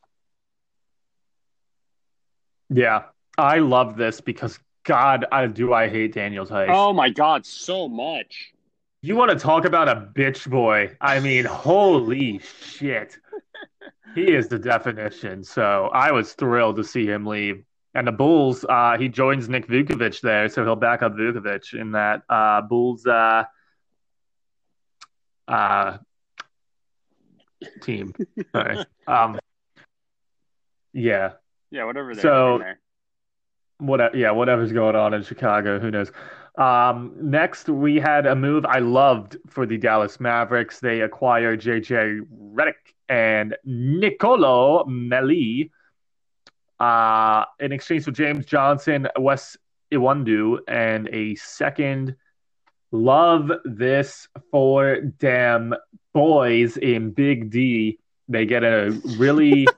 Yeah. 2.71 3.05
I 3.37 3.59
love 3.59 3.97
this 3.97 4.21
because 4.21 4.59
God, 4.85 5.27
I 5.31 5.47
do 5.47 5.73
I 5.73 5.89
hate 5.89 6.15
Daniel 6.15 6.45
Theis. 6.45 6.71
Oh 6.73 6.93
my 6.93 7.11
god, 7.11 7.47
so 7.47 7.89
much. 7.89 8.53
You 9.01 9.15
want 9.15 9.31
to 9.31 9.39
talk 9.39 9.65
about 9.65 9.89
a 9.89 9.95
bitch 9.95 10.51
boy? 10.51 10.97
I 11.01 11.21
mean, 11.21 11.45
holy 11.45 12.41
shit. 12.41 13.17
He 14.15 14.33
is 14.33 14.49
the 14.49 14.59
definition. 14.59 15.45
So 15.45 15.91
I 15.93 16.11
was 16.11 16.33
thrilled 16.33 16.77
to 16.77 16.85
see 16.85 17.07
him 17.07 17.27
leave. 17.27 17.63
And 17.95 18.07
the 18.07 18.13
Bulls, 18.13 18.65
uh, 18.69 18.97
he 18.99 19.09
joins 19.09 19.49
Nick 19.49 19.69
Vukovic 19.69 20.21
there, 20.21 20.49
so 20.49 20.65
he'll 20.65 20.77
back 20.77 21.03
up 21.03 21.15
Vukovic 21.15 21.75
in 21.75 21.93
that 21.93 22.23
uh, 22.29 22.63
Bulls 22.63 23.07
uh, 23.07 23.45
uh, 25.47 25.99
team. 27.83 28.13
Right. 28.55 28.87
Um, 29.07 29.39
yeah, 30.93 31.33
Yeah, 31.71 31.85
whatever 31.85 32.15
So- 32.15 32.59
doing 32.59 32.61
there. 32.61 32.81
what 33.79 34.15
yeah, 34.17 34.31
whatever's 34.31 34.73
going 34.73 34.97
on 34.97 35.15
in 35.15 35.23
Chicago, 35.23 35.79
who 35.79 35.91
knows? 35.91 36.11
Um, 36.57 37.13
next, 37.21 37.69
we 37.69 37.97
had 38.01 38.27
a 38.27 38.35
move 38.35 38.65
I 38.67 38.81
loved 38.81 39.37
for 39.49 39.65
the 39.65 39.77
Dallas 39.79 40.19
Mavericks. 40.19 40.81
They 40.81 41.03
acquired 41.03 41.61
JJ 41.61 42.21
Redick 42.53 42.73
and 43.09 43.57
Nicolo 43.65 44.85
Melli 44.87 45.71
uh, 46.81 47.45
in 47.61 47.71
exchange 47.73 48.05
for 48.05 48.11
James 48.11 48.45
Johnson, 48.45 49.07
Wes 49.19 49.57
Iwundu, 49.93 50.59
and 50.67 51.09
a 51.13 51.37
second. 51.37 52.17
Love 52.91 53.53
this 53.65 54.29
for 54.51 54.99
them 55.21 55.75
boys 56.19 56.77
in 56.77 57.13
Big 57.13 57.49
D. 57.49 58.01
They 58.29 58.45
get 58.45 58.65
a 58.65 58.91
really 59.19 59.69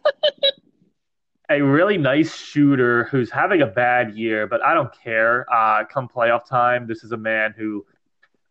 a 1.50 1.60
really 1.60 1.98
nice 1.98 2.34
shooter 2.34 3.04
who's 3.04 3.30
having 3.30 3.60
a 3.60 3.66
bad 3.66 4.16
year, 4.16 4.46
but 4.46 4.62
I 4.64 4.72
don't 4.72 4.90
care. 5.04 5.44
Uh, 5.52 5.84
come 5.84 6.08
playoff 6.08 6.46
time, 6.46 6.86
this 6.86 7.04
is 7.04 7.12
a 7.12 7.16
man 7.18 7.52
who, 7.54 7.84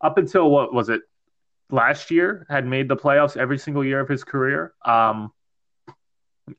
up 0.00 0.18
until 0.18 0.50
what 0.50 0.72
was 0.72 0.88
it, 0.88 1.00
last 1.68 2.12
year, 2.12 2.46
had 2.48 2.64
made 2.64 2.86
the 2.86 2.96
playoffs 2.96 3.36
every 3.36 3.58
single 3.58 3.84
year 3.84 3.98
of 3.98 4.08
his 4.08 4.22
career. 4.22 4.72
Um, 4.84 5.32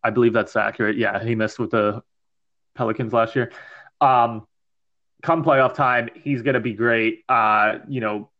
I 0.03 0.09
believe 0.09 0.33
that's 0.33 0.57
accurate. 0.57 0.97
Yeah, 0.97 1.23
he 1.23 1.35
missed 1.35 1.59
with 1.59 1.71
the 1.71 2.03
Pelicans 2.75 3.13
last 3.13 3.37
year. 3.37 3.53
Um, 4.01 4.45
come 5.23 5.45
playoff 5.45 5.75
time, 5.75 6.09
he's 6.13 6.41
going 6.41 6.55
to 6.55 6.59
be 6.59 6.73
great. 6.73 7.23
Uh, 7.29 7.77
you 7.87 8.01
know, 8.01 8.31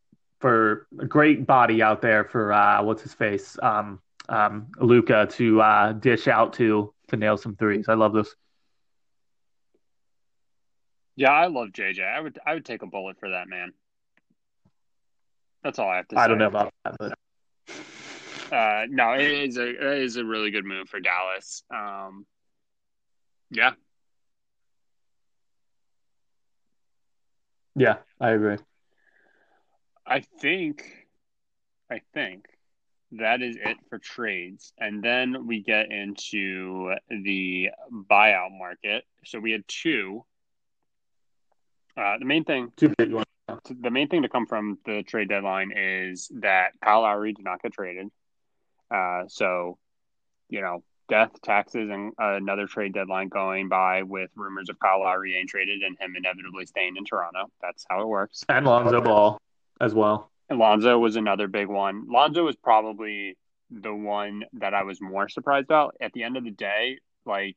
for 0.41 0.87
a 0.99 1.05
great 1.05 1.45
body 1.45 1.81
out 1.81 2.01
there 2.01 2.25
for 2.25 2.51
uh, 2.51 2.83
what's 2.83 3.03
his 3.03 3.13
face, 3.13 3.57
um, 3.61 4.01
um, 4.27 4.67
Luka 4.79 5.27
to 5.31 5.61
uh, 5.61 5.93
dish 5.93 6.27
out 6.27 6.53
to 6.53 6.93
to 7.09 7.17
nail 7.17 7.37
some 7.37 7.55
threes. 7.55 7.87
I 7.87 7.93
love 7.93 8.13
this. 8.13 8.35
Yeah, 11.15 11.31
I 11.31 11.47
love 11.47 11.69
JJ. 11.69 12.03
I 12.03 12.19
would 12.19 12.39
I 12.45 12.53
would 12.55 12.65
take 12.65 12.81
a 12.81 12.87
bullet 12.87 13.19
for 13.19 13.29
that 13.29 13.47
man. 13.47 13.71
That's 15.63 15.77
all 15.77 15.89
I 15.89 15.97
have 15.97 16.07
to 16.09 16.15
say. 16.15 16.21
I 16.21 16.27
don't 16.27 16.39
know 16.39 16.47
about 16.47 16.73
that, 16.83 16.95
but 16.99 17.13
Uh, 18.51 18.85
no, 18.89 19.13
it 19.13 19.31
is 19.31 19.57
a 19.57 19.69
it 19.69 19.99
is 20.03 20.17
a 20.17 20.25
really 20.25 20.51
good 20.51 20.65
move 20.65 20.89
for 20.89 20.99
Dallas. 20.99 21.63
Um, 21.73 22.25
yeah, 23.49 23.71
yeah, 27.75 27.97
I 28.19 28.31
agree. 28.31 28.57
I 30.11 30.19
think 30.41 31.07
I 31.89 32.01
think 32.13 32.45
that 33.13 33.41
is 33.41 33.55
it 33.55 33.77
for 33.89 33.97
trades, 33.97 34.73
and 34.77 35.01
then 35.01 35.47
we 35.47 35.61
get 35.61 35.89
into 35.89 36.93
the 37.09 37.69
buyout 37.89 38.51
market. 38.51 39.05
So 39.23 39.39
we 39.39 39.53
had 39.53 39.63
two. 39.69 40.25
Uh, 41.95 42.17
the 42.19 42.25
main 42.25 42.43
thing 42.43 42.73
Two 42.75 42.93
big 42.97 43.13
ones. 43.13 43.25
the 43.69 43.89
main 43.89 44.09
thing 44.09 44.23
to 44.23 44.29
come 44.29 44.45
from 44.47 44.79
the 44.85 45.01
trade 45.03 45.29
deadline 45.29 45.71
is 45.73 46.29
that 46.41 46.71
Kyle 46.83 47.03
Lowry 47.03 47.31
did 47.31 47.45
not 47.45 47.61
get 47.61 47.71
traded. 47.71 48.07
Uh, 48.93 49.23
so, 49.29 49.77
you 50.49 50.59
know, 50.59 50.83
death, 51.07 51.31
taxes, 51.41 51.89
and 51.89 52.11
another 52.17 52.67
trade 52.67 52.93
deadline 52.93 53.29
going 53.29 53.69
by 53.69 54.03
with 54.03 54.29
rumors 54.35 54.67
of 54.67 54.77
Kyle 54.77 54.99
Lowry 54.99 55.31
being 55.31 55.47
traded 55.47 55.83
and 55.83 55.97
him 55.99 56.15
inevitably 56.17 56.65
staying 56.65 56.97
in 56.97 57.05
Toronto. 57.05 57.49
That's 57.61 57.85
how 57.89 58.01
it 58.01 58.07
works. 58.07 58.43
And 58.49 58.65
Lonzo 58.65 58.99
Ball 58.99 59.39
as 59.81 59.93
well. 59.93 60.31
And 60.47 60.59
Lonzo 60.59 60.97
was 60.99 61.15
another 61.15 61.47
big 61.47 61.67
one. 61.67 62.05
Lonzo 62.07 62.45
was 62.45 62.55
probably 62.55 63.37
the 63.71 63.93
one 63.93 64.43
that 64.53 64.73
I 64.73 64.83
was 64.83 65.01
more 65.01 65.27
surprised 65.27 65.65
about. 65.65 65.95
At 65.99 66.13
the 66.13 66.23
end 66.23 66.37
of 66.37 66.43
the 66.43 66.51
day, 66.51 66.99
like 67.25 67.55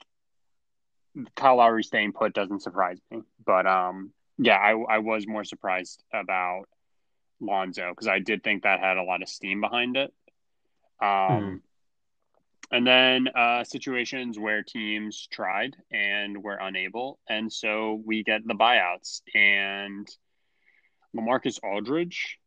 Kyle 1.36 1.56
Lowry 1.56 1.84
staying 1.84 2.12
put 2.12 2.32
doesn't 2.32 2.62
surprise 2.62 2.98
me. 3.10 3.22
But 3.44 3.66
um, 3.66 4.12
yeah, 4.38 4.56
I 4.56 4.72
I 4.72 4.98
was 4.98 5.26
more 5.26 5.44
surprised 5.44 6.02
about 6.12 6.64
Lonzo 7.40 7.90
because 7.90 8.08
I 8.08 8.20
did 8.20 8.42
think 8.42 8.62
that 8.62 8.80
had 8.80 8.96
a 8.96 9.02
lot 9.02 9.22
of 9.22 9.28
steam 9.28 9.60
behind 9.60 9.96
it. 9.96 10.12
Um, 11.02 11.62
and 12.70 12.86
then 12.86 13.28
uh, 13.28 13.64
situations 13.64 14.38
where 14.38 14.62
teams 14.62 15.28
tried 15.30 15.76
and 15.92 16.42
were 16.42 16.54
unable, 16.54 17.18
and 17.28 17.52
so 17.52 18.00
we 18.04 18.22
get 18.22 18.46
the 18.46 18.54
buyouts. 18.54 19.20
And 19.34 20.08
LaMarcus 21.14 21.58
Aldridge 21.62 22.38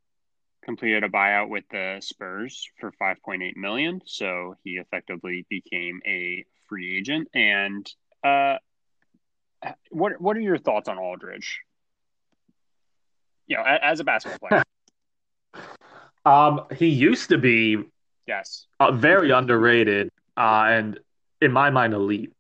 completed 0.64 1.04
a 1.04 1.10
buyout 1.10 1.50
with 1.50 1.64
the 1.72 1.98
Spurs 2.02 2.70
for 2.80 2.92
5.8 3.02 3.56
million, 3.56 4.02
so 4.06 4.56
he 4.64 4.72
effectively 4.72 5.46
became 5.50 6.02
a 6.06 6.46
free 6.68 6.98
agent. 6.98 7.30
And 7.34 7.90
uh, 8.24 8.58
what 9.90 10.20
what 10.20 10.36
are 10.36 10.42
your 10.42 10.58
thoughts 10.58 10.90
on 10.90 10.98
Aldridge? 10.98 11.62
You 13.48 13.58
know, 13.58 13.64
as 13.64 14.02
a 14.02 14.04
basketball 14.04 14.50
player, 14.50 14.64
Um, 16.28 16.66
he 16.76 16.88
used 16.88 17.30
to 17.30 17.38
be 17.38 17.78
yes. 18.28 18.66
uh, 18.82 18.92
very 18.92 19.32
underrated 19.32 20.12
uh, 20.36 20.66
and, 20.68 21.00
in 21.40 21.54
my 21.54 21.70
mind, 21.70 21.94
elite. 21.94 22.34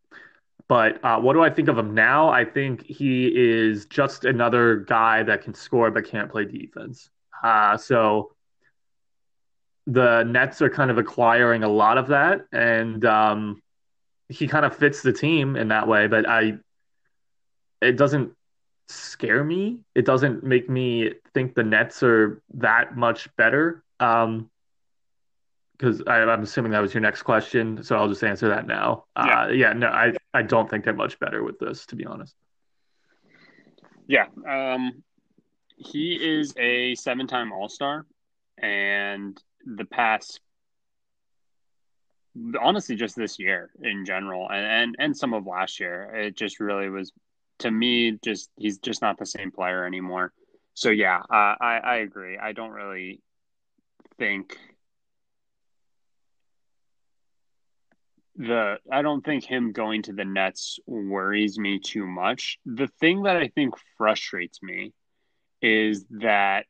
But 0.68 1.04
uh, 1.04 1.20
what 1.20 1.34
do 1.34 1.42
I 1.42 1.50
think 1.50 1.70
of 1.70 1.78
him 1.78 1.94
now? 1.94 2.30
I 2.30 2.44
think 2.44 2.86
he 2.86 3.28
is 3.28 3.86
just 3.86 4.26
another 4.26 4.78
guy 4.78 5.24
that 5.24 5.42
can 5.42 5.54
score 5.54 5.92
but 5.92 6.06
can't 6.06 6.30
play 6.30 6.46
defense. 6.46 7.10
Uh, 7.42 7.78
so 7.78 8.34
the 9.86 10.24
Nets 10.24 10.62
are 10.62 10.70
kind 10.70 10.92
of 10.92 10.98
acquiring 10.98 11.64
a 11.64 11.70
lot 11.70 11.98
of 11.98 12.08
that, 12.08 12.42
and 12.52 13.06
um, 13.06 13.62
he 14.28 14.48
kind 14.48 14.66
of 14.66 14.76
fits 14.76 15.02
the 15.02 15.14
team 15.14 15.56
in 15.56 15.70
that 15.70 15.88
way. 15.88 16.08
But 16.08 16.28
I, 16.28 16.58
it 17.82 17.96
doesn't 17.96 18.34
scare 18.90 19.44
me. 19.44 19.80
It 19.96 20.06
doesn't 20.06 20.44
make 20.44 20.70
me 20.70 21.14
think 21.34 21.56
the 21.56 21.64
Nets 21.64 22.04
are 22.04 22.42
that 22.56 22.98
much 22.98 23.34
better. 23.38 23.84
Um, 24.02 24.50
because 25.78 26.02
I'm 26.08 26.42
assuming 26.42 26.72
that 26.72 26.80
was 26.80 26.94
your 26.94 27.02
next 27.02 27.22
question, 27.22 27.84
so 27.84 27.96
I'll 27.96 28.10
just 28.10 28.24
answer 28.24 28.50
that 28.50 28.66
now. 28.66 29.06
Uh, 29.16 29.50
yeah, 29.54 29.74
no, 29.74 29.88
I 29.88 30.17
I 30.34 30.42
don't 30.42 30.70
think 30.70 30.84
they're 30.84 30.94
much 30.94 31.20
better 31.20 31.44
with 31.44 31.60
this, 31.60 31.86
to 31.88 31.96
be 31.96 32.06
honest. 32.06 32.36
Yeah, 34.08 34.28
um, 34.48 35.04
he 35.76 36.16
is 36.16 36.54
a 36.58 36.96
seven-time 36.96 37.52
All-Star, 37.52 38.06
and 38.58 39.42
the 39.66 39.86
past, 39.86 40.40
honestly, 42.62 42.96
just 42.96 43.16
this 43.16 43.38
year 43.38 43.70
in 43.82 44.06
general, 44.06 44.50
and 44.50 44.66
and, 44.66 44.96
and 45.00 45.18
some 45.18 45.34
of 45.34 45.46
last 45.46 45.80
year, 45.80 46.04
it 46.16 46.38
just 46.38 46.60
really 46.60 46.90
was 46.90 47.12
to 47.60 47.72
me 47.72 48.18
just 48.24 48.50
he's 48.58 48.78
just 48.78 49.02
not 49.02 49.18
the 49.18 49.26
same 49.26 49.52
player 49.52 49.86
anymore. 49.86 50.32
So 50.74 50.90
yeah, 50.90 51.18
uh, 51.18 51.56
I 51.60 51.80
I 51.84 51.96
agree. 51.98 52.38
I 52.38 52.54
don't 52.54 52.72
really 52.72 53.22
think 54.18 54.58
the 58.38 58.78
I 58.92 59.02
don't 59.02 59.26
think 59.26 59.44
him 59.44 59.72
going 59.72 60.04
to 60.04 60.14
the 60.14 60.26
Nets 60.26 60.80
worries 60.86 61.58
me 61.58 61.80
too 61.80 62.06
much. 62.06 62.60
The 62.66 62.88
thing 63.00 63.24
that 63.24 63.36
I 63.36 63.48
think 63.48 63.74
frustrates 63.98 64.62
me 64.62 64.94
is 65.62 66.06
that 66.12 66.66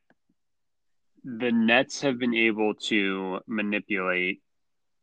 the 1.24 1.52
Nets 1.52 2.00
have 2.02 2.18
been 2.18 2.34
able 2.34 2.74
to 2.74 3.40
manipulate 3.46 4.40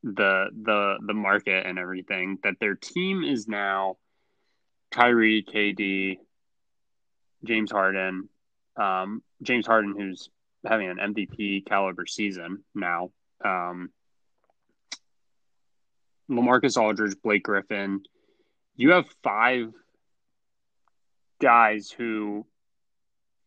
the 0.04 0.48
the 0.64 0.98
the 1.06 1.14
market 1.14 1.66
and 1.66 1.78
everything 1.78 2.40
that 2.44 2.56
their 2.60 2.76
team 2.76 3.24
is 3.24 3.48
now 3.48 3.98
Kyrie, 4.92 5.44
KD, 5.44 6.18
James 7.44 7.72
Harden, 7.72 8.30
um, 8.76 9.22
James 9.44 9.68
Harden 9.68 9.94
who's 9.98 10.30
having 10.66 10.90
an 10.90 10.98
MVP 10.98 11.66
caliber 11.66 12.08
season 12.08 12.64
now. 12.74 13.12
Um, 13.44 13.90
LaMarcus 16.30 16.78
Aldridge, 16.78 17.16
Blake 17.24 17.44
Griffin. 17.44 18.02
You 18.76 18.92
have 18.92 19.06
five 19.24 19.74
guys 21.42 21.92
who, 21.92 22.46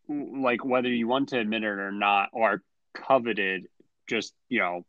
like, 0.09 0.65
whether 0.65 0.89
you 0.89 1.09
want 1.09 1.31
to 1.31 1.39
admit 1.39 1.63
it 1.63 1.67
or 1.67 1.93
not, 1.93 2.31
are 2.35 2.63
coveted. 2.95 3.67
Just 4.09 4.33
you 4.49 4.61
know, 4.61 4.85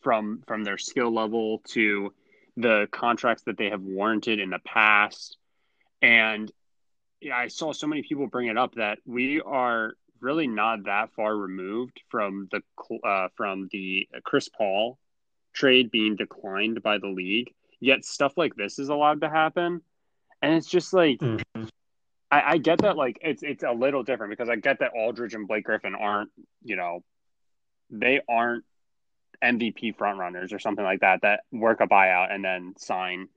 from 0.00 0.42
from 0.46 0.64
their 0.64 0.78
skill 0.78 1.12
level 1.12 1.62
to 1.68 2.12
the 2.56 2.88
contracts 2.90 3.44
that 3.44 3.56
they 3.56 3.70
have 3.70 3.82
warranted 3.82 4.40
in 4.40 4.50
the 4.50 4.58
past, 4.58 5.36
and 6.00 6.50
yeah, 7.20 7.36
I 7.36 7.48
saw 7.48 7.72
so 7.72 7.86
many 7.86 8.02
people 8.02 8.26
bring 8.26 8.48
it 8.48 8.58
up 8.58 8.74
that 8.74 8.98
we 9.06 9.40
are 9.40 9.94
really 10.20 10.46
not 10.48 10.84
that 10.84 11.12
far 11.14 11.36
removed 11.36 12.00
from 12.08 12.48
the 12.50 12.62
uh, 13.06 13.28
from 13.36 13.68
the 13.70 14.08
Chris 14.24 14.48
Paul 14.48 14.98
trade 15.52 15.90
being 15.90 16.16
declined 16.16 16.82
by 16.82 16.98
the 16.98 17.08
league, 17.08 17.52
yet 17.80 18.04
stuff 18.04 18.36
like 18.36 18.54
this 18.54 18.78
is 18.78 18.88
allowed 18.88 19.20
to 19.20 19.28
happen. 19.28 19.80
And 20.40 20.54
it's 20.54 20.68
just 20.68 20.92
like 20.92 21.18
mm-hmm. 21.18 21.64
I, 22.30 22.52
I 22.52 22.58
get 22.58 22.78
that 22.78 22.96
like 22.96 23.18
it's 23.20 23.42
it's 23.42 23.62
a 23.62 23.72
little 23.72 24.02
different 24.02 24.30
because 24.30 24.48
I 24.48 24.56
get 24.56 24.80
that 24.80 24.92
Aldridge 24.96 25.34
and 25.34 25.46
Blake 25.46 25.64
Griffin 25.64 25.94
aren't, 25.94 26.30
you 26.62 26.76
know, 26.76 27.04
they 27.90 28.20
aren't 28.28 28.64
MVP 29.44 29.96
frontrunners 29.96 30.52
or 30.52 30.58
something 30.58 30.84
like 30.84 31.00
that 31.00 31.22
that 31.22 31.40
work 31.52 31.80
a 31.80 31.86
buyout 31.86 32.32
and 32.32 32.44
then 32.44 32.74
sign 32.78 33.28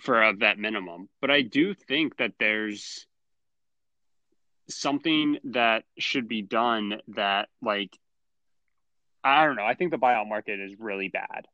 for 0.00 0.22
a 0.22 0.32
vet 0.32 0.58
minimum. 0.58 1.08
But 1.20 1.30
I 1.30 1.42
do 1.42 1.74
think 1.74 2.16
that 2.16 2.32
there's 2.38 3.06
something 4.68 5.38
that 5.44 5.84
should 5.98 6.26
be 6.26 6.42
done 6.42 7.00
that 7.08 7.48
like 7.62 7.96
I 9.26 9.44
don't 9.44 9.56
know. 9.56 9.64
I 9.64 9.74
think 9.74 9.90
the 9.90 9.98
buyout 9.98 10.28
market 10.28 10.60
is 10.60 10.74
really 10.78 11.08
bad. 11.08 11.46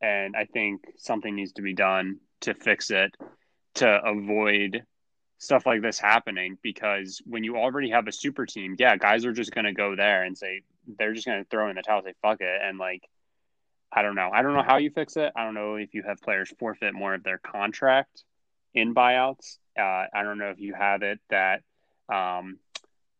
And 0.00 0.36
I 0.36 0.44
think 0.44 0.82
something 0.96 1.34
needs 1.34 1.52
to 1.54 1.62
be 1.62 1.74
done 1.74 2.18
to 2.42 2.54
fix 2.54 2.90
it 2.90 3.16
to 3.74 4.00
avoid 4.04 4.84
stuff 5.38 5.66
like 5.66 5.82
this 5.82 5.98
happening 5.98 6.58
because 6.62 7.20
when 7.26 7.42
you 7.42 7.56
already 7.56 7.90
have 7.90 8.06
a 8.06 8.12
super 8.12 8.46
team, 8.46 8.76
yeah, 8.78 8.96
guys 8.96 9.24
are 9.24 9.32
just 9.32 9.52
going 9.52 9.64
to 9.64 9.72
go 9.72 9.96
there 9.96 10.22
and 10.22 10.38
say 10.38 10.62
they're 10.98 11.12
just 11.12 11.26
going 11.26 11.42
to 11.42 11.48
throw 11.48 11.68
in 11.68 11.76
the 11.76 11.82
towel, 11.82 12.02
say 12.02 12.14
fuck 12.22 12.40
it, 12.40 12.60
and 12.62 12.78
like 12.78 13.02
I 13.90 14.02
don't 14.02 14.14
know. 14.14 14.30
I 14.32 14.42
don't 14.42 14.54
know 14.54 14.62
how 14.62 14.76
you 14.76 14.90
fix 14.90 15.16
it. 15.16 15.32
I 15.34 15.44
don't 15.44 15.54
know 15.54 15.76
if 15.76 15.94
you 15.94 16.02
have 16.06 16.20
players 16.20 16.52
forfeit 16.58 16.94
more 16.94 17.14
of 17.14 17.22
their 17.22 17.38
contract 17.38 18.22
in 18.74 18.94
buyouts. 18.94 19.56
Uh, 19.78 20.06
I 20.12 20.22
don't 20.22 20.38
know 20.38 20.50
if 20.50 20.60
you 20.60 20.74
have 20.74 21.02
it 21.02 21.18
that 21.30 21.62
um, 22.12 22.58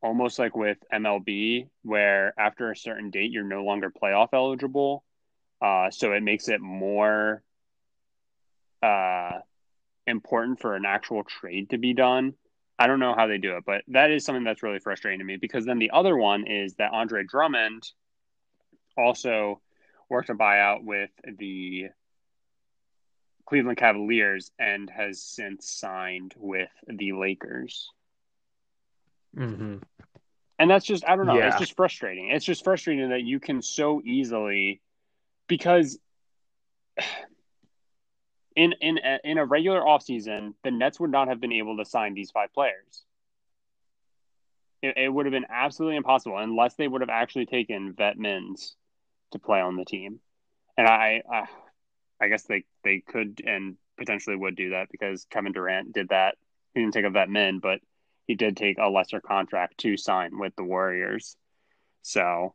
almost 0.03 0.39
like 0.39 0.57
with 0.57 0.79
MLB, 0.93 1.69
where 1.83 2.33
after 2.39 2.71
a 2.71 2.77
certain 2.77 3.11
date 3.11 3.31
you're 3.31 3.45
no 3.45 3.65
longer 3.65 3.91
playoff 3.91 4.29
eligible. 4.33 5.05
Uh, 5.61 5.91
so 5.91 6.13
it 6.13 6.23
makes 6.23 6.49
it 6.49 6.61
more 6.61 7.43
uh, 8.83 9.33
important 10.07 10.61
for 10.61 10.77
an 10.77 10.85
actual 10.87 11.25
trade 11.25 11.71
to 11.71 11.79
be 11.79 11.95
done. 11.95 12.35
I 12.79 12.87
don't 12.87 13.01
know 13.01 13.15
how 13.15 13.27
they 13.27 13.39
do 13.39 13.57
it, 13.57 13.65
but 13.67 13.83
that 13.89 14.13
is 14.13 14.25
something 14.25 14.45
that's 14.45 14.63
really 14.63 14.79
frustrating 14.79 15.19
to 15.19 15.25
me 15.25 15.37
because 15.37 15.65
then 15.65 15.81
the 15.81 15.91
other 15.91 16.17
one 16.17 16.47
is 16.47 16.75
that 16.75 16.93
Andre 16.93 17.25
Drummond 17.25 17.83
also 18.97 19.61
worked 20.09 20.31
a 20.31 20.35
buyout 20.35 20.85
with 20.85 21.11
the 21.39 21.89
Cleveland 23.47 23.79
Cavaliers 23.79 24.53
and 24.59 24.89
has 24.91 25.23
since 25.23 25.71
signed 25.71 26.35
with 26.37 26.71
the 26.87 27.13
Lakers. 27.13 27.91
Mm-hmm. 29.37 29.77
And 30.59 30.71
that's 30.71 30.85
just 30.85 31.05
I 31.07 31.17
don't 31.17 31.27
know. 31.27 31.37
Yeah. 31.37 31.49
It's 31.49 31.59
just 31.59 31.77
frustrating. 31.77 32.31
It's 32.31 32.45
just 32.45 32.65
frustrating 32.65 33.11
that 33.11 33.23
you 33.23 33.39
can 33.39 33.63
so 33.63 34.03
easily 34.05 34.81
because 35.47 35.99
in 38.57 38.75
in 38.81 38.99
a, 38.99 39.19
in 39.25 39.39
a 39.39 39.45
regular 39.45 39.81
offseason, 39.81 40.55
the 40.65 40.71
Nets 40.71 40.99
would 40.99 41.11
not 41.11 41.29
have 41.29 41.41
been 41.41 41.53
able 41.53 41.77
to 41.77 41.85
sign 41.85 42.15
these 42.15 42.31
five 42.31 42.53
players. 42.53 43.05
It, 44.83 44.97
it 44.97 45.09
would 45.09 45.27
have 45.27 45.33
been 45.33 45.47
absolutely 45.49 45.97
impossible 45.97 46.39
unless 46.39 46.75
they 46.75 46.87
would 46.87 47.01
have 47.01 47.11
actually 47.11 47.47
taken 47.47 47.95
vet 47.95 48.17
mins 48.17 48.77
to 49.33 49.39
play 49.39 49.61
on 49.61 49.77
the 49.77 49.85
team. 49.85 50.21
And 50.77 50.87
I, 50.87 51.23
I, 51.31 51.45
I 52.21 52.29
guess 52.29 52.45
they 52.45 52.65
they 52.85 53.03
could 53.07 53.41
and 53.45 53.77
potentially 53.97 54.37
would 54.37 54.57
do 54.57 54.71
that 54.71 54.89
because 54.91 55.27
Kevin 55.31 55.53
Durant 55.53 55.93
did 55.93 56.09
that. 56.11 56.37
He 56.75 56.81
didn't 56.81 56.95
take 56.95 57.05
a 57.05 57.11
vet 57.11 57.29
min, 57.29 57.59
but 57.59 57.81
he 58.29 58.35
did 58.35 58.57
take 58.57 58.77
a 58.79 58.89
lesser 58.89 59.21
contract 59.21 59.79
to 59.79 59.97
sign 59.97 60.39
with 60.39 60.55
the 60.55 60.63
Warriors. 60.63 61.35
So 62.03 62.55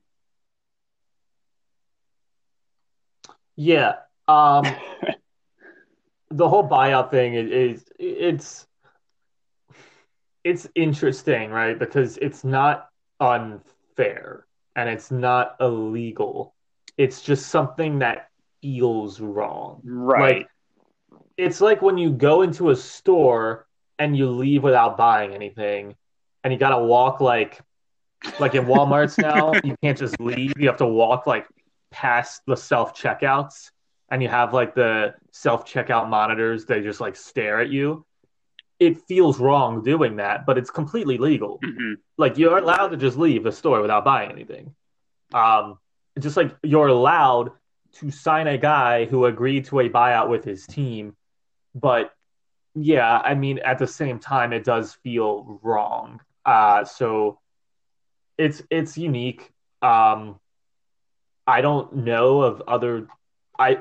yeah, 3.56 3.96
um, 4.28 4.64
the 6.32 6.48
whole 6.48 6.70
buyout 6.70 7.10
thing 7.10 7.34
is, 7.34 7.50
is 7.50 7.86
it's 8.00 8.68
it's 10.44 10.68
interesting, 10.76 11.50
right? 11.50 11.78
Because 11.78 12.18
it's 12.18 12.44
not 12.44 12.90
unfair 13.20 14.46
and 14.76 14.90
it's 14.90 15.10
not 15.10 15.56
illegal. 15.60 16.54
It's 16.98 17.22
just 17.22 17.48
something 17.48 18.00
that 18.00 18.30
feels 18.62 19.20
wrong. 19.20 19.82
Right. 19.84 20.38
Like, 20.38 20.48
it's 21.38 21.62
like 21.62 21.82
when 21.82 21.98
you 21.98 22.12
go 22.12 22.44
into 22.44 22.70
a 22.70 22.76
store 22.76 23.68
and 24.00 24.18
you 24.18 24.30
leave 24.30 24.64
without 24.64 24.98
buying 24.98 25.34
anything 25.34 25.96
and 26.44 26.52
you 26.54 26.60
gotta 26.60 26.84
walk 26.84 27.22
like 27.22 27.62
like 28.39 28.56
in 28.56 28.66
Walmart's 28.66 29.18
now, 29.18 29.54
you 29.64 29.76
can't 29.82 29.98
just 29.98 30.20
leave. 30.20 30.54
You 30.58 30.68
have 30.68 30.78
to 30.78 30.86
walk 30.86 31.28
like 31.28 31.46
past 31.91 32.41
the 32.48 32.56
self 32.56 32.98
checkouts 33.00 33.72
and 34.10 34.22
you 34.22 34.30
have 34.30 34.54
like 34.54 34.76
the 34.76 35.16
self 35.32 35.66
checkout 35.72 36.10
monitors, 36.10 36.66
they 36.66 36.82
just 36.82 37.02
like 37.02 37.16
stare 37.16 37.60
at 37.60 37.70
you. 37.70 38.06
It 38.80 39.02
feels 39.08 39.39
wrong 39.39 39.84
doing 39.84 40.18
that, 40.18 40.46
but 40.46 40.58
it's 40.58 40.70
completely 40.70 41.18
legal. 41.18 41.60
Mm-hmm. 41.64 41.94
Like 42.18 42.38
you're 42.38 42.58
allowed 42.58 42.89
to 42.89 42.98
just 42.98 43.18
leave 43.18 43.44
the 43.44 43.52
store 43.52 43.82
without 43.82 44.04
buying 44.04 44.32
anything. 44.32 44.76
Um, 45.34 45.80
just 46.20 46.38
like 46.38 46.56
you're 46.64 46.88
allowed 46.88 47.52
to 47.94 48.12
sign 48.12 48.48
a 48.48 48.58
guy 48.58 49.06
who 49.06 49.26
agreed 49.26 49.66
to 49.66 49.80
a 49.80 49.89
buyout 49.89 50.30
with 50.30 50.44
his 50.44 50.66
team, 50.68 51.16
but 51.74 52.12
yeah, 52.76 53.20
I 53.20 53.36
mean, 53.36 53.60
at 53.60 53.78
the 53.78 53.88
same 53.88 54.20
time, 54.20 54.54
it 54.54 54.64
does 54.64 54.94
feel 54.94 55.60
wrong. 55.62 56.22
Uh, 56.46 56.84
so 56.84 57.40
it's 58.38 58.62
it's 58.70 58.98
unique. 58.98 59.52
Um, 59.82 60.40
I 61.46 61.62
don't 61.62 61.98
know 61.98 62.42
of 62.42 62.62
other. 62.68 63.08
I 63.60 63.80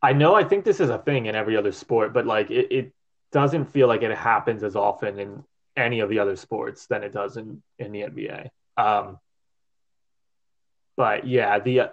I 0.00 0.12
know 0.12 0.34
I 0.34 0.44
think 0.44 0.64
this 0.64 0.80
is 0.80 0.90
a 0.90 0.98
thing 0.98 1.26
in 1.26 1.34
every 1.34 1.56
other 1.56 1.72
sport, 1.72 2.12
but 2.12 2.26
like 2.26 2.50
it, 2.50 2.70
it 2.70 2.92
doesn't 3.32 3.72
feel 3.72 3.88
like 3.88 4.02
it 4.02 4.16
happens 4.16 4.62
as 4.62 4.76
often 4.76 5.18
in 5.18 5.44
any 5.76 6.00
of 6.00 6.08
the 6.08 6.20
other 6.20 6.36
sports 6.36 6.86
than 6.86 7.02
it 7.02 7.12
does 7.12 7.36
in 7.36 7.62
in 7.78 7.90
the 7.90 8.02
NBA. 8.02 8.48
Um, 8.76 9.18
but 10.96 11.26
yeah, 11.26 11.58
the 11.58 11.90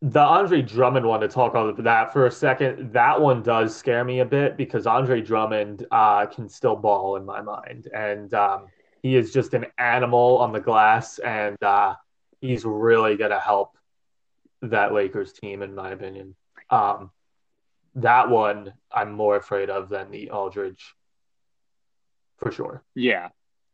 the 0.00 0.20
Andre 0.20 0.62
Drummond 0.62 1.06
one 1.06 1.20
to 1.20 1.28
talk 1.28 1.52
about 1.52 1.82
that 1.82 2.12
for 2.12 2.26
a 2.26 2.30
second. 2.30 2.92
That 2.92 3.20
one 3.20 3.42
does 3.42 3.76
scare 3.76 4.04
me 4.04 4.20
a 4.20 4.24
bit 4.24 4.56
because 4.56 4.86
Andre 4.86 5.20
Drummond 5.20 5.86
uh, 5.90 6.26
can 6.26 6.48
still 6.48 6.76
ball 6.76 7.16
in 7.16 7.24
my 7.24 7.40
mind, 7.40 7.88
and 7.92 8.32
um, 8.32 8.66
he 9.02 9.16
is 9.16 9.32
just 9.32 9.54
an 9.54 9.66
animal 9.76 10.38
on 10.38 10.52
the 10.52 10.60
glass, 10.60 11.18
and 11.18 11.60
uh, 11.62 11.94
he's 12.40 12.64
really 12.64 13.16
going 13.16 13.32
to 13.32 13.40
help 13.40 13.76
that 14.62 14.92
Lakers 14.92 15.32
team, 15.32 15.62
in 15.62 15.74
my 15.74 15.90
opinion. 15.90 16.36
Um, 16.70 17.10
that 17.96 18.28
one 18.28 18.74
I'm 18.92 19.12
more 19.12 19.36
afraid 19.36 19.68
of 19.68 19.88
than 19.88 20.12
the 20.12 20.30
Aldridge, 20.30 20.94
for 22.36 22.52
sure. 22.52 22.84
Yeah, 22.94 23.28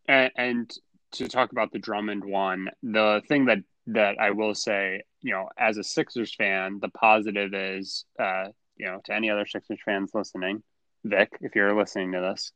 and, 0.08 0.30
and 0.36 0.74
to 1.12 1.28
talk 1.28 1.52
about 1.52 1.70
the 1.70 1.78
Drummond 1.78 2.24
one, 2.24 2.70
the 2.82 3.20
thing 3.28 3.44
that 3.46 3.58
that 3.88 4.16
I 4.18 4.30
will 4.30 4.54
say, 4.54 5.02
you 5.20 5.32
know, 5.32 5.48
as 5.58 5.76
a 5.78 5.84
Sixers 5.84 6.34
fan, 6.34 6.78
the 6.80 6.88
positive 6.88 7.54
is, 7.54 8.04
uh, 8.18 8.46
you 8.76 8.86
know, 8.86 9.00
to 9.04 9.14
any 9.14 9.30
other 9.30 9.46
Sixers 9.46 9.78
fans 9.84 10.10
listening, 10.14 10.62
Vic, 11.04 11.30
if 11.40 11.54
you're 11.54 11.76
listening 11.76 12.12
to 12.12 12.20
this, 12.20 12.52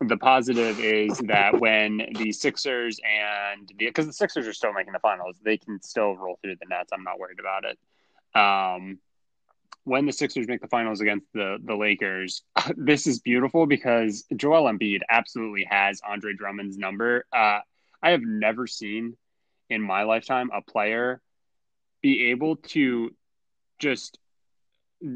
the 0.00 0.16
positive 0.16 0.78
is 0.78 1.18
that 1.20 1.58
when 1.58 2.02
the 2.18 2.32
Sixers 2.32 3.00
and 3.02 3.66
the 3.78 3.86
because 3.86 4.06
the 4.06 4.12
Sixers 4.12 4.46
are 4.46 4.52
still 4.52 4.72
making 4.72 4.92
the 4.92 4.98
finals, 4.98 5.36
they 5.42 5.56
can 5.56 5.80
still 5.82 6.16
roll 6.16 6.38
through 6.42 6.56
the 6.56 6.66
Nets. 6.68 6.90
I'm 6.92 7.02
not 7.02 7.18
worried 7.18 7.40
about 7.40 7.64
it. 7.64 7.78
Um, 8.38 8.98
when 9.84 10.04
the 10.04 10.12
Sixers 10.12 10.48
make 10.48 10.60
the 10.60 10.68
finals 10.68 11.00
against 11.00 11.26
the 11.32 11.56
the 11.64 11.74
Lakers, 11.74 12.42
this 12.76 13.06
is 13.06 13.20
beautiful 13.20 13.66
because 13.66 14.24
Joel 14.36 14.70
Embiid 14.70 15.00
absolutely 15.08 15.66
has 15.70 16.02
Andre 16.06 16.34
Drummond's 16.34 16.76
number. 16.76 17.24
Uh, 17.32 17.60
I 18.02 18.10
have 18.10 18.22
never 18.22 18.66
seen 18.66 19.16
in 19.70 19.82
my 19.82 20.04
lifetime 20.04 20.50
a 20.54 20.62
player 20.62 21.20
be 22.02 22.30
able 22.30 22.56
to 22.56 23.10
just 23.78 24.18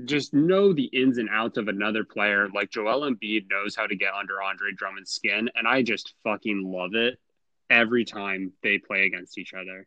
just 0.05 0.34
know 0.34 0.72
the 0.72 0.84
ins 0.84 1.18
and 1.18 1.30
outs 1.30 1.57
of 1.57 1.68
another 1.68 2.05
player 2.05 2.48
like 2.55 2.70
Joel 2.70 3.11
Embiid 3.11 3.46
knows 3.51 3.74
how 3.74 3.86
to 3.86 3.96
get 3.96 4.12
under 4.12 4.42
Andre 4.42 4.72
Drummond's 4.76 5.11
skin 5.11 5.48
and 5.55 5.66
I 5.66 5.82
just 5.82 6.14
fucking 6.24 6.62
love 6.64 6.94
it 6.94 7.18
every 7.70 8.05
time 8.05 8.53
they 8.62 8.78
play 8.78 9.07
against 9.07 9.38
each 9.38 9.55
other. 9.55 9.86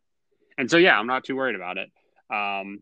And 0.57 0.69
so 0.69 0.77
yeah, 0.77 0.97
I'm 0.97 1.07
not 1.07 1.23
too 1.23 1.35
worried 1.35 1.55
about 1.55 1.77
it. 1.77 1.91
Um, 2.33 2.81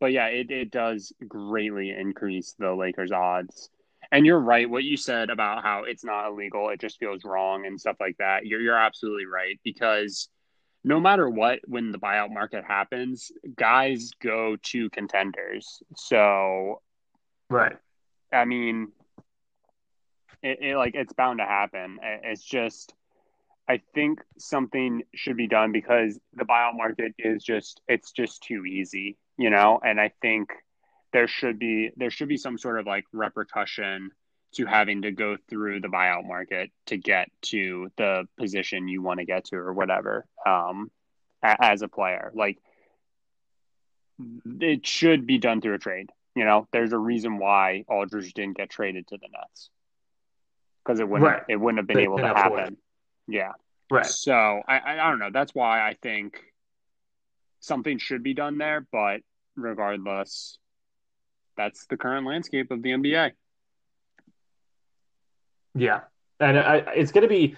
but 0.00 0.12
yeah, 0.12 0.26
it, 0.26 0.50
it 0.50 0.70
does 0.70 1.12
greatly 1.28 1.90
increase 1.90 2.54
the 2.58 2.74
Lakers 2.74 3.12
odds. 3.12 3.68
And 4.10 4.26
you're 4.26 4.40
right, 4.40 4.68
what 4.68 4.82
you 4.82 4.96
said 4.96 5.30
about 5.30 5.62
how 5.62 5.84
it's 5.84 6.04
not 6.04 6.28
illegal, 6.28 6.70
it 6.70 6.80
just 6.80 6.98
feels 6.98 7.24
wrong 7.24 7.66
and 7.66 7.78
stuff 7.78 7.96
like 8.00 8.16
that. 8.18 8.46
You're 8.46 8.60
you're 8.60 8.76
absolutely 8.76 9.26
right 9.26 9.60
because 9.62 10.28
no 10.82 10.98
matter 10.98 11.28
what, 11.28 11.60
when 11.66 11.92
the 11.92 11.98
buyout 11.98 12.32
market 12.32 12.64
happens, 12.64 13.30
guys 13.56 14.10
go 14.22 14.56
to 14.62 14.88
contenders. 14.90 15.82
So, 15.96 16.80
right. 17.50 17.76
I 18.32 18.44
mean, 18.44 18.92
it, 20.42 20.58
it 20.62 20.76
like 20.76 20.94
it's 20.94 21.12
bound 21.12 21.38
to 21.38 21.44
happen. 21.44 21.98
It's 22.02 22.44
just, 22.44 22.94
I 23.68 23.82
think 23.94 24.20
something 24.38 25.02
should 25.14 25.36
be 25.36 25.48
done 25.48 25.72
because 25.72 26.18
the 26.34 26.44
buyout 26.44 26.76
market 26.76 27.12
is 27.18 27.44
just 27.44 27.82
it's 27.86 28.12
just 28.12 28.42
too 28.42 28.64
easy, 28.64 29.18
you 29.36 29.50
know. 29.50 29.80
And 29.84 30.00
I 30.00 30.12
think 30.22 30.48
there 31.12 31.28
should 31.28 31.58
be 31.58 31.90
there 31.96 32.10
should 32.10 32.28
be 32.28 32.36
some 32.36 32.56
sort 32.56 32.80
of 32.80 32.86
like 32.86 33.04
repercussion 33.12 34.10
to 34.52 34.66
having 34.66 35.02
to 35.02 35.12
go 35.12 35.36
through 35.48 35.80
the 35.80 35.88
buyout 35.88 36.26
market 36.26 36.70
to 36.86 36.96
get 36.96 37.28
to 37.42 37.90
the 37.96 38.26
position 38.36 38.88
you 38.88 39.02
want 39.02 39.20
to 39.20 39.24
get 39.24 39.44
to 39.46 39.56
or 39.56 39.72
whatever 39.72 40.26
um, 40.44 40.90
as 41.42 41.82
a 41.82 41.88
player. 41.88 42.32
Like 42.34 42.58
it 44.44 44.86
should 44.86 45.26
be 45.26 45.38
done 45.38 45.60
through 45.60 45.74
a 45.74 45.78
trade. 45.78 46.10
You 46.34 46.44
know, 46.44 46.68
there's 46.72 46.92
a 46.92 46.98
reason 46.98 47.38
why 47.38 47.84
Aldridge 47.88 48.34
didn't 48.34 48.56
get 48.56 48.70
traded 48.70 49.08
to 49.08 49.18
the 49.18 49.28
Nets 49.32 49.70
because 50.84 51.00
it 51.00 51.08
wouldn't 51.08 51.30
right. 51.30 51.42
it 51.48 51.56
wouldn't 51.56 51.78
have 51.78 51.86
been 51.86 51.96
they 51.96 52.04
able 52.04 52.18
to 52.18 52.28
happen. 52.28 52.76
Yeah. 53.26 53.52
Right. 53.90 54.06
So 54.06 54.34
I 54.34 54.80
I 54.80 55.10
don't 55.10 55.18
know. 55.18 55.30
That's 55.32 55.54
why 55.54 55.80
I 55.80 55.96
think 56.00 56.40
something 57.60 57.98
should 57.98 58.22
be 58.22 58.34
done 58.34 58.58
there. 58.58 58.86
But 58.92 59.20
regardless, 59.56 60.58
that's 61.56 61.86
the 61.86 61.96
current 61.96 62.26
landscape 62.26 62.70
of 62.70 62.82
the 62.82 62.90
NBA. 62.90 63.32
Yeah, 65.74 66.00
and 66.38 66.58
I, 66.58 66.76
it's 66.94 67.12
going 67.12 67.22
to 67.22 67.28
be 67.28 67.56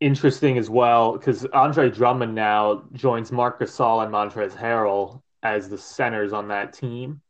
interesting 0.00 0.56
as 0.56 0.70
well 0.70 1.12
because 1.12 1.44
Andre 1.46 1.90
Drummond 1.90 2.34
now 2.34 2.84
joins 2.92 3.30
Marc 3.30 3.60
Gasol 3.60 4.02
and 4.02 4.12
Montrezl 4.12 4.56
Harrell 4.56 5.20
as 5.42 5.68
the 5.68 5.78
centers 5.78 6.32
on 6.32 6.48
that 6.48 6.72
team. 6.72 7.20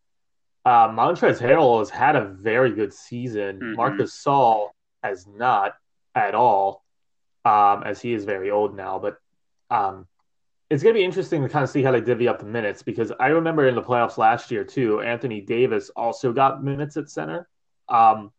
Uh, 0.64 0.88
Montrezl 0.88 1.40
Harrell 1.40 1.78
has 1.80 1.90
had 1.90 2.16
a 2.16 2.26
very 2.26 2.72
good 2.72 2.92
season. 2.92 3.58
mm 3.58 3.70
hmm 3.70 3.74
Marc 3.74 3.98
Gasol 3.98 4.68
has 5.02 5.26
not 5.26 5.74
at 6.14 6.34
all, 6.34 6.84
um, 7.44 7.82
as 7.84 8.00
he 8.00 8.12
is 8.12 8.24
very 8.24 8.50
old 8.50 8.76
now. 8.76 8.98
But 8.98 9.16
um, 9.70 10.06
it's 10.68 10.82
going 10.82 10.94
to 10.94 10.98
be 10.98 11.04
interesting 11.04 11.42
to 11.42 11.48
kind 11.48 11.62
of 11.62 11.70
see 11.70 11.82
how 11.82 11.92
they 11.92 12.00
divvy 12.00 12.28
up 12.28 12.38
the 12.38 12.44
minutes 12.44 12.82
because 12.82 13.12
I 13.18 13.28
remember 13.28 13.66
in 13.66 13.74
the 13.74 13.82
playoffs 13.82 14.18
last 14.18 14.50
year 14.50 14.64
too, 14.64 15.00
Anthony 15.00 15.40
Davis 15.40 15.90
also 15.96 16.32
got 16.32 16.62
minutes 16.62 16.96
at 16.96 17.10
center. 17.10 17.48
Um, 17.88 18.30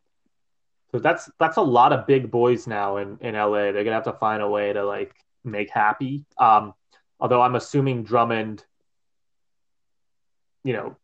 so 0.91 0.99
that's 0.99 1.29
that's 1.39 1.57
a 1.57 1.61
lot 1.61 1.93
of 1.93 2.05
big 2.05 2.29
boys 2.29 2.67
now 2.67 2.97
in 2.97 3.17
in 3.21 3.35
LA. 3.35 3.71
They're 3.71 3.83
gonna 3.83 3.95
have 3.95 4.03
to 4.05 4.13
find 4.13 4.41
a 4.41 4.49
way 4.49 4.73
to 4.73 4.83
like 4.83 5.15
make 5.43 5.69
happy. 5.69 6.25
Um, 6.37 6.73
although 7.19 7.41
I'm 7.41 7.55
assuming 7.55 8.03
Drummond, 8.03 8.65
you 10.63 10.73
know, 10.73 10.97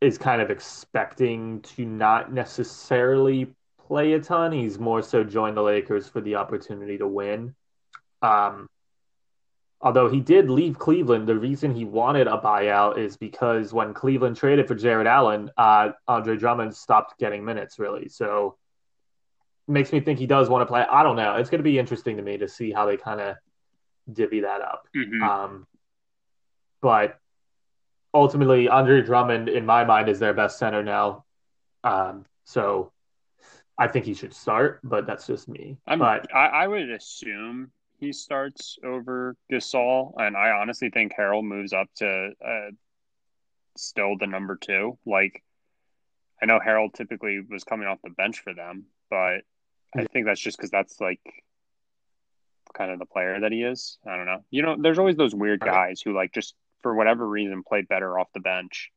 is 0.00 0.18
kind 0.18 0.42
of 0.42 0.50
expecting 0.50 1.62
to 1.62 1.86
not 1.86 2.32
necessarily 2.32 3.54
play 3.86 4.12
a 4.12 4.20
ton. 4.20 4.52
He's 4.52 4.78
more 4.78 5.02
so 5.02 5.24
joined 5.24 5.56
the 5.56 5.62
Lakers 5.62 6.08
for 6.08 6.20
the 6.20 6.34
opportunity 6.36 6.98
to 6.98 7.06
win. 7.06 7.54
Um, 8.20 8.68
although 9.80 10.08
he 10.08 10.20
did 10.20 10.50
leave 10.50 10.78
Cleveland, 10.78 11.26
the 11.26 11.38
reason 11.38 11.74
he 11.74 11.84
wanted 11.84 12.26
a 12.26 12.38
buyout 12.38 12.98
is 12.98 13.16
because 13.16 13.72
when 13.72 13.94
Cleveland 13.94 14.36
traded 14.36 14.68
for 14.68 14.74
Jarrett 14.74 15.06
Allen, 15.06 15.50
uh, 15.56 15.90
Andre 16.06 16.36
Drummond 16.36 16.74
stopped 16.74 17.18
getting 17.18 17.44
minutes 17.44 17.78
really. 17.78 18.08
So 18.08 18.56
makes 19.66 19.92
me 19.92 20.00
think 20.00 20.18
he 20.18 20.26
does 20.26 20.48
want 20.48 20.62
to 20.62 20.66
play. 20.66 20.82
I 20.82 21.02
don't 21.02 21.16
know. 21.16 21.36
It's 21.36 21.50
going 21.50 21.60
to 21.60 21.64
be 21.64 21.78
interesting 21.78 22.16
to 22.16 22.22
me 22.22 22.38
to 22.38 22.48
see 22.48 22.72
how 22.72 22.86
they 22.86 22.96
kind 22.96 23.20
of 23.20 23.36
divvy 24.12 24.40
that 24.40 24.60
up. 24.60 24.86
Mm-hmm. 24.94 25.22
Um, 25.22 25.66
but 26.82 27.18
ultimately, 28.12 28.68
Andre 28.68 29.02
Drummond, 29.02 29.48
in 29.48 29.64
my 29.64 29.84
mind, 29.84 30.08
is 30.08 30.18
their 30.18 30.34
best 30.34 30.58
center 30.58 30.82
now. 30.82 31.24
Um, 31.82 32.26
so 32.44 32.92
I 33.78 33.88
think 33.88 34.04
he 34.04 34.14
should 34.14 34.34
start, 34.34 34.80
but 34.84 35.06
that's 35.06 35.26
just 35.26 35.48
me. 35.48 35.78
I'm, 35.86 35.98
but 35.98 36.32
I, 36.34 36.46
I 36.46 36.66
would 36.68 36.90
assume 36.90 37.72
he 37.98 38.12
starts 38.12 38.78
over 38.84 39.36
Gasol, 39.50 40.12
and 40.18 40.36
I 40.36 40.50
honestly 40.50 40.90
think 40.90 41.12
Harrell 41.18 41.42
moves 41.42 41.72
up 41.72 41.88
to 41.96 42.32
uh, 42.46 42.70
still 43.76 44.16
the 44.18 44.26
number 44.26 44.56
two. 44.56 44.98
Like, 45.06 45.42
I 46.42 46.46
know 46.46 46.60
Harrell 46.64 46.92
typically 46.92 47.40
was 47.40 47.64
coming 47.64 47.88
off 47.88 47.98
the 48.04 48.10
bench 48.10 48.40
for 48.40 48.52
them, 48.52 48.84
but 49.10 49.38
I 49.96 50.04
think 50.04 50.26
that's 50.26 50.40
just 50.40 50.56
because 50.56 50.70
that's 50.70 51.00
like 51.00 51.20
kind 52.74 52.90
of 52.90 52.98
the 52.98 53.06
player 53.06 53.38
that 53.40 53.52
he 53.52 53.62
is. 53.62 53.98
I 54.06 54.16
don't 54.16 54.26
know. 54.26 54.44
You 54.50 54.62
know, 54.62 54.76
there's 54.78 54.98
always 54.98 55.16
those 55.16 55.34
weird 55.34 55.60
guys 55.60 56.00
who 56.00 56.14
like 56.14 56.32
just 56.32 56.54
for 56.82 56.94
whatever 56.94 57.26
reason 57.28 57.62
play 57.62 57.82
better 57.82 58.18
off 58.18 58.28
the 58.34 58.40
bench. 58.40 58.90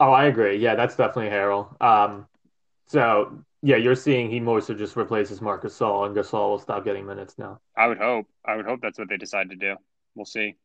Oh, 0.00 0.10
I 0.10 0.26
agree. 0.26 0.58
Yeah, 0.58 0.74
that's 0.74 0.96
definitely 0.96 1.30
Harrell. 1.30 1.80
Um, 1.80 2.26
so 2.86 3.38
yeah, 3.62 3.76
you're 3.76 3.94
seeing 3.94 4.30
he 4.30 4.40
more 4.40 4.60
so 4.60 4.74
just 4.74 4.96
replaces 4.96 5.40
Marc 5.40 5.62
Gasol, 5.64 6.06
and 6.06 6.14
Gasol 6.14 6.50
will 6.50 6.58
stop 6.58 6.84
getting 6.84 7.06
minutes 7.06 7.36
now. 7.38 7.60
I 7.76 7.86
would 7.86 7.98
hope. 7.98 8.26
I 8.44 8.56
would 8.56 8.66
hope 8.66 8.80
that's 8.82 8.98
what 8.98 9.08
they 9.08 9.16
decide 9.16 9.50
to 9.50 9.56
do. 9.56 9.76
We'll 10.14 10.26
see. 10.26 10.56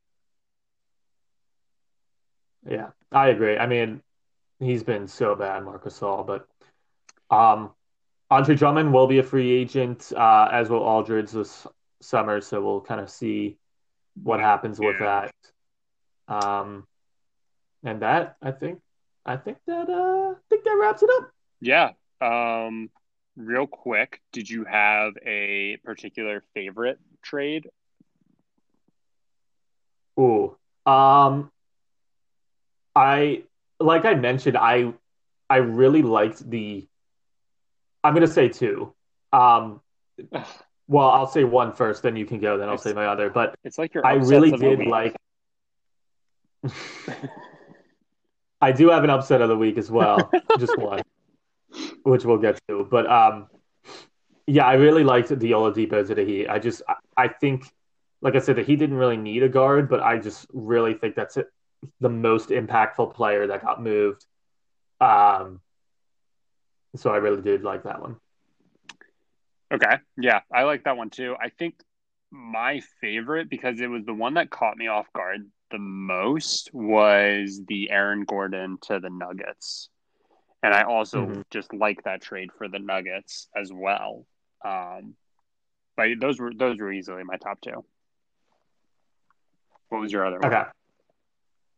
Yeah, 2.69 2.89
I 3.11 3.29
agree. 3.29 3.57
I 3.57 3.67
mean, 3.67 4.01
he's 4.59 4.83
been 4.83 5.07
so 5.07 5.33
bad, 5.35 5.63
Marc 5.63 5.85
Gasol, 5.85 6.27
but 6.27 6.47
um, 7.33 7.71
Andre 8.31 8.55
Drummond 8.55 8.93
will 8.93 9.07
be 9.07 9.19
a 9.19 9.23
free 9.23 9.51
agent, 9.51 10.11
uh, 10.15 10.49
as 10.51 10.69
will 10.69 10.79
Aldridge 10.83 11.31
this 11.31 11.65
summer. 12.01 12.41
So 12.41 12.63
we'll 12.63 12.81
kind 12.81 13.01
of 13.01 13.09
see 13.09 13.57
what 14.21 14.39
happens 14.39 14.79
with 14.79 14.99
that. 14.99 15.33
Um, 16.27 16.85
and 17.83 18.01
that 18.01 18.35
I 18.41 18.51
think, 18.51 18.81
I 19.25 19.37
think 19.37 19.57
that 19.65 19.89
uh, 19.89 20.31
I 20.31 20.35
think 20.49 20.63
that 20.63 20.77
wraps 20.79 21.01
it 21.01 21.09
up. 21.17 21.31
Yeah. 21.59 21.91
Um, 22.21 22.89
real 23.35 23.65
quick, 23.65 24.21
did 24.31 24.49
you 24.49 24.65
have 24.65 25.13
a 25.25 25.77
particular 25.83 26.43
favorite 26.53 26.99
trade? 27.21 27.69
Ooh, 30.19 30.57
um, 30.85 31.49
I 32.95 33.43
like 33.79 34.03
I 34.03 34.15
mentioned, 34.15 34.57
I 34.57 34.93
I 35.49 35.57
really 35.57 36.01
liked 36.01 36.47
the 36.49 36.88
I'm 38.03 38.13
going 38.13 38.25
to 38.25 38.31
say 38.31 38.49
two. 38.49 38.93
Um, 39.31 39.81
well, 40.87 41.09
I'll 41.09 41.27
say 41.27 41.43
one 41.43 41.73
first, 41.73 42.01
then 42.03 42.15
you 42.15 42.25
can 42.25 42.39
go, 42.39 42.57
then 42.57 42.67
I'll 42.67 42.75
it's, 42.75 42.83
say 42.83 42.93
my 42.93 43.05
other. 43.07 43.29
But 43.29 43.55
it's 43.63 43.77
like 43.77 43.93
your 43.93 44.05
I 44.05 44.13
really 44.13 44.51
did 44.51 44.87
like. 44.87 45.15
I 48.61 48.71
do 48.73 48.89
have 48.89 49.03
an 49.03 49.09
upset 49.09 49.41
of 49.41 49.49
the 49.49 49.55
week 49.55 49.77
as 49.77 49.89
well, 49.89 50.29
just 50.57 50.77
one, 50.79 51.01
which 52.03 52.25
we'll 52.25 52.37
get 52.37 52.59
to. 52.67 52.85
But 52.89 53.09
um, 53.09 53.47
yeah, 54.47 54.65
I 54.65 54.73
really 54.73 55.03
liked 55.03 55.29
the 55.29 55.51
Oladipo 55.51 56.05
to 56.05 56.15
the 56.15 56.25
Heat. 56.25 56.47
I 56.49 56.59
just, 56.59 56.81
I, 56.87 56.95
I 57.15 57.27
think, 57.27 57.71
like 58.21 58.35
I 58.35 58.39
said, 58.39 58.57
that 58.57 58.65
he 58.65 58.75
didn't 58.75 58.97
really 58.97 59.15
need 59.15 59.43
a 59.43 59.49
guard, 59.49 59.89
but 59.89 60.01
I 60.01 60.17
just 60.17 60.47
really 60.51 60.93
think 60.95 61.15
that's 61.15 61.37
it. 61.37 61.47
the 62.01 62.09
most 62.09 62.49
impactful 62.49 63.13
player 63.13 63.47
that 63.47 63.61
got 63.61 63.81
moved. 63.81 64.25
Um, 64.99 65.61
so 66.95 67.11
I 67.11 67.17
really 67.17 67.41
did 67.41 67.63
like 67.63 67.83
that 67.83 68.01
one. 68.01 68.17
Okay. 69.71 69.97
Yeah, 70.17 70.41
I 70.53 70.63
like 70.63 70.83
that 70.85 70.97
one 70.97 71.09
too. 71.09 71.35
I 71.39 71.49
think 71.49 71.75
my 72.31 72.81
favorite 73.01 73.49
because 73.49 73.79
it 73.79 73.87
was 73.87 74.05
the 74.05 74.13
one 74.13 74.35
that 74.35 74.49
caught 74.49 74.77
me 74.77 74.87
off 74.87 75.11
guard 75.13 75.49
the 75.71 75.77
most 75.77 76.71
was 76.73 77.61
the 77.67 77.91
Aaron 77.91 78.23
Gordon 78.23 78.77
to 78.83 78.99
the 78.99 79.09
Nuggets. 79.09 79.89
And 80.63 80.73
I 80.73 80.83
also 80.83 81.25
mm-hmm. 81.25 81.41
just 81.51 81.73
like 81.73 82.03
that 82.03 82.21
trade 82.21 82.49
for 82.57 82.67
the 82.67 82.79
Nuggets 82.79 83.47
as 83.55 83.71
well. 83.71 84.25
Um, 84.65 85.15
but 85.95 86.07
those 86.19 86.39
were 86.39 86.51
those 86.53 86.79
were 86.79 86.91
easily 86.91 87.23
my 87.23 87.37
top 87.37 87.61
two. 87.61 87.85
What 89.89 90.01
was 90.01 90.11
your 90.11 90.25
other 90.25 90.39
one? 90.39 90.53
Okay. 90.53 90.69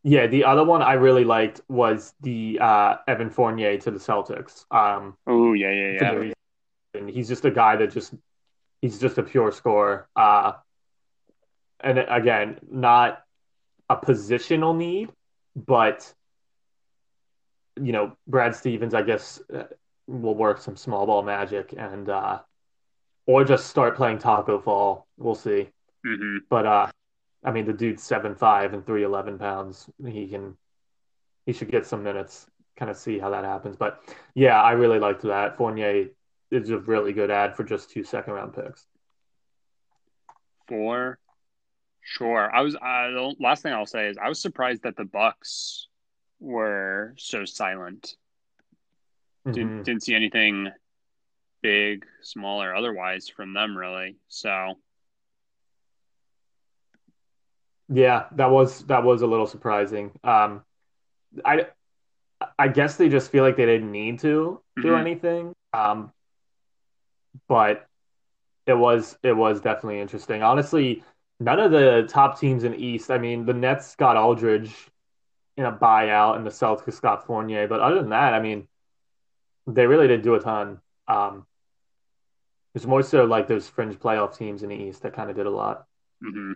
Yeah, 0.03 0.27
the 0.27 0.45
other 0.45 0.63
one 0.63 0.81
I 0.81 0.93
really 0.93 1.23
liked 1.23 1.61
was 1.69 2.13
the 2.21 2.57
uh, 2.59 2.95
Evan 3.07 3.29
Fournier 3.29 3.77
to 3.77 3.91
the 3.91 3.99
Celtics. 3.99 4.65
Um, 4.71 5.15
oh 5.27 5.53
yeah, 5.53 5.71
yeah, 5.71 5.91
yeah. 6.01 6.33
And 6.93 7.09
he's 7.09 7.27
just 7.27 7.45
a 7.45 7.51
guy 7.51 7.75
that 7.75 7.91
just 7.91 8.13
he's 8.81 8.99
just 8.99 9.17
a 9.19 9.23
pure 9.23 9.51
scorer. 9.51 10.07
Uh, 10.15 10.53
and 11.79 11.99
again, 11.99 12.59
not 12.69 13.23
a 13.89 13.95
positional 13.95 14.75
need, 14.75 15.11
but 15.55 16.11
you 17.79 17.91
know, 17.91 18.17
Brad 18.27 18.55
Stevens, 18.55 18.93
I 18.93 19.03
guess, 19.03 19.39
uh, 19.53 19.63
will 20.07 20.35
work 20.35 20.59
some 20.59 20.75
small 20.75 21.05
ball 21.05 21.21
magic 21.21 21.73
and 21.77 22.09
uh, 22.09 22.39
or 23.27 23.43
just 23.43 23.67
start 23.67 23.95
playing 23.95 24.17
Tacko 24.17 24.59
Fall. 24.59 25.07
We'll 25.17 25.35
see. 25.35 25.69
Mm-hmm. 26.05 26.37
But 26.49 26.65
uh, 26.65 26.87
I 27.43 27.51
mean, 27.51 27.65
the 27.65 27.73
dude's 27.73 28.03
seven 28.03 28.35
five 28.35 28.73
and 28.73 28.85
three 28.85 29.03
eleven 29.03 29.37
pounds. 29.37 29.89
He 30.05 30.27
can, 30.27 30.57
he 31.45 31.53
should 31.53 31.71
get 31.71 31.85
some 31.85 32.03
minutes. 32.03 32.45
Kind 32.77 32.89
of 32.89 32.97
see 32.97 33.19
how 33.19 33.31
that 33.31 33.43
happens. 33.43 33.75
But 33.75 34.01
yeah, 34.33 34.61
I 34.61 34.71
really 34.73 34.99
liked 34.99 35.23
that. 35.23 35.57
Fournier 35.57 36.07
is 36.51 36.69
a 36.69 36.77
really 36.79 37.13
good 37.13 37.31
ad 37.31 37.55
for 37.55 37.63
just 37.63 37.89
two 37.89 38.03
second 38.03 38.33
round 38.33 38.53
picks. 38.53 38.85
For 40.67 41.19
sure. 42.01 42.49
I 42.53 42.61
was. 42.61 42.75
I 42.75 43.07
Uh, 43.07 43.11
the 43.11 43.35
last 43.39 43.63
thing 43.63 43.73
I'll 43.73 43.85
say 43.85 44.07
is 44.07 44.17
I 44.17 44.29
was 44.29 44.39
surprised 44.39 44.83
that 44.83 44.95
the 44.95 45.05
Bucks 45.05 45.87
were 46.39 47.13
so 47.17 47.45
silent. 47.45 48.15
Mm-hmm. 49.45 49.51
Didn't 49.51 49.83
didn't 49.83 50.03
see 50.03 50.15
anything 50.15 50.71
big, 51.61 52.05
small, 52.21 52.61
or 52.61 52.73
otherwise 52.73 53.27
from 53.27 53.53
them 53.53 53.77
really. 53.77 54.17
So 54.27 54.77
Yeah, 57.91 58.25
that 58.33 58.49
was 58.49 58.83
that 58.85 59.03
was 59.03 59.21
a 59.21 59.27
little 59.27 59.47
surprising. 59.47 60.11
Um, 60.23 60.63
I 61.43 61.67
I 62.57 62.69
guess 62.69 62.95
they 62.95 63.09
just 63.09 63.31
feel 63.31 63.43
like 63.43 63.57
they 63.57 63.65
didn't 63.65 63.91
need 63.91 64.19
to 64.19 64.61
do 64.77 64.81
mm-hmm. 64.81 64.95
anything. 64.95 65.53
Um, 65.73 66.11
but 67.47 67.87
it 68.65 68.73
was 68.73 69.17
it 69.23 69.33
was 69.33 69.61
definitely 69.61 69.99
interesting. 69.99 70.41
Honestly, 70.41 71.03
none 71.39 71.59
of 71.59 71.71
the 71.71 72.07
top 72.09 72.39
teams 72.39 72.63
in 72.63 72.75
East. 72.75 73.11
I 73.11 73.17
mean, 73.17 73.45
the 73.45 73.53
Nets 73.53 73.95
got 73.95 74.15
Aldridge 74.15 74.73
in 75.57 75.65
a 75.65 75.71
buyout, 75.71 76.37
and 76.37 76.45
the 76.45 76.49
Celtics 76.49 77.01
got 77.01 77.25
Fournier. 77.25 77.67
But 77.67 77.81
other 77.81 77.95
than 77.95 78.09
that, 78.09 78.33
I 78.33 78.39
mean, 78.39 78.67
they 79.67 79.85
really 79.85 80.07
didn't 80.07 80.23
do 80.23 80.35
a 80.35 80.39
ton. 80.39 80.79
Um, 81.07 81.45
it's 82.73 82.85
more 82.85 83.03
so 83.03 83.25
like 83.25 83.47
those 83.47 83.67
fringe 83.67 83.99
playoff 83.99 84.37
teams 84.37 84.63
in 84.63 84.69
the 84.69 84.75
East 84.75 85.01
that 85.03 85.13
kind 85.13 85.29
of 85.29 85.35
did 85.35 85.45
a 85.45 85.51
lot. 85.51 85.87
Mm-hmm. 86.23 86.53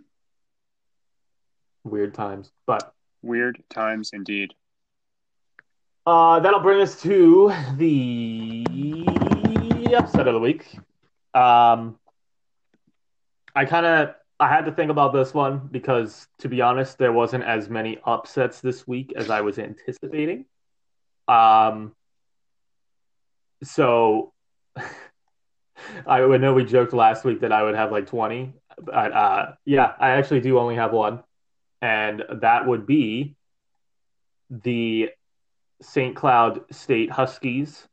Weird 1.86 2.16
times, 2.16 2.52
but 2.66 2.94
weird 3.22 3.64
times 3.70 4.10
indeed. 4.12 4.56
Uh, 6.04 6.40
that'll 6.40 6.60
bring 6.60 6.82
us 6.82 7.00
to 7.04 7.54
the 7.78 8.66
upset 9.96 10.28
of 10.28 10.34
the 10.34 10.40
week. 10.40 10.66
Um, 11.36 12.00
I 13.56 13.66
kind 13.66 13.86
of 13.86 14.16
I 14.40 14.50
had 14.50 14.66
to 14.66 14.72
think 14.72 14.90
about 14.90 15.14
this 15.14 15.32
one 15.32 15.70
because, 15.72 16.28
to 16.40 16.50
be 16.50 16.60
honest, 16.62 16.98
there 16.98 17.14
wasn't 17.14 17.44
as 17.44 17.70
many 17.70 18.00
upsets 18.04 18.62
this 18.62 18.88
week 18.88 19.14
as 19.16 19.30
I 19.30 19.42
was 19.42 19.60
anticipating. 19.60 20.46
Um, 21.28 21.94
so 23.64 24.34
I 26.08 26.20
know 26.20 26.56
we 26.56 26.66
joked 26.66 26.94
last 26.94 27.24
week 27.26 27.42
that 27.42 27.52
I 27.52 27.62
would 27.62 27.76
have 27.76 27.92
like 27.92 28.08
twenty, 28.08 28.54
but 28.76 29.14
uh, 29.14 29.52
yeah, 29.66 29.94
I 30.00 30.14
actually 30.14 30.42
do 30.42 30.58
only 30.58 30.78
have 30.78 30.92
one 30.92 31.24
and 31.86 32.24
that 32.42 32.66
would 32.66 32.88
be 32.88 33.36
the 34.50 35.12
St. 35.84 36.16
Cloud 36.16 36.62
State 36.72 37.12
Huskies 37.12 37.88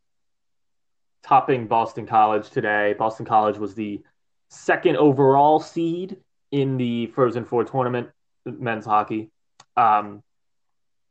topping 1.22 1.66
Boston 1.66 2.06
College 2.06 2.48
today. 2.48 2.94
Boston 2.98 3.26
College 3.26 3.58
was 3.58 3.74
the 3.74 4.00
second 4.48 4.96
overall 4.96 5.60
seed 5.60 6.16
in 6.50 6.78
the 6.78 7.08
Frozen 7.08 7.44
Four 7.44 7.64
tournament, 7.64 8.08
men's 8.46 8.86
hockey. 8.86 9.30
Um, 9.76 10.22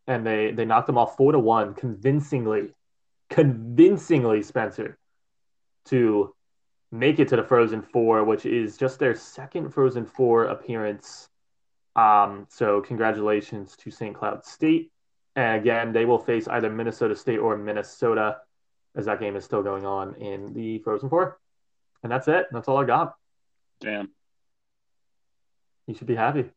and 0.08 0.26
they, 0.26 0.50
they 0.52 0.66
knocked 0.66 0.88
them 0.88 0.98
off 0.98 1.16
four 1.18 1.34
to 1.34 1.40
one 1.40 1.76
convincingly, 1.76 2.74
convincingly, 3.30 4.42
Spencer, 4.42 4.98
to 5.86 6.34
make 6.92 7.20
it 7.20 7.28
to 7.28 7.36
the 7.36 7.44
Frozen 7.44 7.84
Four, 7.84 8.24
which 8.24 8.48
is 8.48 8.76
just 8.76 8.98
their 8.98 9.14
second 9.14 9.70
Frozen 9.70 10.08
Four 10.08 10.46
appearance 10.46 11.30
um, 11.96 12.48
so 12.50 12.82
congratulations 12.82 13.76
to 13.78 13.92
St. 13.92 14.16
Cloud 14.16 14.46
State. 14.46 14.92
And 15.36 15.62
again, 15.62 15.94
they 15.94 16.06
will 16.06 16.20
face 16.20 16.48
either 16.48 16.70
Minnesota 16.70 17.16
State 17.16 17.40
or 17.40 17.58
Minnesota 17.58 18.38
as 18.96 19.06
that 19.06 19.20
game 19.20 19.36
is 19.36 19.46
still 19.46 19.64
going 19.64 19.86
on 19.86 20.16
in 20.16 20.54
the 20.54 20.80
Frozen 20.80 21.10
Four. 21.10 21.40
And 22.04 22.12
that's 22.12 22.28
it. 22.28 22.48
That's 22.52 22.68
all 22.68 22.78
I 22.78 22.86
got. 22.86 23.16
Damn. 23.80 24.10
You 25.88 25.96
should 25.96 26.08
be 26.08 26.16
happy. 26.16 26.50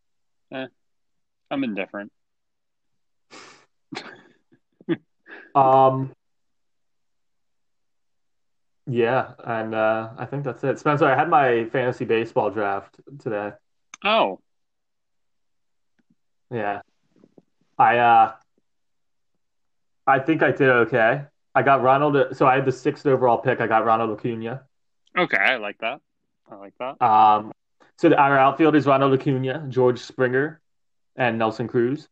Eh, 0.52 0.66
I'm 1.50 1.64
indifferent. 1.64 2.12
um. 5.54 6.12
Yeah, 8.86 9.32
and 9.42 9.74
uh, 9.74 10.10
I 10.18 10.26
think 10.26 10.44
that's 10.44 10.62
it. 10.62 10.78
Spencer, 10.78 11.06
I 11.06 11.16
had 11.16 11.30
my 11.30 11.64
fantasy 11.70 12.04
baseball 12.04 12.50
draft 12.50 13.00
today. 13.18 13.52
Oh, 14.04 14.40
yeah. 16.50 16.80
I 17.78 17.98
uh 17.98 18.32
I 20.06 20.18
think 20.18 20.42
I 20.42 20.52
did 20.52 20.68
okay. 20.68 21.24
I 21.54 21.62
got 21.62 21.82
Ronald 21.82 22.36
so 22.36 22.46
I 22.46 22.56
had 22.56 22.64
the 22.64 22.72
sixth 22.72 23.06
overall 23.06 23.38
pick. 23.38 23.60
I 23.60 23.66
got 23.66 23.84
Ronald 23.84 24.18
Acuna. 24.18 24.62
Okay, 25.16 25.36
I 25.36 25.56
like 25.56 25.78
that. 25.78 26.00
I 26.50 26.56
like 26.56 26.74
that. 26.78 27.02
Um 27.02 27.52
so 27.96 28.08
the, 28.08 28.16
our 28.16 28.36
outfield 28.36 28.74
is 28.74 28.86
Ronald 28.86 29.18
Acuna, 29.18 29.66
George 29.68 30.00
Springer, 30.00 30.60
and 31.16 31.38
Nelson 31.38 31.68
Cruz. 31.68 32.08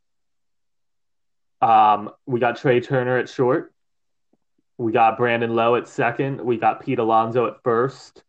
Um, 1.61 2.11
we 2.25 2.41
got 2.41 2.57
Trea 2.57 2.81
Turner 2.81 3.19
at 3.19 3.29
short. 3.29 3.73
We 4.79 4.93
got 4.93 5.17
Brandon 5.17 5.55
Lowe 5.55 5.75
at 5.77 5.89
second. 5.89 6.41
We 6.41 6.57
got 6.57 6.85
Pete 6.85 6.99
Alonso 6.99 7.47
at 7.47 7.63
first. 7.63 8.23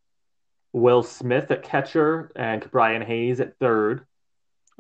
Will 0.72 1.04
Smith 1.04 1.52
at 1.52 1.64
catcher 1.64 2.32
and 2.36 2.70
Brian 2.72 3.04
Hayes 3.04 3.40
at 3.40 3.58
third. 3.60 4.06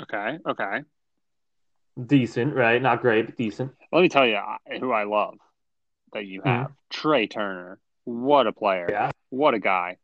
Okay, 0.01 0.39
okay 0.47 0.81
decent, 2.05 2.53
right? 2.55 2.81
Not 2.81 3.01
great, 3.01 3.25
but 3.25 3.37
decent. 3.37 3.71
Let 3.91 4.01
me 4.01 4.09
tell 4.09 4.25
you 4.25 4.39
who 4.79 4.91
I 4.91 5.03
love 5.03 5.35
that 6.13 6.25
you 6.25 6.41
have 6.45 6.67
mm-hmm. 6.67 6.73
Trea 6.89 7.27
Turner. 7.27 7.79
What 8.05 8.47
a 8.47 8.53
player. 8.53 8.87
Yeah. 8.89 9.11
What 9.29 9.53
a 9.53 9.59
guy. 9.59 9.97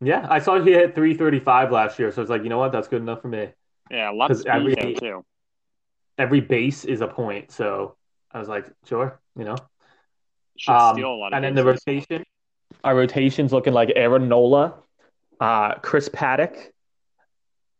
Yeah, 0.00 0.26
I 0.30 0.38
saw 0.38 0.62
he 0.62 0.72
hit 0.72 0.94
335 0.94 1.72
last 1.72 1.98
year, 1.98 2.12
so 2.12 2.22
it's 2.22 2.30
like, 2.30 2.44
you 2.44 2.48
know 2.48 2.58
what? 2.58 2.70
That's 2.70 2.86
good 2.86 3.02
enough 3.02 3.20
for 3.20 3.28
me. 3.28 3.48
Yeah, 3.90 4.10
lots 4.10 4.40
of 4.40 4.46
every, 4.46 4.74
too. 4.94 5.24
Every 6.18 6.40
base 6.40 6.84
is 6.84 7.00
a 7.00 7.08
point, 7.08 7.50
so 7.50 7.96
I 8.30 8.38
was 8.38 8.48
like, 8.48 8.66
sure, 8.86 9.20
you 9.36 9.44
know. 9.44 9.56
Um, 10.68 10.94
steal 10.94 11.12
a 11.12 11.16
lot 11.16 11.32
of 11.32 11.36
And 11.36 11.44
then 11.44 11.54
the 11.54 11.64
rotation, 11.64 12.24
our 12.84 12.94
rotation's 12.94 13.52
looking 13.52 13.72
like 13.72 13.90
Aaron 13.96 14.28
Nola, 14.28 14.74
uh, 15.40 15.74
Chris 15.76 16.08
Paddack, 16.08 16.68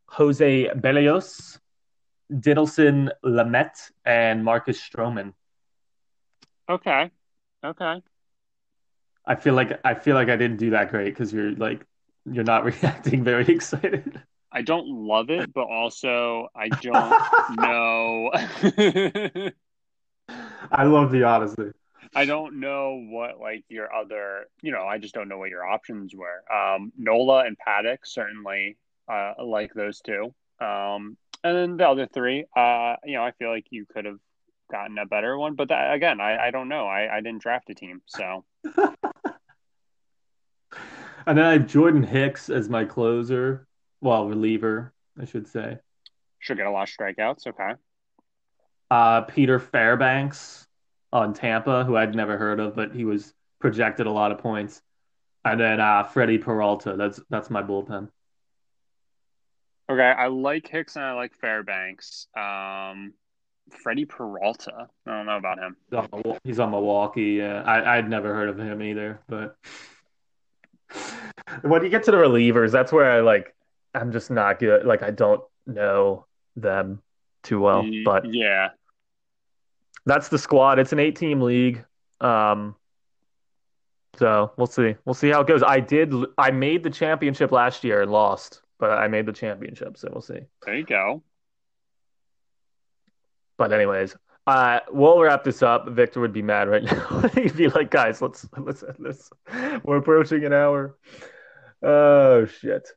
Jose 0.08 0.70
Berrios, 0.74 1.58
Dinelson 2.32 3.10
Lamet, 3.24 3.90
and 4.04 4.44
Marcus 4.44 4.80
Stroman. 4.80 5.32
Okay. 6.68 7.10
Okay. 7.64 8.02
I 9.26 9.34
feel 9.34 9.54
like 9.54 9.78
I 9.84 9.94
feel 9.94 10.14
like 10.14 10.28
I 10.28 10.36
didn't 10.36 10.56
do 10.56 10.70
that 10.70 10.90
great 10.90 11.10
because 11.10 11.32
you're 11.32 11.52
like 11.52 11.84
you're 12.24 12.44
not 12.44 12.64
reacting 12.82 13.22
very 13.24 13.46
excited. 13.46 14.20
I 14.50 14.62
don't 14.62 14.88
love 14.88 15.28
it, 15.30 15.52
but 15.52 15.66
also 15.68 16.48
I 16.54 16.68
don't 16.82 17.56
know. 17.58 18.30
I 20.72 20.84
love 20.84 21.10
the 21.12 21.24
honesty. 21.24 21.70
I 22.14 22.24
don't 22.24 22.60
know 22.60 23.04
what 23.10 23.38
like 23.38 23.64
your 23.68 23.92
other, 23.92 24.46
you 24.62 24.72
know, 24.72 24.84
I 24.84 24.96
just 24.98 25.14
don't 25.14 25.28
know 25.28 25.36
what 25.38 25.50
your 25.50 25.66
options 25.66 26.14
were. 26.14 26.42
Um, 26.52 26.92
Nola 26.96 27.44
and 27.44 27.56
Paddack 27.58 27.98
certainly 28.04 28.78
uh, 29.08 29.34
like 29.44 29.72
those 29.74 30.00
two. 30.00 30.34
Um, 30.60 31.16
and 31.44 31.56
then 31.56 31.76
the 31.76 31.88
other 31.88 32.06
three, 32.06 32.46
uh, 32.56 32.96
you 33.04 33.14
know, 33.14 33.22
I 33.22 33.32
feel 33.32 33.50
like 33.50 33.66
you 33.70 33.86
could 33.86 34.04
have 34.04 34.18
gotten 34.70 34.98
a 34.98 35.06
better 35.06 35.38
one, 35.38 35.54
but 35.54 35.68
that, 35.68 35.94
again, 35.94 36.20
I, 36.20 36.48
I 36.48 36.50
don't 36.50 36.68
know. 36.68 36.86
I, 36.86 37.16
I 37.16 37.20
didn't 37.20 37.42
draft 37.42 37.70
a 37.70 37.74
team, 37.74 38.02
so. 38.06 38.44
and 38.74 38.96
then 41.26 41.38
I 41.38 41.52
have 41.52 41.66
Jordan 41.66 42.02
Hicks 42.02 42.50
as 42.50 42.68
my 42.68 42.84
closer, 42.84 43.66
well, 44.00 44.26
reliever, 44.26 44.92
I 45.20 45.24
should 45.24 45.46
say. 45.46 45.78
Should 46.40 46.58
get 46.58 46.66
a 46.66 46.70
lot 46.70 46.88
of 46.88 46.94
strikeouts. 46.94 47.46
Okay. 47.46 47.74
Uh, 48.90 49.22
Peter 49.22 49.58
Fairbanks 49.58 50.66
on 51.12 51.34
Tampa, 51.34 51.84
who 51.84 51.96
I'd 51.96 52.14
never 52.14 52.36
heard 52.36 52.60
of, 52.60 52.76
but 52.76 52.94
he 52.94 53.04
was 53.04 53.34
projected 53.60 54.06
a 54.06 54.10
lot 54.10 54.32
of 54.32 54.38
points. 54.38 54.82
And 55.44 55.60
then 55.60 55.80
uh, 55.80 56.04
Freddie 56.04 56.38
Peralta. 56.38 56.94
That's 56.96 57.20
that's 57.30 57.50
my 57.50 57.62
bullpen. 57.62 58.08
Okay, 59.90 60.02
I 60.02 60.26
like 60.26 60.68
Hicks 60.68 60.96
and 60.96 61.04
I 61.04 61.12
like 61.12 61.34
Fairbanks. 61.34 62.26
Um, 62.36 63.14
Freddie 63.70 64.04
Peralta. 64.04 64.88
I 65.06 65.10
don't 65.10 65.26
know 65.26 65.36
about 65.36 65.58
him. 65.58 65.76
He's 66.44 66.60
on 66.60 66.70
Milwaukee. 66.70 67.32
Yeah, 67.32 67.62
I 67.62 67.98
I'd 67.98 68.08
never 68.08 68.34
heard 68.34 68.48
of 68.48 68.58
him 68.58 68.82
either. 68.82 69.20
But 69.28 69.56
when 71.62 71.82
you 71.82 71.88
get 71.88 72.02
to 72.04 72.10
the 72.10 72.16
relievers, 72.16 72.70
that's 72.70 72.92
where 72.92 73.10
I 73.10 73.20
like. 73.20 73.54
I'm 73.94 74.12
just 74.12 74.30
not 74.30 74.58
good. 74.58 74.84
Like 74.84 75.02
I 75.02 75.10
don't 75.10 75.42
know 75.66 76.26
them 76.56 77.02
too 77.42 77.60
well. 77.60 77.86
But 78.04 78.32
yeah, 78.32 78.68
that's 80.06 80.28
the 80.28 80.38
squad. 80.38 80.78
It's 80.78 80.92
an 80.92 80.98
eight 80.98 81.16
team 81.16 81.40
league. 81.40 81.84
Um, 82.20 82.74
so 84.18 84.52
we'll 84.56 84.66
see. 84.66 84.96
We'll 85.04 85.14
see 85.14 85.30
how 85.30 85.40
it 85.40 85.46
goes. 85.46 85.62
I 85.62 85.80
did. 85.80 86.12
I 86.36 86.50
made 86.50 86.82
the 86.82 86.90
championship 86.90 87.52
last 87.52 87.84
year 87.84 88.02
and 88.02 88.10
lost, 88.10 88.62
but 88.78 88.90
I 88.90 89.08
made 89.08 89.26
the 89.26 89.32
championship. 89.32 89.96
So 89.98 90.08
we'll 90.12 90.22
see. 90.22 90.40
There 90.64 90.76
you 90.76 90.84
go. 90.84 91.22
But 93.56 93.72
anyways, 93.72 94.16
uh, 94.46 94.80
we'll 94.90 95.20
wrap 95.20 95.44
this 95.44 95.62
up. 95.62 95.88
Victor 95.88 96.20
would 96.20 96.32
be 96.32 96.42
mad 96.42 96.68
right 96.68 96.82
now. 96.84 97.28
He'd 97.34 97.56
be 97.56 97.68
like, 97.68 97.90
"Guys, 97.90 98.22
let's 98.22 98.48
let's 98.56 98.82
end 98.82 98.96
this. 99.00 99.30
We're 99.82 99.96
approaching 99.96 100.44
an 100.44 100.52
hour." 100.52 100.96
Oh 101.82 102.46
shit. 102.46 102.88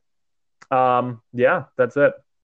Um. 0.70 1.20
Yeah, 1.32 1.64
that's 1.76 1.96
it. 1.96 2.14